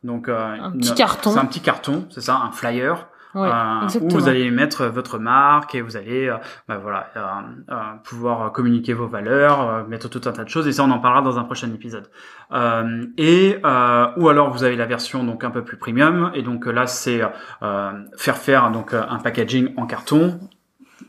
Donc, 0.02 0.28
euh, 0.28 0.36
Un 0.60 0.72
une- 0.72 0.80
petit 0.80 0.94
carton. 0.94 1.30
C'est 1.32 1.38
un 1.38 1.44
petit 1.46 1.60
carton, 1.60 2.06
c'est 2.10 2.20
ça, 2.22 2.36
un 2.44 2.50
flyer. 2.52 3.08
Ouais, 3.34 3.48
euh, 3.48 4.00
où 4.02 4.08
vous 4.10 4.28
allez 4.28 4.50
mettre 4.50 4.84
votre 4.86 5.18
marque 5.18 5.74
et 5.74 5.80
vous 5.80 5.96
allez 5.96 6.28
euh, 6.28 6.36
bah, 6.68 6.76
voilà 6.76 7.06
euh, 7.16 7.20
euh, 7.70 7.74
pouvoir 8.04 8.52
communiquer 8.52 8.92
vos 8.92 9.06
valeurs, 9.06 9.60
euh, 9.68 9.84
mettre 9.84 10.08
tout 10.10 10.20
un 10.26 10.32
tas 10.32 10.44
de 10.44 10.50
choses 10.50 10.68
et 10.68 10.72
ça 10.72 10.84
on 10.84 10.90
en 10.90 10.98
parlera 10.98 11.22
dans 11.22 11.38
un 11.38 11.44
prochain 11.44 11.72
épisode. 11.72 12.10
Et 13.16 13.58
euh, 13.64 14.06
ou 14.16 14.28
alors 14.28 14.50
vous 14.50 14.64
avez 14.64 14.76
la 14.76 14.86
version 14.86 15.24
donc 15.24 15.44
un 15.44 15.50
peu 15.50 15.64
plus 15.64 15.78
premium 15.78 16.30
et 16.34 16.42
donc 16.42 16.66
là 16.66 16.86
c'est 16.86 17.22
euh, 17.62 17.90
faire 18.16 18.36
faire 18.36 18.70
donc 18.70 18.92
un 18.92 19.18
packaging 19.18 19.72
en 19.76 19.86
carton. 19.86 20.38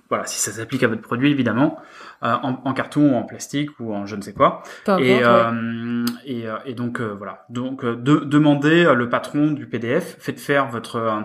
Voilà, 0.09 0.25
si 0.25 0.39
ça 0.39 0.51
s'applique 0.51 0.83
à 0.83 0.87
votre 0.87 1.01
produit 1.01 1.31
évidemment, 1.31 1.79
euh, 2.23 2.33
en, 2.43 2.59
en 2.65 2.73
carton 2.73 3.13
ou 3.13 3.15
en 3.15 3.23
plastique 3.23 3.71
ou 3.79 3.93
en 3.93 4.05
je 4.05 4.15
ne 4.15 4.21
sais 4.21 4.33
quoi. 4.33 4.61
Importe, 4.85 5.01
Et, 5.01 5.15
ouais. 5.17 5.21
euh, 5.23 6.05
et, 6.25 6.47
euh, 6.47 6.57
et 6.65 6.73
donc 6.73 6.99
euh, 6.99 7.15
voilà. 7.17 7.45
Donc 7.49 7.83
de, 7.83 8.17
demandez 8.17 8.91
le 8.95 9.09
patron 9.09 9.51
du 9.51 9.65
PDF, 9.67 10.17
faites 10.19 10.39
faire 10.39 10.67
votre 10.67 11.23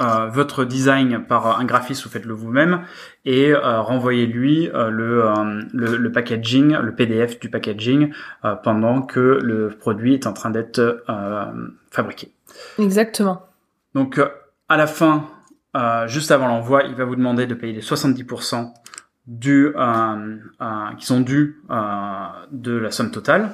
euh, 0.00 0.12
euh, 0.12 0.26
votre 0.28 0.64
design 0.64 1.24
par 1.24 1.58
un 1.58 1.64
graphiste 1.64 2.04
ou 2.06 2.08
faites-le 2.08 2.34
vous-même 2.34 2.84
et 3.24 3.52
euh, 3.52 3.80
renvoyez-lui 3.80 4.68
euh, 4.68 4.90
le, 4.90 5.24
euh, 5.24 5.62
le 5.72 5.96
le 5.96 6.12
packaging, 6.12 6.76
le 6.76 6.94
PDF 6.94 7.38
du 7.38 7.48
packaging 7.48 8.12
euh, 8.44 8.54
pendant 8.56 9.02
que 9.02 9.38
le 9.42 9.70
produit 9.70 10.14
est 10.14 10.26
en 10.26 10.32
train 10.32 10.50
d'être 10.50 11.04
euh, 11.08 11.44
fabriqué. 11.90 12.32
Exactement. 12.78 13.46
Donc 13.94 14.18
euh, 14.18 14.28
à 14.68 14.76
la 14.76 14.86
fin, 14.86 15.28
euh, 15.76 16.06
juste 16.06 16.30
avant 16.30 16.48
l'envoi, 16.48 16.82
il 16.84 16.94
va 16.94 17.04
vous 17.04 17.16
demander 17.16 17.46
de 17.46 17.54
payer 17.54 17.72
les 17.72 17.82
70% 17.82 18.72
du 19.26 19.72
euh, 19.76 20.36
euh, 20.60 20.94
qui 20.98 21.06
sont 21.06 21.20
dus 21.20 21.62
euh, 21.70 21.74
de 22.50 22.76
la 22.76 22.90
somme 22.90 23.10
totale. 23.10 23.50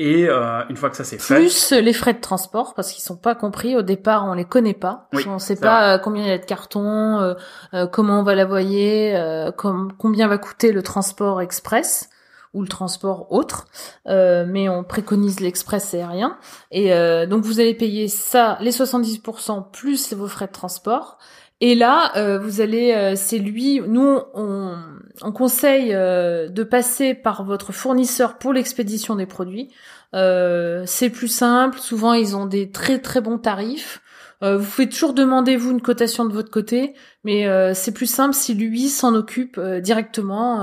Et 0.00 0.28
euh, 0.28 0.62
une 0.70 0.76
fois 0.76 0.90
que 0.90 0.96
ça 0.96 1.02
c'est 1.02 1.18
fait, 1.18 1.34
Plus 1.34 1.72
les 1.72 1.92
frais 1.92 2.14
de 2.14 2.20
transport, 2.20 2.74
parce 2.74 2.92
qu'ils 2.92 3.02
sont 3.02 3.16
pas 3.16 3.34
compris. 3.34 3.74
Au 3.76 3.82
départ, 3.82 4.26
on 4.26 4.34
les 4.34 4.44
connaît 4.44 4.72
pas. 4.74 5.08
Oui, 5.12 5.24
on 5.28 5.38
sait 5.40 5.56
pas 5.56 5.94
euh, 5.94 5.98
combien 5.98 6.22
il 6.22 6.28
y 6.28 6.32
a 6.32 6.38
de 6.38 6.44
cartons, 6.44 7.18
euh, 7.20 7.34
euh, 7.74 7.86
comment 7.88 8.20
on 8.20 8.22
va 8.22 8.36
l'envoyer, 8.36 9.16
euh, 9.16 9.50
com- 9.50 9.92
combien 9.98 10.28
va 10.28 10.38
coûter 10.38 10.70
le 10.70 10.82
transport 10.82 11.40
express 11.40 12.10
ou 12.54 12.62
le 12.62 12.68
transport 12.68 13.32
autre. 13.32 13.66
Euh, 14.06 14.44
mais 14.46 14.68
on 14.68 14.84
préconise 14.84 15.40
l'express 15.40 15.92
aérien. 15.94 16.38
Et 16.70 16.92
euh, 16.94 17.26
donc, 17.26 17.42
vous 17.44 17.58
allez 17.58 17.74
payer 17.74 18.06
ça, 18.08 18.56
les 18.60 18.70
70% 18.70 19.70
plus 19.72 20.12
vos 20.14 20.28
frais 20.28 20.46
de 20.46 20.52
transport. 20.52 21.18
Et 21.60 21.74
là, 21.74 22.12
euh, 22.16 22.38
vous 22.38 22.60
allez, 22.60 22.92
euh, 22.94 23.14
c'est 23.16 23.38
lui. 23.38 23.80
Nous, 23.86 24.20
on, 24.34 24.76
on 25.22 25.32
conseille 25.32 25.92
euh, 25.92 26.48
de 26.48 26.62
passer 26.62 27.14
par 27.14 27.44
votre 27.44 27.72
fournisseur 27.72 28.38
pour 28.38 28.52
l'expédition 28.52 29.16
des 29.16 29.26
produits. 29.26 29.68
Euh, 30.14 30.84
c'est 30.86 31.10
plus 31.10 31.28
simple. 31.28 31.78
Souvent, 31.78 32.12
ils 32.12 32.36
ont 32.36 32.46
des 32.46 32.70
très 32.70 33.00
très 33.00 33.20
bons 33.20 33.38
tarifs. 33.38 34.00
Euh, 34.44 34.56
vous 34.56 34.64
pouvez 34.70 34.88
toujours 34.88 35.14
demander 35.14 35.56
vous 35.56 35.72
une 35.72 35.82
cotation 35.82 36.24
de 36.24 36.32
votre 36.32 36.50
côté, 36.52 36.94
mais 37.24 37.48
euh, 37.48 37.74
c'est 37.74 37.90
plus 37.92 38.06
simple 38.06 38.34
si 38.34 38.54
lui 38.54 38.88
s'en 38.88 39.16
occupe 39.16 39.58
euh, 39.58 39.80
directement. 39.80 40.60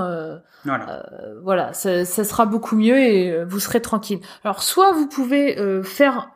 voilà. 0.64 0.90
euh, 0.90 1.40
voilà, 1.42 1.72
ça, 1.74 2.06
ça 2.06 2.24
sera 2.24 2.46
beaucoup 2.46 2.74
mieux 2.74 2.98
et 2.98 3.44
vous 3.44 3.60
serez 3.60 3.82
tranquille. 3.82 4.20
Alors, 4.44 4.62
soit 4.62 4.92
vous 4.92 5.06
pouvez 5.08 5.58
euh, 5.58 5.82
faire. 5.82 6.30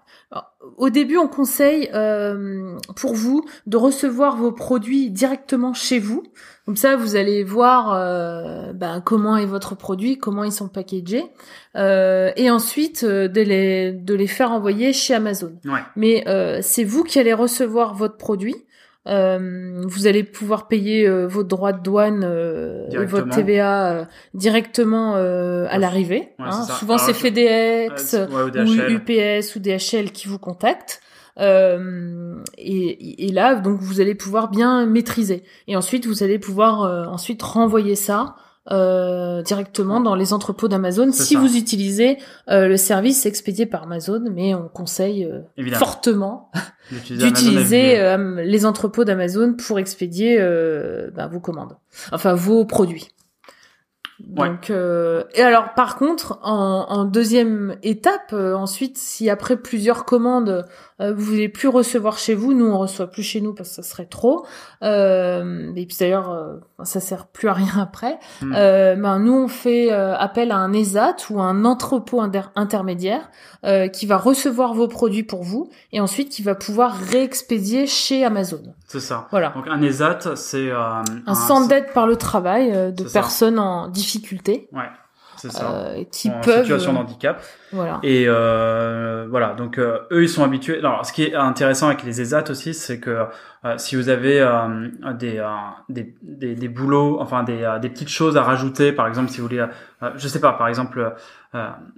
Au 0.77 0.90
début, 0.90 1.16
on 1.16 1.27
conseille 1.27 1.90
euh, 1.93 2.79
pour 2.95 3.14
vous 3.14 3.45
de 3.66 3.77
recevoir 3.77 4.37
vos 4.37 4.53
produits 4.53 5.11
directement 5.11 5.75
chez 5.75 5.99
vous. 5.99 6.23
Comme 6.66 6.77
ça, 6.77 6.95
vous 6.95 7.16
allez 7.16 7.43
voir 7.43 7.93
euh, 7.93 8.73
ben, 8.73 9.03
comment 9.05 9.37
est 9.37 9.47
votre 9.47 9.75
produit, 9.75 10.19
comment 10.19 10.45
ils 10.45 10.53
sont 10.53 10.69
packagés, 10.69 11.25
euh, 11.77 12.31
et 12.37 12.49
ensuite 12.49 13.03
euh, 13.03 13.27
de 13.27 13.40
les 13.40 13.93
de 13.93 14.14
les 14.14 14.29
faire 14.29 14.53
envoyer 14.53 14.93
chez 14.93 15.14
Amazon. 15.14 15.53
Ouais. 15.64 15.81
Mais 15.97 16.23
euh, 16.29 16.61
c'est 16.62 16.85
vous 16.85 17.03
qui 17.03 17.19
allez 17.19 17.35
recevoir 17.35 17.95
votre 17.95 18.16
produit. 18.16 18.55
Euh, 19.09 19.81
vous 19.87 20.07
allez 20.07 20.23
pouvoir 20.25 20.69
payer 20.69 21.09
euh, 21.09 21.27
vos 21.27 21.43
droits 21.43 21.73
de 21.73 21.83
douane 21.83 22.23
euh, 22.23 22.87
et 22.91 23.05
votre. 23.07 23.31
TVA 23.31 23.93
euh, 23.93 24.05
directement 24.35 25.15
euh, 25.17 25.67
à 25.69 25.73
Ouais, 25.75 25.79
l'arrivée. 25.79 26.29
ouais, 26.39 26.45
hein. 26.47 26.63
Souvent 26.79 26.99
c'est 26.99 27.15
FedEx 27.15 28.15
Euh, 28.15 28.27
ouais, 28.29 28.43
ou 28.43 28.51
DHL. 28.51 28.93
UPS 28.93 29.57
ou 29.57 29.59
DHL 29.59 30.13
qui 30.13 30.29
vous 30.29 30.39
contactent. 30.39 31.01
Euh, 31.39 32.35
et, 32.59 33.27
et 33.27 33.33
là, 33.33 33.55
donc 33.55 33.81
vous 33.81 34.01
allez 34.03 34.15
pouvoir 34.15 34.51
bien 34.51 34.85
maîtriser. 34.85 35.45
Et 35.67 35.77
ensuite, 35.77 36.05
vous 36.07 36.23
allez 36.23 36.39
pouvoir 36.39 36.83
euh, 36.83 37.05
ensuite 37.07 37.43
renvoyer 37.43 37.95
ça 37.95 38.35
euh, 38.70 39.42
directement 39.42 40.01
dans 40.01 40.14
les 40.14 40.33
entrepôts 40.33 40.68
d'Amazon 40.68 41.12
si 41.12 41.35
ça. 41.35 41.40
vous 41.40 41.57
utilisez 41.57 42.18
euh, 42.49 42.68
le 42.68 42.77
service 42.77 43.25
expédié 43.25 43.66
par 43.66 43.85
Amazon. 43.85 44.23
Mais 44.31 44.55
on 44.55 44.68
conseille 44.68 45.25
euh, 45.25 45.73
fortement 45.75 46.51
D'utiliser 47.09 47.99
euh, 48.01 48.42
les 48.42 48.66
entrepôts 48.66 49.05
d'Amazon 49.05 49.55
pour 49.55 49.79
expédier 49.79 50.38
euh, 50.40 51.11
ben, 51.14 51.29
vos 51.29 51.40
commandes, 51.40 51.77
enfin 52.12 52.35
vos 52.35 52.64
produits. 52.64 53.09
Ouais. 54.37 54.49
Donc, 54.49 54.70
euh, 54.70 55.25
et 55.35 55.40
alors 55.42 55.75
par 55.75 55.96
contre, 55.96 56.38
en, 56.42 56.87
en 56.88 57.05
deuxième 57.05 57.77
étape, 57.83 58.33
euh, 58.33 58.55
ensuite, 58.55 58.99
si 58.99 59.31
après 59.31 59.57
plusieurs 59.57 60.05
commandes, 60.05 60.66
euh, 61.01 61.13
vous 61.15 61.25
voulez 61.25 61.49
plus 61.49 61.69
recevoir 61.69 62.19
chez 62.19 62.35
vous, 62.35 62.53
nous 62.55 62.67
on 62.67 62.79
reçoit 62.79 63.07
plus 63.09 63.23
chez 63.23 63.41
nous 63.41 63.55
parce 63.55 63.71
que 63.71 63.75
ça 63.77 63.83
serait 63.83 64.07
trop. 64.07 64.45
Euh, 64.83 65.73
et 65.77 65.87
puis 65.87 65.97
d'ailleurs, 65.99 66.31
euh, 66.31 66.57
ça 66.83 67.01
sert 67.01 67.27
plus 67.27 67.49
à 67.49 67.53
rien 67.53 67.73
après. 67.81 68.19
Euh, 68.43 68.95
ben 68.97 69.19
nous 69.19 69.33
on 69.35 69.49
fait 69.49 69.93
euh, 69.93 70.17
appel 70.17 70.51
à 70.53 70.57
un 70.57 70.73
ESAT 70.73 71.17
ou 71.31 71.41
un 71.41 71.65
entrepôt 71.65 72.21
inter- 72.21 72.51
intermédiaire 72.57 73.31
euh, 73.65 73.89
qui 73.89 74.07
va 74.07 74.17
recevoir 74.17 74.75
vos 74.75 74.89
produits 74.89 75.23
pour 75.23 75.43
vous 75.43 75.71
et 75.93 76.01
ensuite 76.01 76.31
qui 76.31 76.43
va 76.43 76.55
pouvoir 76.55 76.95
réexpédier 76.95 77.87
chez 77.87 78.25
Amazon. 78.25 78.63
C'est 78.87 79.01
ça. 79.01 79.29
Voilà. 79.31 79.51
Donc 79.51 79.67
un 79.69 79.81
ESAT, 79.83 80.37
c'est 80.37 80.71
euh, 80.71 81.03
Un 81.27 81.35
centre 81.35 81.69
d'aide 81.69 81.93
par 81.93 82.07
le 82.07 82.17
travail 82.17 82.93
de 82.93 83.07
ça. 83.07 83.13
personnes 83.21 83.59
en 83.59 83.89
difficulté 83.89 84.69
Ouais, 84.73 84.89
ça. 85.48 85.72
euh, 85.72 86.05
qui 86.12 86.29
en 86.31 86.40
peuvent 86.40 86.62
situation 86.62 86.92
de 86.92 86.98
euh, 86.98 87.00
handicap. 87.00 87.42
voilà. 87.72 87.98
Et 88.03 88.24
euh, 88.29 89.26
voilà, 89.31 89.55
donc 89.55 89.79
euh, 89.79 90.00
eux 90.12 90.22
ils 90.24 90.29
sont 90.29 90.44
habitués. 90.44 90.79
Alors, 90.79 91.07
ce 91.07 91.12
qui 91.12 91.22
est 91.24 91.35
intéressant 91.35 91.87
avec 91.87 92.03
les 92.03 92.20
ESAT 92.20 92.50
aussi, 92.50 92.74
c'est 92.74 93.00
que 93.00 93.24
euh, 93.64 93.74
si 93.79 93.96
vous 93.96 94.09
avez 94.09 94.40
euh, 94.40 94.88
des, 95.14 95.38
euh, 95.38 95.46
des, 95.88 96.14
des 96.22 96.55
des 96.55 96.68
boulots, 96.68 97.18
enfin 97.20 97.42
des 97.42 97.62
euh, 97.62 97.79
des 97.79 97.88
petites 97.88 98.09
choses 98.09 98.37
à 98.37 98.42
rajouter, 98.42 98.92
par 98.92 99.07
exemple 99.07 99.31
si 99.31 99.38
vous 99.40 99.46
voulez, 99.48 99.61
euh, 100.03 100.11
je 100.16 100.29
sais 100.29 100.40
pas, 100.40 100.53
par 100.53 100.68
exemple 100.68 100.98
euh, 100.98 101.11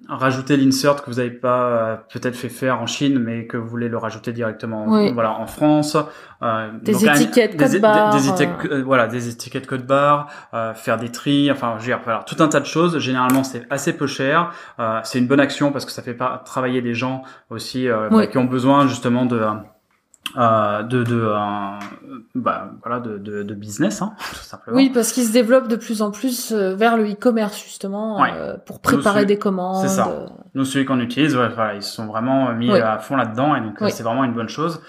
rajouter 0.08 0.56
l'insert 0.56 1.02
que 1.02 1.10
vous 1.10 1.16
n'avez 1.16 1.30
pas 1.30 1.62
euh, 1.66 1.96
peut-être 2.12 2.36
fait 2.36 2.48
faire 2.48 2.80
en 2.80 2.86
Chine, 2.86 3.18
mais 3.18 3.46
que 3.46 3.56
vous 3.56 3.68
voulez 3.68 3.88
le 3.88 3.98
rajouter 3.98 4.32
directement, 4.32 4.84
en- 4.84 4.92
Oui. 4.96 5.12
voilà, 5.12 5.32
en 5.38 5.46
France. 5.46 5.96
euh, 6.42 6.70
Des 6.82 6.92
donc, 6.92 7.02
étiquettes 7.04 7.52
des, 7.52 7.56
code 7.58 7.70
des- 7.70 7.78
barre, 7.78 8.14
des 8.16 8.28
étiquettes, 8.28 8.50
euh. 8.70 8.78
euh, 8.78 8.82
voilà, 8.82 9.06
des 9.06 9.28
étiquettes 9.28 9.66
code 9.66 9.86
barre, 9.86 10.28
euh, 10.54 10.74
faire 10.74 10.96
des 10.96 11.10
tris, 11.10 11.50
enfin, 11.52 11.74
je 11.76 11.80
veux 11.82 11.86
dire, 11.86 12.00
voilà, 12.02 12.24
tout 12.26 12.36
un 12.40 12.48
tas 12.48 12.60
de 12.60 12.66
choses. 12.66 12.98
Généralement, 12.98 13.44
c'est 13.44 13.64
assez 13.70 13.92
peu 13.92 14.06
cher. 14.06 14.52
Euh, 14.80 15.00
c'est 15.04 15.18
une 15.18 15.26
bonne 15.28 15.40
action 15.40 15.70
parce 15.70 15.84
que 15.84 15.92
ça 15.92 16.02
fait 16.02 16.14
pas 16.14 16.42
travailler 16.44 16.82
des 16.82 16.94
gens 16.94 17.22
aussi 17.50 17.88
euh, 17.88 18.08
bah, 18.10 18.16
Oui. 18.18 18.28
qui 18.30 18.38
ont 18.38 18.44
besoin 18.44 18.86
justement 18.88 19.24
de 19.26 19.40
euh, 20.38 20.82
de 20.82 21.02
de 21.02 21.20
euh, 21.20 21.36
bah, 22.34 22.70
voilà 22.82 23.00
de, 23.00 23.18
de, 23.18 23.42
de 23.42 23.54
business 23.54 24.00
hein, 24.02 24.14
tout 24.30 24.36
simplement. 24.36 24.76
Oui, 24.76 24.90
parce 24.90 25.12
qu'ils 25.12 25.24
se 25.24 25.32
développent 25.32 25.68
de 25.68 25.76
plus 25.76 26.00
en 26.00 26.10
plus 26.10 26.52
euh, 26.52 26.74
vers 26.74 26.96
le 26.96 27.10
e-commerce 27.10 27.62
justement 27.62 28.20
Ouais. 28.20 28.30
euh, 28.34 28.56
pour 28.64 28.80
préparer 28.80 29.26
des 29.26 29.38
commandes. 29.38 29.82
c'est 29.82 29.94
ça. 29.94 30.08
Nous, 30.54 30.64
celui 30.64 30.84
qu'on 30.84 31.00
utilise, 31.00 31.36
ouais, 31.36 31.48
voilà, 31.48 31.74
ils 31.74 31.82
se 31.82 31.92
sont 31.92 32.06
vraiment 32.06 32.52
mis 32.54 32.70
à 32.72 32.98
fond 32.98 33.16
là-dedans 33.16 33.54
et 33.56 33.60
donc 33.60 33.76
c'est 33.90 34.02
vraiment 34.02 34.24
une 34.24 34.34
bonne 34.34 34.48
chose. 34.48 34.80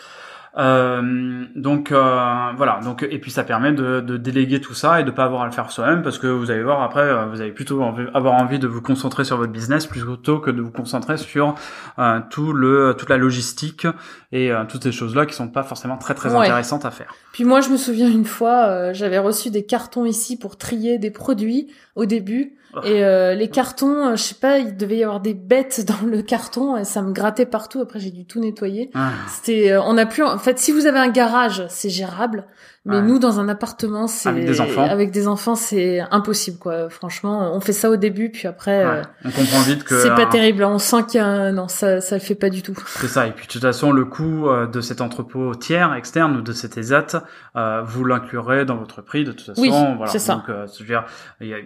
Euh, 0.56 1.46
donc 1.56 1.92
euh, 1.92 2.52
voilà, 2.56 2.80
donc 2.84 3.02
et 3.10 3.18
puis 3.20 3.32
ça 3.32 3.44
permet 3.44 3.72
de, 3.72 4.02
de 4.02 4.18
déléguer 4.18 4.62
tout 4.62 4.76
ça 4.76 5.02
et 5.02 5.04
de 5.04 5.10
pas 5.10 5.24
avoir 5.24 5.42
à 5.42 5.46
le 5.48 5.52
faire 5.52 5.72
soi-même 5.72 6.04
parce 6.04 6.20
que 6.20 6.28
vous 6.28 6.52
allez 6.52 6.62
voir 6.62 6.84
après, 6.84 7.02
euh, 7.02 7.26
vous 7.26 7.42
allez 7.42 7.52
plutôt 7.52 7.82
envie- 7.82 8.06
avoir 8.14 8.36
envie 8.36 8.60
de 8.60 8.68
vous 8.68 8.82
concentrer 8.82 9.24
sur 9.26 9.38
votre 9.38 9.52
business 9.52 9.88
plutôt 9.88 10.38
que 10.38 10.52
de 10.52 10.62
vous 10.62 10.70
concentrer 10.70 11.18
sur 11.18 11.56
euh, 11.98 12.20
tout 12.30 12.54
le 12.54 12.96
toute 12.98 13.10
la 13.10 13.18
logistique 13.18 13.88
et 14.32 14.52
euh, 14.52 14.64
toutes 14.70 14.84
ces 14.84 14.92
choses 14.92 15.16
là 15.16 15.26
qui 15.26 15.34
sont 15.34 15.48
pas 15.48 15.64
forcément 15.64 15.98
très 15.98 16.14
très 16.14 16.32
Ouais. 16.34 16.42
intéressantes 16.46 16.86
à 16.86 16.92
faire. 16.92 17.14
Puis 17.32 17.46
moi, 17.46 17.62
je 17.62 17.70
me 17.70 17.78
souviens 17.78 18.10
une 18.10 18.26
fois, 18.26 18.94
j'avais 18.94 19.18
reçu 19.20 19.50
des 19.50 19.66
cartons 19.66 20.06
ici 20.06 20.38
pour 20.38 20.58
trier 20.58 21.00
des 21.00 21.10
produits 21.12 21.68
au 21.96 22.06
début. 22.06 22.54
Et 22.84 23.04
euh, 23.04 23.36
les 23.36 23.50
cartons, 23.50 24.08
euh, 24.08 24.16
je 24.16 24.24
sais 24.24 24.36
pas, 24.36 24.58
il 24.58 24.76
devait 24.76 24.98
y 24.98 25.04
avoir 25.04 25.20
des 25.20 25.34
bêtes 25.34 25.86
dans 25.88 26.06
le 26.06 26.22
carton 26.22 26.78
et 26.78 26.84
ça 26.84 27.02
me 27.02 27.12
grattait 27.12 27.46
partout. 27.46 27.80
Après, 27.82 28.00
j'ai 28.00 28.12
dû 28.12 28.26
tout 28.26 28.40
nettoyer. 28.40 28.90
Ah. 28.94 29.12
C'était, 29.30 29.72
euh, 29.72 29.82
on 29.84 29.98
a 29.98 30.06
plus. 30.06 30.24
En 30.24 30.40
fait, 30.40 30.58
si 30.60 30.72
vous 30.72 30.86
avez 30.86 31.00
un 31.00 31.10
garage, 31.10 31.66
c'est 31.70 31.90
gérable. 31.90 32.46
Mais 32.86 32.98
Ouais. 32.98 33.02
nous, 33.02 33.18
dans 33.18 33.40
un 33.40 33.48
appartement, 33.48 34.08
c'est 34.08 34.28
Avec 34.28 34.46
des 34.46 34.60
enfants. 34.60 34.84
avec 34.84 35.12
des 35.12 35.30
enfants, 35.30 35.56
c'est 35.56 36.02
impossible, 36.12 36.58
quoi. 36.58 36.90
Franchement, 36.90 37.56
on 37.56 37.62
fait 37.62 37.72
ça 37.72 37.90
au 37.90 37.96
début, 37.96 38.30
puis 38.30 38.46
après, 38.46 38.84
Ouais. 38.86 38.92
euh, 38.92 39.02
On 39.24 39.32
comprend 39.32 39.62
vite 39.62 39.86
que 39.86 39.98
c'est 40.02 40.10
pas 40.10 40.26
terrible. 40.26 40.66
On 40.66 40.80
sent 40.80 41.04
qu'il 41.08 41.20
y 41.20 41.24
a 41.24 41.26
un... 41.28 41.52
non, 41.54 41.70
ça, 41.70 42.02
ça 42.02 42.16
le 42.16 42.22
fait 42.22 42.36
pas 42.36 42.50
du 42.50 42.62
tout. 42.62 42.76
C'est 42.88 43.08
ça. 43.08 43.26
Et 43.28 43.32
puis 43.32 43.48
de 43.48 43.52
toute 43.54 43.62
façon, 43.62 43.94
le 43.94 44.04
coût 44.04 44.50
euh, 44.50 44.68
de 44.68 44.82
cet 44.82 45.00
entrepôt 45.00 45.56
tiers 45.56 45.94
externe 45.94 46.36
ou 46.36 46.42
de 46.42 46.52
cet 46.52 46.78
ESAT, 46.78 47.24
euh, 47.56 47.82
vous 47.86 48.04
l'inclurez 48.04 48.66
dans 48.66 48.76
votre 48.76 49.02
prix 49.02 49.24
de 49.24 49.32
toute 49.32 49.46
façon. 49.46 49.62
Oui, 49.62 49.70
voilà. 49.70 50.08
c'est 50.08 50.20
ça. 50.20 50.36
Donc, 50.36 50.50
euh, 50.50 50.68
je 50.74 50.80
veux 50.84 50.88
dire, 50.88 51.06
il 51.40 51.48
y 51.48 51.54
a- 51.54 51.58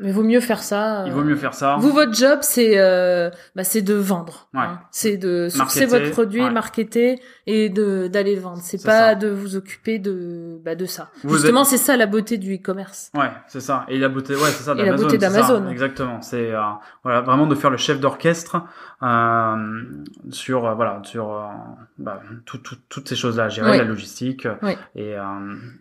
Mais 0.00 0.10
vaut 0.12 0.22
mieux 0.24 0.40
faire 0.40 0.62
ça. 0.62 1.04
Il 1.06 1.12
vaut 1.12 1.22
mieux 1.24 1.36
faire 1.36 1.54
ça. 1.54 1.76
Vous, 1.78 1.92
votre 1.92 2.14
job, 2.14 2.38
c'est 2.42 2.78
euh, 2.78 3.30
bah, 3.54 3.62
c'est 3.64 3.82
de 3.82 3.94
vendre. 3.94 4.48
Ouais. 4.54 4.60
hein. 4.62 4.80
C'est 4.90 5.16
de 5.18 5.48
sourcer 5.50 5.86
votre 5.86 6.10
produit, 6.10 6.48
marketer 6.50 7.20
et 7.46 7.68
de 7.68 8.08
d'aller 8.08 8.34
le 8.34 8.40
vendre. 8.40 8.60
C'est 8.62 8.78
C'est 8.78 8.86
pas 8.86 9.10
ça. 9.10 9.14
de 9.14 9.28
vous 9.28 9.56
occuper 9.56 9.98
de 9.98 10.47
bah, 10.64 10.74
de 10.74 10.86
ça. 10.86 11.10
Vous 11.24 11.34
Justement, 11.36 11.62
êtes- 11.62 11.66
c'est 11.68 11.76
ça 11.78 11.96
la 11.96 12.06
beauté 12.06 12.38
du 12.38 12.54
e-commerce. 12.56 13.10
Ouais, 13.14 13.30
c'est 13.46 13.60
ça. 13.60 13.84
Et 13.88 13.98
la 13.98 14.08
beauté, 14.08 14.34
ouais, 14.34 14.40
c'est 14.50 14.64
ça. 14.64 14.72
Et 14.72 14.76
la 14.78 14.84
d'Amazon, 14.84 15.04
beauté 15.04 15.18
d'Amazon. 15.18 15.68
Exactement. 15.68 16.20
C'est 16.22 16.52
euh, 16.54 16.60
voilà, 17.04 17.20
vraiment 17.20 17.46
de 17.46 17.54
faire 17.54 17.70
le 17.70 17.76
chef 17.76 18.00
d'orchestre 18.00 18.62
euh, 19.02 19.82
sur 20.30 20.66
euh, 20.66 20.74
voilà 20.74 21.00
sur 21.04 21.40
bah, 21.98 22.20
tout- 22.44 22.58
tout- 22.58 22.76
toutes 22.88 23.08
ces 23.08 23.16
choses-là, 23.16 23.48
gérer 23.48 23.70
Oui. 23.72 23.78
la 23.78 23.84
logistique 23.84 24.46
Oui. 24.62 24.72
et 24.96 25.14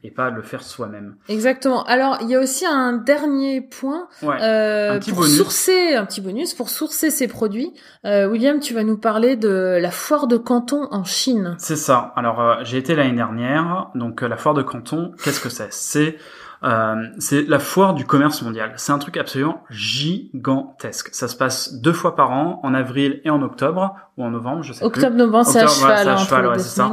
et 0.03 0.11
pas 0.11 0.29
le 0.29 0.41
faire 0.41 0.63
soi-même. 0.63 1.15
Exactement. 1.29 1.83
Alors, 1.85 2.17
il 2.21 2.29
y 2.29 2.35
a 2.35 2.39
aussi 2.39 2.65
un 2.65 2.93
dernier 2.93 3.61
point 3.61 4.07
Ouais. 4.21 4.35
Un 4.41 4.99
petit 4.99 5.11
pour 5.11 5.21
bonus. 5.21 5.37
sourcer 5.37 5.95
un 5.95 6.05
petit 6.05 6.21
bonus 6.21 6.53
pour 6.53 6.69
sourcer 6.69 7.09
ces 7.11 7.27
produits. 7.27 7.73
William, 8.03 8.59
tu 8.59 8.73
vas 8.73 8.83
nous 8.83 8.97
parler 8.97 9.35
de 9.35 9.77
la 9.81 9.91
foire 9.91 10.27
de 10.27 10.37
Canton 10.37 10.87
en 10.91 11.03
Chine. 11.03 11.55
C'est 11.59 11.75
ça. 11.75 12.13
Alors 12.15 12.59
j'ai 12.63 12.77
été 12.77 12.95
l'année 12.95 13.13
dernière, 13.15 13.89
donc 13.95 14.21
la 14.21 14.37
foire 14.37 14.53
de 14.53 14.56
Canton, 14.63 15.13
qu'est-ce 15.23 15.41
que 15.41 15.49
c'est? 15.49 15.71
C'est 15.71 16.17
euh, 16.63 16.95
c'est 17.19 17.47
la 17.47 17.59
foire 17.59 17.93
du 17.93 18.05
commerce 18.05 18.41
mondial. 18.41 18.73
C'est 18.77 18.91
un 18.91 18.97
truc 18.97 19.17
absolument 19.17 19.63
gigantesque. 19.69 21.09
Ça 21.11 21.27
se 21.27 21.35
passe 21.35 21.75
deux 21.75 21.93
fois 21.93 22.15
par 22.15 22.31
an, 22.31 22.59
en 22.63 22.73
avril 22.73 23.21
et 23.23 23.29
en 23.29 23.41
octobre 23.43 23.95
ou 24.17 24.23
en 24.23 24.31
novembre, 24.31 24.63
je 24.63 24.73
sais 24.73 24.79
plus. 24.79 24.87
Octobre-novembre, 24.87 25.45
c'est 25.45 25.59
à 25.59 25.65
Octobre, 25.65 25.79
voilà, 25.81 25.97
cheval. 25.97 26.05
c'est 26.05 26.09
à 26.09 26.13
hein, 26.13 26.25
cheval, 26.25 26.47
ouais, 26.47 26.59
c'est 26.59 26.75
ça. 26.75 26.91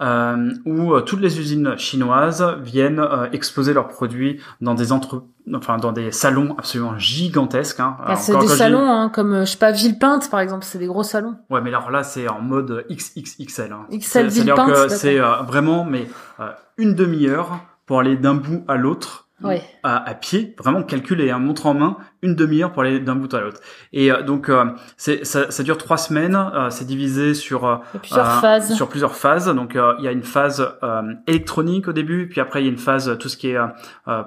Euh, 0.00 0.52
où 0.64 0.94
euh, 0.94 1.00
toutes 1.02 1.20
les 1.20 1.38
usines 1.38 1.76
chinoises 1.76 2.44
viennent 2.62 2.98
euh, 3.00 3.28
exposer 3.32 3.72
leurs 3.74 3.88
produits 3.88 4.40
dans 4.60 4.74
des 4.74 4.92
entre 4.92 5.24
enfin 5.54 5.78
dans 5.78 5.92
des 5.92 6.12
salons 6.12 6.54
absolument 6.58 6.96
gigantesques 6.96 7.80
hein. 7.80 7.96
Alors, 8.04 8.18
c'est 8.18 8.36
des 8.38 8.46
salons, 8.48 8.88
hein, 8.90 9.08
comme 9.08 9.32
euh, 9.34 9.44
je 9.44 9.50
sais 9.52 9.58
pas 9.58 9.72
Villepinte 9.72 10.30
par 10.30 10.40
exemple, 10.40 10.64
c'est 10.64 10.78
des 10.78 10.86
gros 10.86 11.02
salons. 11.02 11.36
Ouais, 11.50 11.60
mais 11.60 11.70
alors 11.70 11.90
là, 11.90 12.02
c'est 12.02 12.28
en 12.28 12.40
mode 12.40 12.84
XXXL. 12.90 13.72
Hein. 13.72 13.86
XL 13.90 14.00
C'est- 14.00 14.08
C'est-à-dire 14.30 14.30
Villepinte, 14.56 14.72
que 14.72 14.88
c'est 14.88 15.20
euh, 15.20 15.36
vraiment 15.42 15.84
mais 15.84 16.06
euh, 16.40 16.50
une 16.78 16.94
demi-heure 16.94 17.58
pour 17.86 18.00
aller 18.00 18.16
d'un 18.16 18.34
bout 18.34 18.64
à 18.68 18.76
l'autre 18.76 19.26
Ouais. 19.42 19.62
à, 19.82 20.08
à 20.08 20.14
pied, 20.14 20.54
vraiment 20.58 20.82
calculé, 20.82 21.30
hein, 21.30 21.38
montre 21.38 21.66
en 21.66 21.74
main, 21.74 21.96
une 22.22 22.34
demi-heure 22.34 22.72
pour 22.72 22.82
aller 22.82 23.00
d'un 23.00 23.14
bout 23.14 23.32
à 23.32 23.40
l'autre. 23.40 23.60
Et 23.92 24.12
euh, 24.12 24.22
donc 24.22 24.48
euh, 24.48 24.64
c'est 24.96 25.24
ça, 25.24 25.50
ça 25.50 25.62
dure 25.62 25.78
trois 25.78 25.96
semaines, 25.96 26.36
euh, 26.36 26.68
c'est 26.70 26.84
divisé 26.84 27.34
sur 27.34 27.80
Il 27.94 28.00
plusieurs 28.00 28.40
phases. 28.40 28.74
Sur 28.74 28.88
plusieurs 28.88 29.14
phases. 29.14 29.46
Donc 29.46 29.72
il 29.74 30.04
y 30.04 30.08
a 30.08 30.12
une 30.12 30.22
phase 30.22 30.66
électronique 31.26 31.88
au 31.88 31.92
début, 31.92 32.28
puis 32.28 32.40
après 32.40 32.62
il 32.62 32.66
y 32.66 32.68
a 32.68 32.72
une 32.72 32.78
phase 32.78 33.16
tout 33.18 33.28
ce 33.28 33.36
qui 33.36 33.48
est 33.48 33.58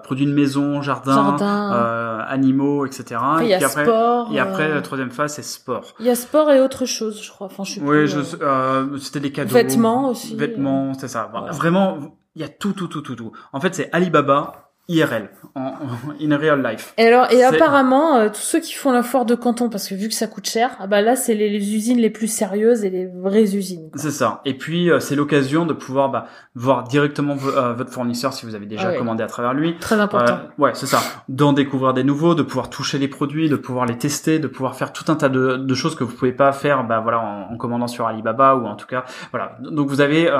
produits 0.04 0.26
de 0.26 0.34
maison, 0.34 0.82
jardin, 0.82 1.14
Jardin. 1.38 2.26
animaux, 2.28 2.86
etc. 2.86 3.20
Après, 3.22 3.46
il 3.46 3.50
y 3.50 3.52
et 3.52 3.56
a 3.56 3.58
puis 3.58 3.66
après, 3.66 3.84
sport. 3.86 4.30
et 4.34 4.40
après 4.40 4.70
la 4.70 4.82
troisième 4.82 5.12
phase 5.12 5.34
c'est 5.34 5.44
sport. 5.44 5.94
Il 6.00 6.06
y 6.06 6.10
a 6.10 6.16
sport 6.16 6.50
et 6.52 6.60
autre 6.62 6.86
chose, 6.86 7.22
je 7.24 7.30
crois. 7.30 7.48
Enfin, 7.48 7.64
je 7.64 7.80
Oui, 7.80 8.06
plus, 8.06 8.08
je, 8.08 8.98
c'était 9.00 9.20
des 9.20 9.32
cadeaux. 9.32 9.54
Vêtements 9.54 10.10
aussi. 10.10 10.36
Vêtements, 10.36 10.94
c'est 10.96 11.08
ça. 11.08 11.30
Voilà. 11.32 11.52
Vraiment, 11.52 11.98
il 12.36 12.42
y 12.42 12.46
a 12.46 12.50
tout, 12.50 12.74
tout, 12.74 12.88
tout, 12.88 13.02
tout, 13.02 13.16
tout. 13.16 13.32
En 13.52 13.60
fait, 13.60 13.76
c'est 13.76 13.90
Alibaba 13.92 14.63
IRL, 14.90 15.30
en, 15.56 15.62
en- 15.62 15.74
in 16.22 16.38
real 16.38 16.62
life. 16.62 16.94
Et 16.98 17.06
alors, 17.08 17.32
et 17.32 17.42
apparemment, 17.44 18.18
euh, 18.18 18.28
tous 18.30 18.42
ceux 18.42 18.60
qui 18.60 18.74
font 18.74 18.92
la 18.92 19.02
foire 19.02 19.26
de 19.26 19.34
Canton, 19.36 19.70
parce 19.70 19.88
que 19.88 19.96
vu 19.96 20.10
que 20.10 20.14
ça 20.14 20.28
coûte 20.28 20.48
cher, 20.50 20.72
ah 20.80 20.88
bah 20.88 21.02
là, 21.02 21.16
c'est 21.16 21.36
les, 21.36 21.50
les 21.50 21.74
usines 21.76 22.00
les 22.00 22.10
plus 22.10 22.28
sérieuses 22.28 22.84
et 22.84 22.90
les 22.90 23.08
vraies 23.08 23.56
usines. 23.56 23.90
C'est 23.96 24.12
ça. 24.12 24.42
Et 24.44 24.56
puis, 24.58 24.92
euh, 24.92 25.00
c'est 25.00 25.16
l'occasion 25.16 25.66
de 25.66 25.74
pouvoir 25.74 26.10
bah, 26.10 26.26
voir 26.56 26.84
directement 26.84 27.36
euh, 27.56 27.74
votre 27.74 27.92
fournisseur 27.92 28.34
si 28.34 28.46
vous 28.46 28.56
avez 28.56 28.66
déjà 28.66 28.88
Ah 28.88 28.92
ouais. 28.92 28.98
commandé 28.98 29.24
à 29.24 29.28
travers 29.28 29.54
lui. 29.54 29.78
Très 29.80 30.00
important. 30.00 30.34
Euh, 30.34 30.62
ouais, 30.62 30.72
c'est 30.74 30.86
ça. 30.88 31.00
D'en 31.30 31.54
découvrir 31.54 31.94
des 31.94 32.04
nouveaux, 32.04 32.36
de 32.36 32.44
pouvoir 32.44 32.70
toucher 32.70 32.98
les 32.98 33.08
produits, 33.08 33.48
de 33.48 33.56
pouvoir 33.56 33.86
les 33.86 33.98
tester, 33.98 34.40
de 34.40 34.48
pouvoir 34.48 34.76
faire 34.76 34.92
tout 34.92 35.10
un 35.12 35.16
tas 35.16 35.30
de, 35.30 35.56
de 35.56 35.74
choses 35.76 35.96
que 35.96 36.04
vous 36.04 36.14
pouvez 36.14 36.34
pas 36.34 36.52
faire, 36.52 36.84
bah 36.84 37.00
voilà, 37.00 37.20
en, 37.22 37.54
en 37.54 37.58
commandant 37.58 37.88
sur 37.88 38.06
Alibaba 38.08 38.56
ou 38.56 38.66
en 38.66 38.76
tout 38.76 38.88
cas, 38.88 39.06
voilà. 39.32 39.58
Donc 39.62 39.88
vous 39.88 40.02
avez, 40.02 40.30
euh, 40.30 40.38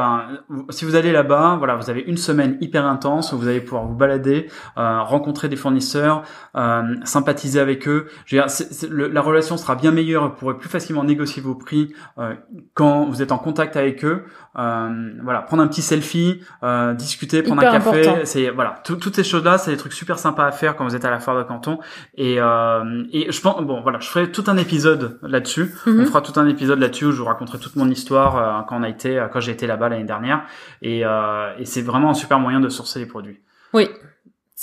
si 0.70 0.84
vous 0.84 0.96
allez 0.96 1.12
là-bas, 1.14 1.56
voilà, 1.58 1.76
vous 1.76 1.90
avez 1.90 2.02
une 2.02 2.18
semaine 2.18 2.58
hyper 2.60 2.86
intense 2.86 3.32
où 3.32 3.38
vous 3.38 3.48
allez 3.48 3.62
pouvoir 3.62 3.86
vous 3.86 3.96
balader, 3.96 4.33
euh, 4.78 5.02
rencontrer 5.02 5.48
des 5.50 5.56
fournisseurs, 5.56 6.24
euh, 6.56 6.96
sympathiser 7.04 7.60
avec 7.60 7.88
eux. 7.88 8.08
Je 8.26 8.36
veux 8.36 8.42
dire, 8.42 8.50
c'est- 8.50 8.90
le- 8.90 9.08
la 9.08 9.22
relation 9.22 9.58
sera 9.58 9.76
bien 9.76 9.92
meilleure, 9.92 10.24
vous 10.30 10.36
pourrez 10.36 10.58
plus 10.58 10.70
facilement 10.70 11.04
négocier 11.04 11.42
vos 11.42 11.56
prix 11.56 11.94
euh, 12.18 12.34
quand 12.74 13.06
vous 13.06 13.22
êtes 13.22 13.32
en 13.32 13.38
contact 13.38 13.76
avec 13.78 14.04
eux. 14.06 14.24
Euh, 14.58 15.12
voilà, 15.24 15.42
prendre 15.42 15.64
un 15.64 15.68
petit 15.68 15.82
selfie, 15.82 16.42
euh, 16.64 16.94
discuter, 16.94 17.42
prendre 17.42 17.62
Hyper 17.64 17.74
un 17.74 17.80
café, 17.80 18.26
c'est 18.26 18.50
voilà, 18.52 18.76
tout- 18.84 18.96
toutes 18.98 19.16
ces 19.16 19.24
choses-là, 19.24 19.58
c'est 19.58 19.72
des 19.72 19.78
trucs 19.78 19.94
super 19.94 20.20
sympas 20.20 20.46
à 20.46 20.52
faire 20.52 20.76
quand 20.76 20.84
vous 20.86 20.96
êtes 20.96 21.06
à 21.06 21.10
la 21.12 21.20
foire 21.20 21.38
de 21.38 21.44
Canton. 21.44 21.80
Et 22.16 22.36
euh, 22.40 23.04
et 23.12 23.32
je 23.32 23.42
pense, 23.42 23.62
bon 23.64 23.82
voilà, 23.82 24.00
je 24.00 24.08
ferai 24.08 24.32
tout 24.32 24.44
un 24.48 24.58
épisode 24.58 25.18
là-dessus. 25.24 25.74
Mhm. 25.88 26.02
On 26.02 26.06
fera 26.06 26.22
tout 26.22 26.40
un 26.40 26.48
épisode 26.48 26.80
là-dessus 26.80 27.06
où 27.06 27.12
je 27.12 27.18
vous 27.20 27.26
raconterai 27.26 27.58
toute 27.60 27.76
mon 27.76 27.90
histoire 27.90 28.38
euh, 28.38 28.62
quand 28.68 28.78
on 28.80 28.84
a 28.84 28.90
été, 28.90 29.26
quand 29.34 29.40
j'ai 29.40 29.52
été 29.52 29.66
là-bas 29.68 29.90
l'année 29.90 30.04
dernière. 30.04 30.44
Et 30.82 31.04
euh, 31.06 31.50
et 31.58 31.66
c'est 31.66 31.82
vraiment 31.82 32.12
un 32.12 32.14
super 32.14 32.40
moyen 32.40 32.60
de 32.60 32.70
sourcer 32.70 33.00
les 33.00 33.06
produits. 33.08 33.40
Oui. 33.74 33.90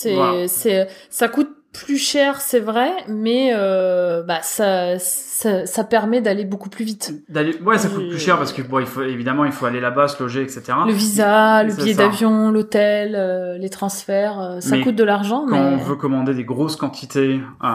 C'est, 0.02 0.48
c'est, 0.48 0.88
ça 1.10 1.28
coûte 1.28 1.48
plus 1.72 1.98
cher, 1.98 2.40
c'est 2.40 2.58
vrai, 2.58 2.90
mais 3.06 3.52
euh, 3.54 4.24
bah 4.24 4.40
ça, 4.42 4.98
ça, 4.98 5.66
ça 5.66 5.84
permet 5.84 6.20
d'aller 6.20 6.44
beaucoup 6.44 6.68
plus 6.68 6.84
vite. 6.84 7.12
D'aller, 7.28 7.56
ouais, 7.60 7.78
ça 7.78 7.88
coûte 7.88 8.08
plus 8.08 8.18
cher 8.18 8.38
parce 8.38 8.52
que 8.52 8.60
bon, 8.62 8.80
il 8.80 8.86
faut 8.86 9.02
évidemment, 9.02 9.44
il 9.44 9.52
faut 9.52 9.66
aller 9.66 9.78
là-bas, 9.78 10.08
se 10.08 10.20
loger, 10.20 10.42
etc. 10.42 10.62
Le 10.84 10.92
visa, 10.92 11.62
le 11.62 11.70
C'est 11.70 11.76
billet 11.76 11.94
ça. 11.94 12.02
d'avion, 12.04 12.50
l'hôtel, 12.50 13.14
euh, 13.14 13.56
les 13.56 13.70
transferts, 13.70 14.40
euh, 14.40 14.60
ça 14.60 14.76
Mais 14.76 14.82
coûte 14.82 14.96
de 14.96 15.04
l'argent, 15.04 15.46
Quand 15.48 15.60
on 15.60 15.76
veut 15.76 15.94
commander 15.94 16.34
des 16.34 16.42
grosses 16.42 16.74
quantités 16.74 17.40
euh, 17.62 17.68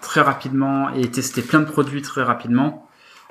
très 0.00 0.22
rapidement 0.22 0.88
et 0.94 1.10
tester 1.10 1.42
plein 1.42 1.60
de 1.60 1.66
produits 1.66 2.00
très 2.00 2.22
rapidement, 2.22 2.86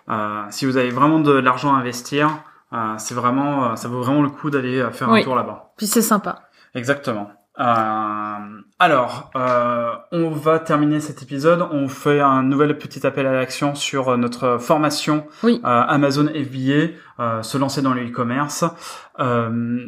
euh, 0.10 0.44
si 0.52 0.68
vous 0.68 0.78
avez 0.78 0.92
vraiment 0.92 1.20
de 1.22 1.32
l'argent 1.32 1.74
à 1.74 1.80
investir, 1.80 2.30
euh, 2.72 2.94
c'est 3.00 3.16
vraiment, 3.16 3.76
ça 3.76 3.88
vaut 3.88 4.04
vraiment 4.04 4.22
le 4.22 4.30
coup 4.30 4.52
d'aller 4.52 4.86
faire 4.92 5.10
Oui. 5.10 5.22
un 5.22 5.24
tour 5.24 5.36
là-bas. 5.36 5.74
puis 5.76 5.88
c'est 5.88 6.02
sympa. 6.04 6.44
Exactement. 6.76 7.30
Euh, 7.60 8.62
alors, 8.80 9.32
euh, 9.36 9.92
on 10.12 10.30
va 10.32 10.60
terminer 10.60 11.00
cet 11.00 11.22
épisode. 11.22 11.68
On 11.72 11.88
fait 11.88 12.20
un 12.20 12.44
nouvel 12.44 12.78
petit 12.78 13.06
appel 13.06 13.26
à 13.28 13.34
l'action 13.34 13.76
sur 13.76 14.10
euh, 14.10 14.18
notre 14.18 14.58
formation 14.58 15.28
Oui. 15.44 15.62
euh, 15.63 15.68
Amazon 15.88 16.26
FBA, 16.28 16.94
euh, 17.20 17.44
se 17.44 17.58
lancer 17.58 17.82
dans 17.82 17.94
le 17.94 18.08
e-commerce. 18.08 18.66
Euh, 19.20 19.86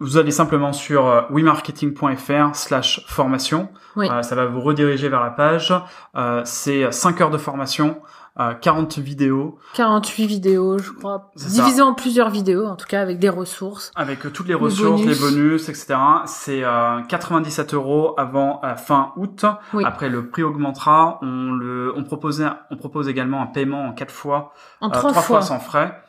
vous 0.00 0.18
allez 0.18 0.32
simplement 0.32 0.72
sur 0.72 1.26
wemarketing.fr 1.30 2.54
slash 2.54 3.04
formation. 3.06 3.70
Oui. 3.96 4.08
Ça 4.22 4.34
va 4.34 4.44
vous 4.46 4.60
rediriger 4.60 5.08
vers 5.08 5.22
la 5.22 5.30
page. 5.30 5.72
Euh, 6.16 6.42
c'est 6.44 6.90
5 6.92 7.20
heures 7.20 7.30
de 7.30 7.38
formation, 7.38 8.02
euh, 8.40 8.52
40 8.54 8.98
vidéos, 8.98 9.58
48 9.74 10.26
vidéos, 10.26 10.78
je 10.78 10.90
crois, 10.90 11.30
divisées 11.36 11.82
en 11.82 11.94
plusieurs 11.94 12.30
vidéos, 12.30 12.66
en 12.66 12.74
tout 12.76 12.86
cas 12.86 13.00
avec 13.00 13.18
des 13.20 13.28
ressources. 13.28 13.92
avec 13.94 14.26
euh, 14.26 14.30
toutes 14.30 14.46
les 14.48 14.54
Les 14.54 14.60
ressources, 14.60 15.00
bonus. 15.02 15.20
les 15.22 15.30
bonus, 15.30 15.68
etc. 15.68 15.94
C'est 16.26 16.64
euh, 16.64 17.00
97 17.08 17.74
euros 17.74 18.14
avant 18.18 18.60
euh, 18.64 18.74
fin 18.74 19.12
août. 19.16 19.44
Oui. 19.72 19.84
Après, 19.86 20.08
le 20.08 20.28
prix 20.28 20.42
augmentera. 20.42 21.18
On 21.22 21.52
le, 21.52 21.92
on 21.96 22.02
propose, 22.02 22.44
on 22.70 22.76
propose 22.76 23.08
également 23.08 23.40
un 23.40 23.46
paiement 23.46 23.84
en 23.86 23.92
quatre 23.92 24.12
fois, 24.12 24.52
En 24.80 24.88
euh, 24.88 24.92
trois 24.92 25.10
trois 25.12 25.22
fois. 25.22 25.42
sans 25.42 25.60
frais. 25.60 26.00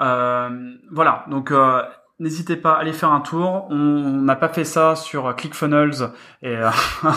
Euh, 0.00 0.48
voilà. 0.90 1.24
Donc 1.30 1.50
euh, 1.50 1.82
N'hésitez 2.20 2.56
pas 2.56 2.72
à 2.72 2.80
aller 2.80 2.92
faire 2.92 3.12
un 3.12 3.20
tour. 3.20 3.66
On 3.70 3.74
n'a 3.76 4.36
pas 4.36 4.50
fait 4.50 4.64
ça 4.64 4.94
sur 4.94 5.34
ClickFunnels 5.34 6.10
et 6.42 6.54
euh, 6.54 6.68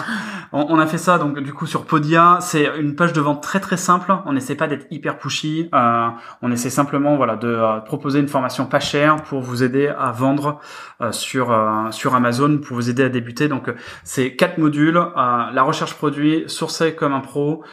on, 0.54 0.80
a 0.80 0.88
fait 0.88 0.98
ça 0.98 1.18
donc 1.18 1.38
du 1.39 1.54
coup 1.54 1.66
sur 1.66 1.84
Podia. 1.84 2.38
C'est 2.39 2.72
une 2.80 2.96
page 2.96 3.12
de 3.12 3.20
vente 3.20 3.44
très 3.44 3.60
très 3.60 3.76
simple. 3.76 4.16
On 4.26 4.32
n'essaie 4.32 4.56
pas 4.56 4.68
d'être 4.68 4.88
hyper 4.92 5.18
pushy. 5.18 5.68
Euh, 5.76 6.08
on 6.42 6.54
essaie 6.54 6.70
simplement 6.70 7.18
voilà 7.18 7.36
de 7.36 7.50
euh, 7.50 7.80
proposer 7.82 8.22
une 8.22 8.30
formation 8.30 8.66
pas 8.66 8.80
chère 8.80 9.18
pour 9.18 9.42
vous 9.42 9.62
aider 9.62 9.88
à 9.89 10.12
vendre 10.12 10.62
sur 11.12 11.54
sur 11.92 12.16
Amazon 12.16 12.60
pour 12.60 12.78
vous 12.78 12.89
aider 12.89 13.04
à 13.04 13.10
débuter. 13.10 13.50
Donc 13.50 13.74
c'est 14.06 14.38
quatre 14.38 14.58
modules 14.58 14.94
la 15.16 15.63
recherche 15.63 15.96
produit, 15.96 16.46
sourcer 16.48 16.96
comme 16.96 17.12
un 17.12 17.20
pro, 17.20 17.66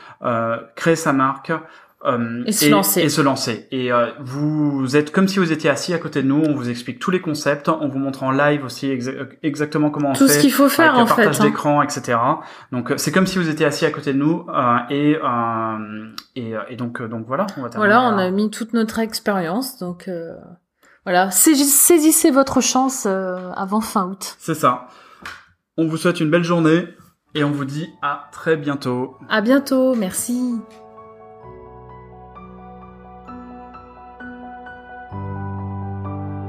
créer 0.74 0.96
sa 0.96 1.12
marque. 1.12 1.52
Euh, 2.06 2.42
Et 2.46 2.52
se 2.52 2.68
lancer. 2.70 3.02
Et 3.02 3.08
se 3.10 3.20
lancer. 3.20 3.68
Et 3.70 3.92
euh, 3.92 4.06
vous 4.20 4.96
êtes 4.96 5.12
comme 5.12 5.28
si 5.28 5.38
vous 5.38 5.52
étiez 5.52 5.68
assis 5.68 5.92
à 5.92 5.98
côté 5.98 6.22
de 6.22 6.28
nous. 6.28 6.42
On 6.46 6.54
vous 6.54 6.70
explique 6.70 6.98
tous 6.98 7.10
les 7.10 7.20
concepts. 7.20 7.68
On 7.68 7.88
vous 7.88 7.98
montre 7.98 8.22
en 8.22 8.30
live 8.30 8.64
aussi 8.64 8.88
exa- 8.88 9.28
exactement 9.42 9.90
comment 9.90 10.10
on 10.10 10.12
Tout 10.14 10.26
fait. 10.28 10.34
ce 10.34 10.38
qu'il 10.40 10.52
faut 10.52 10.68
faire 10.68 10.94
avec 10.94 11.00
en 11.10 11.12
un 11.12 11.16
partage 11.16 11.36
fait. 11.36 11.42
hein. 11.42 11.46
d'écran, 11.46 11.82
etc. 11.82 12.18
Donc 12.72 12.90
euh, 12.90 12.96
c'est 12.96 13.12
comme 13.12 13.26
si 13.26 13.36
vous 13.38 13.48
étiez 13.50 13.66
assis 13.66 13.84
à 13.84 13.90
côté 13.90 14.12
de 14.14 14.18
nous. 14.18 14.46
euh, 14.48 14.76
et, 14.88 15.16
euh, 15.22 16.06
et 16.36 16.54
et 16.70 16.76
donc 16.76 17.00
euh, 17.00 17.08
donc 17.08 17.26
voilà. 17.26 17.46
On 17.58 17.62
va 17.62 17.68
Voilà, 17.74 18.02
on 18.02 18.16
a 18.18 18.30
mis 18.30 18.50
toute 18.50 18.72
notre 18.72 18.98
expérience, 18.98 19.76
donc 19.78 20.08
euh, 20.08 20.34
voilà, 21.04 21.28
Saisis- 21.30 21.64
saisissez 21.70 22.30
votre 22.30 22.60
chance 22.62 23.04
euh, 23.06 23.50
avant 23.56 23.80
fin 23.82 24.06
août. 24.08 24.36
C'est 24.38 24.54
ça. 24.54 24.86
On 25.76 25.86
vous 25.86 25.96
souhaite 25.98 26.20
une 26.20 26.30
belle 26.30 26.44
journée 26.44 26.88
et 27.34 27.44
on 27.44 27.50
vous 27.50 27.64
dit 27.64 27.88
à 28.02 28.28
très 28.32 28.56
bientôt. 28.56 29.16
À 29.28 29.40
bientôt, 29.40 29.94
merci. 29.94 30.54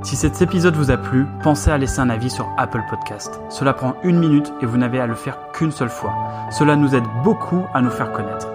Si 0.03 0.15
cet 0.15 0.41
épisode 0.41 0.75
vous 0.75 0.89
a 0.89 0.97
plu, 0.97 1.27
pensez 1.43 1.69
à 1.69 1.77
laisser 1.77 1.99
un 1.99 2.09
avis 2.09 2.31
sur 2.31 2.49
Apple 2.57 2.81
Podcast. 2.89 3.39
Cela 3.49 3.73
prend 3.73 3.95
une 4.03 4.17
minute 4.17 4.51
et 4.61 4.65
vous 4.65 4.77
n'avez 4.77 4.99
à 4.99 5.05
le 5.05 5.13
faire 5.13 5.51
qu'une 5.53 5.71
seule 5.71 5.89
fois. 5.89 6.13
Cela 6.49 6.75
nous 6.75 6.95
aide 6.95 7.03
beaucoup 7.23 7.63
à 7.75 7.81
nous 7.81 7.91
faire 7.91 8.11
connaître. 8.11 8.47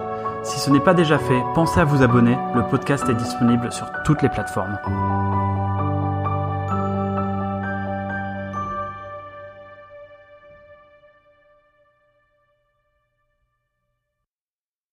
Si 0.43 0.59
ce 0.59 0.69
n'est 0.69 0.81
pas 0.81 0.93
déjà 0.93 1.17
fait, 1.17 1.41
pensez 1.55 1.79
à 1.79 1.85
vous 1.85 2.03
abonner. 2.03 2.37
Le 2.53 2.67
podcast 2.69 3.07
est 3.07 3.15
disponible 3.15 3.71
sur 3.71 3.89
toutes 4.03 4.21
les 4.21 4.29
plateformes. 4.29 4.77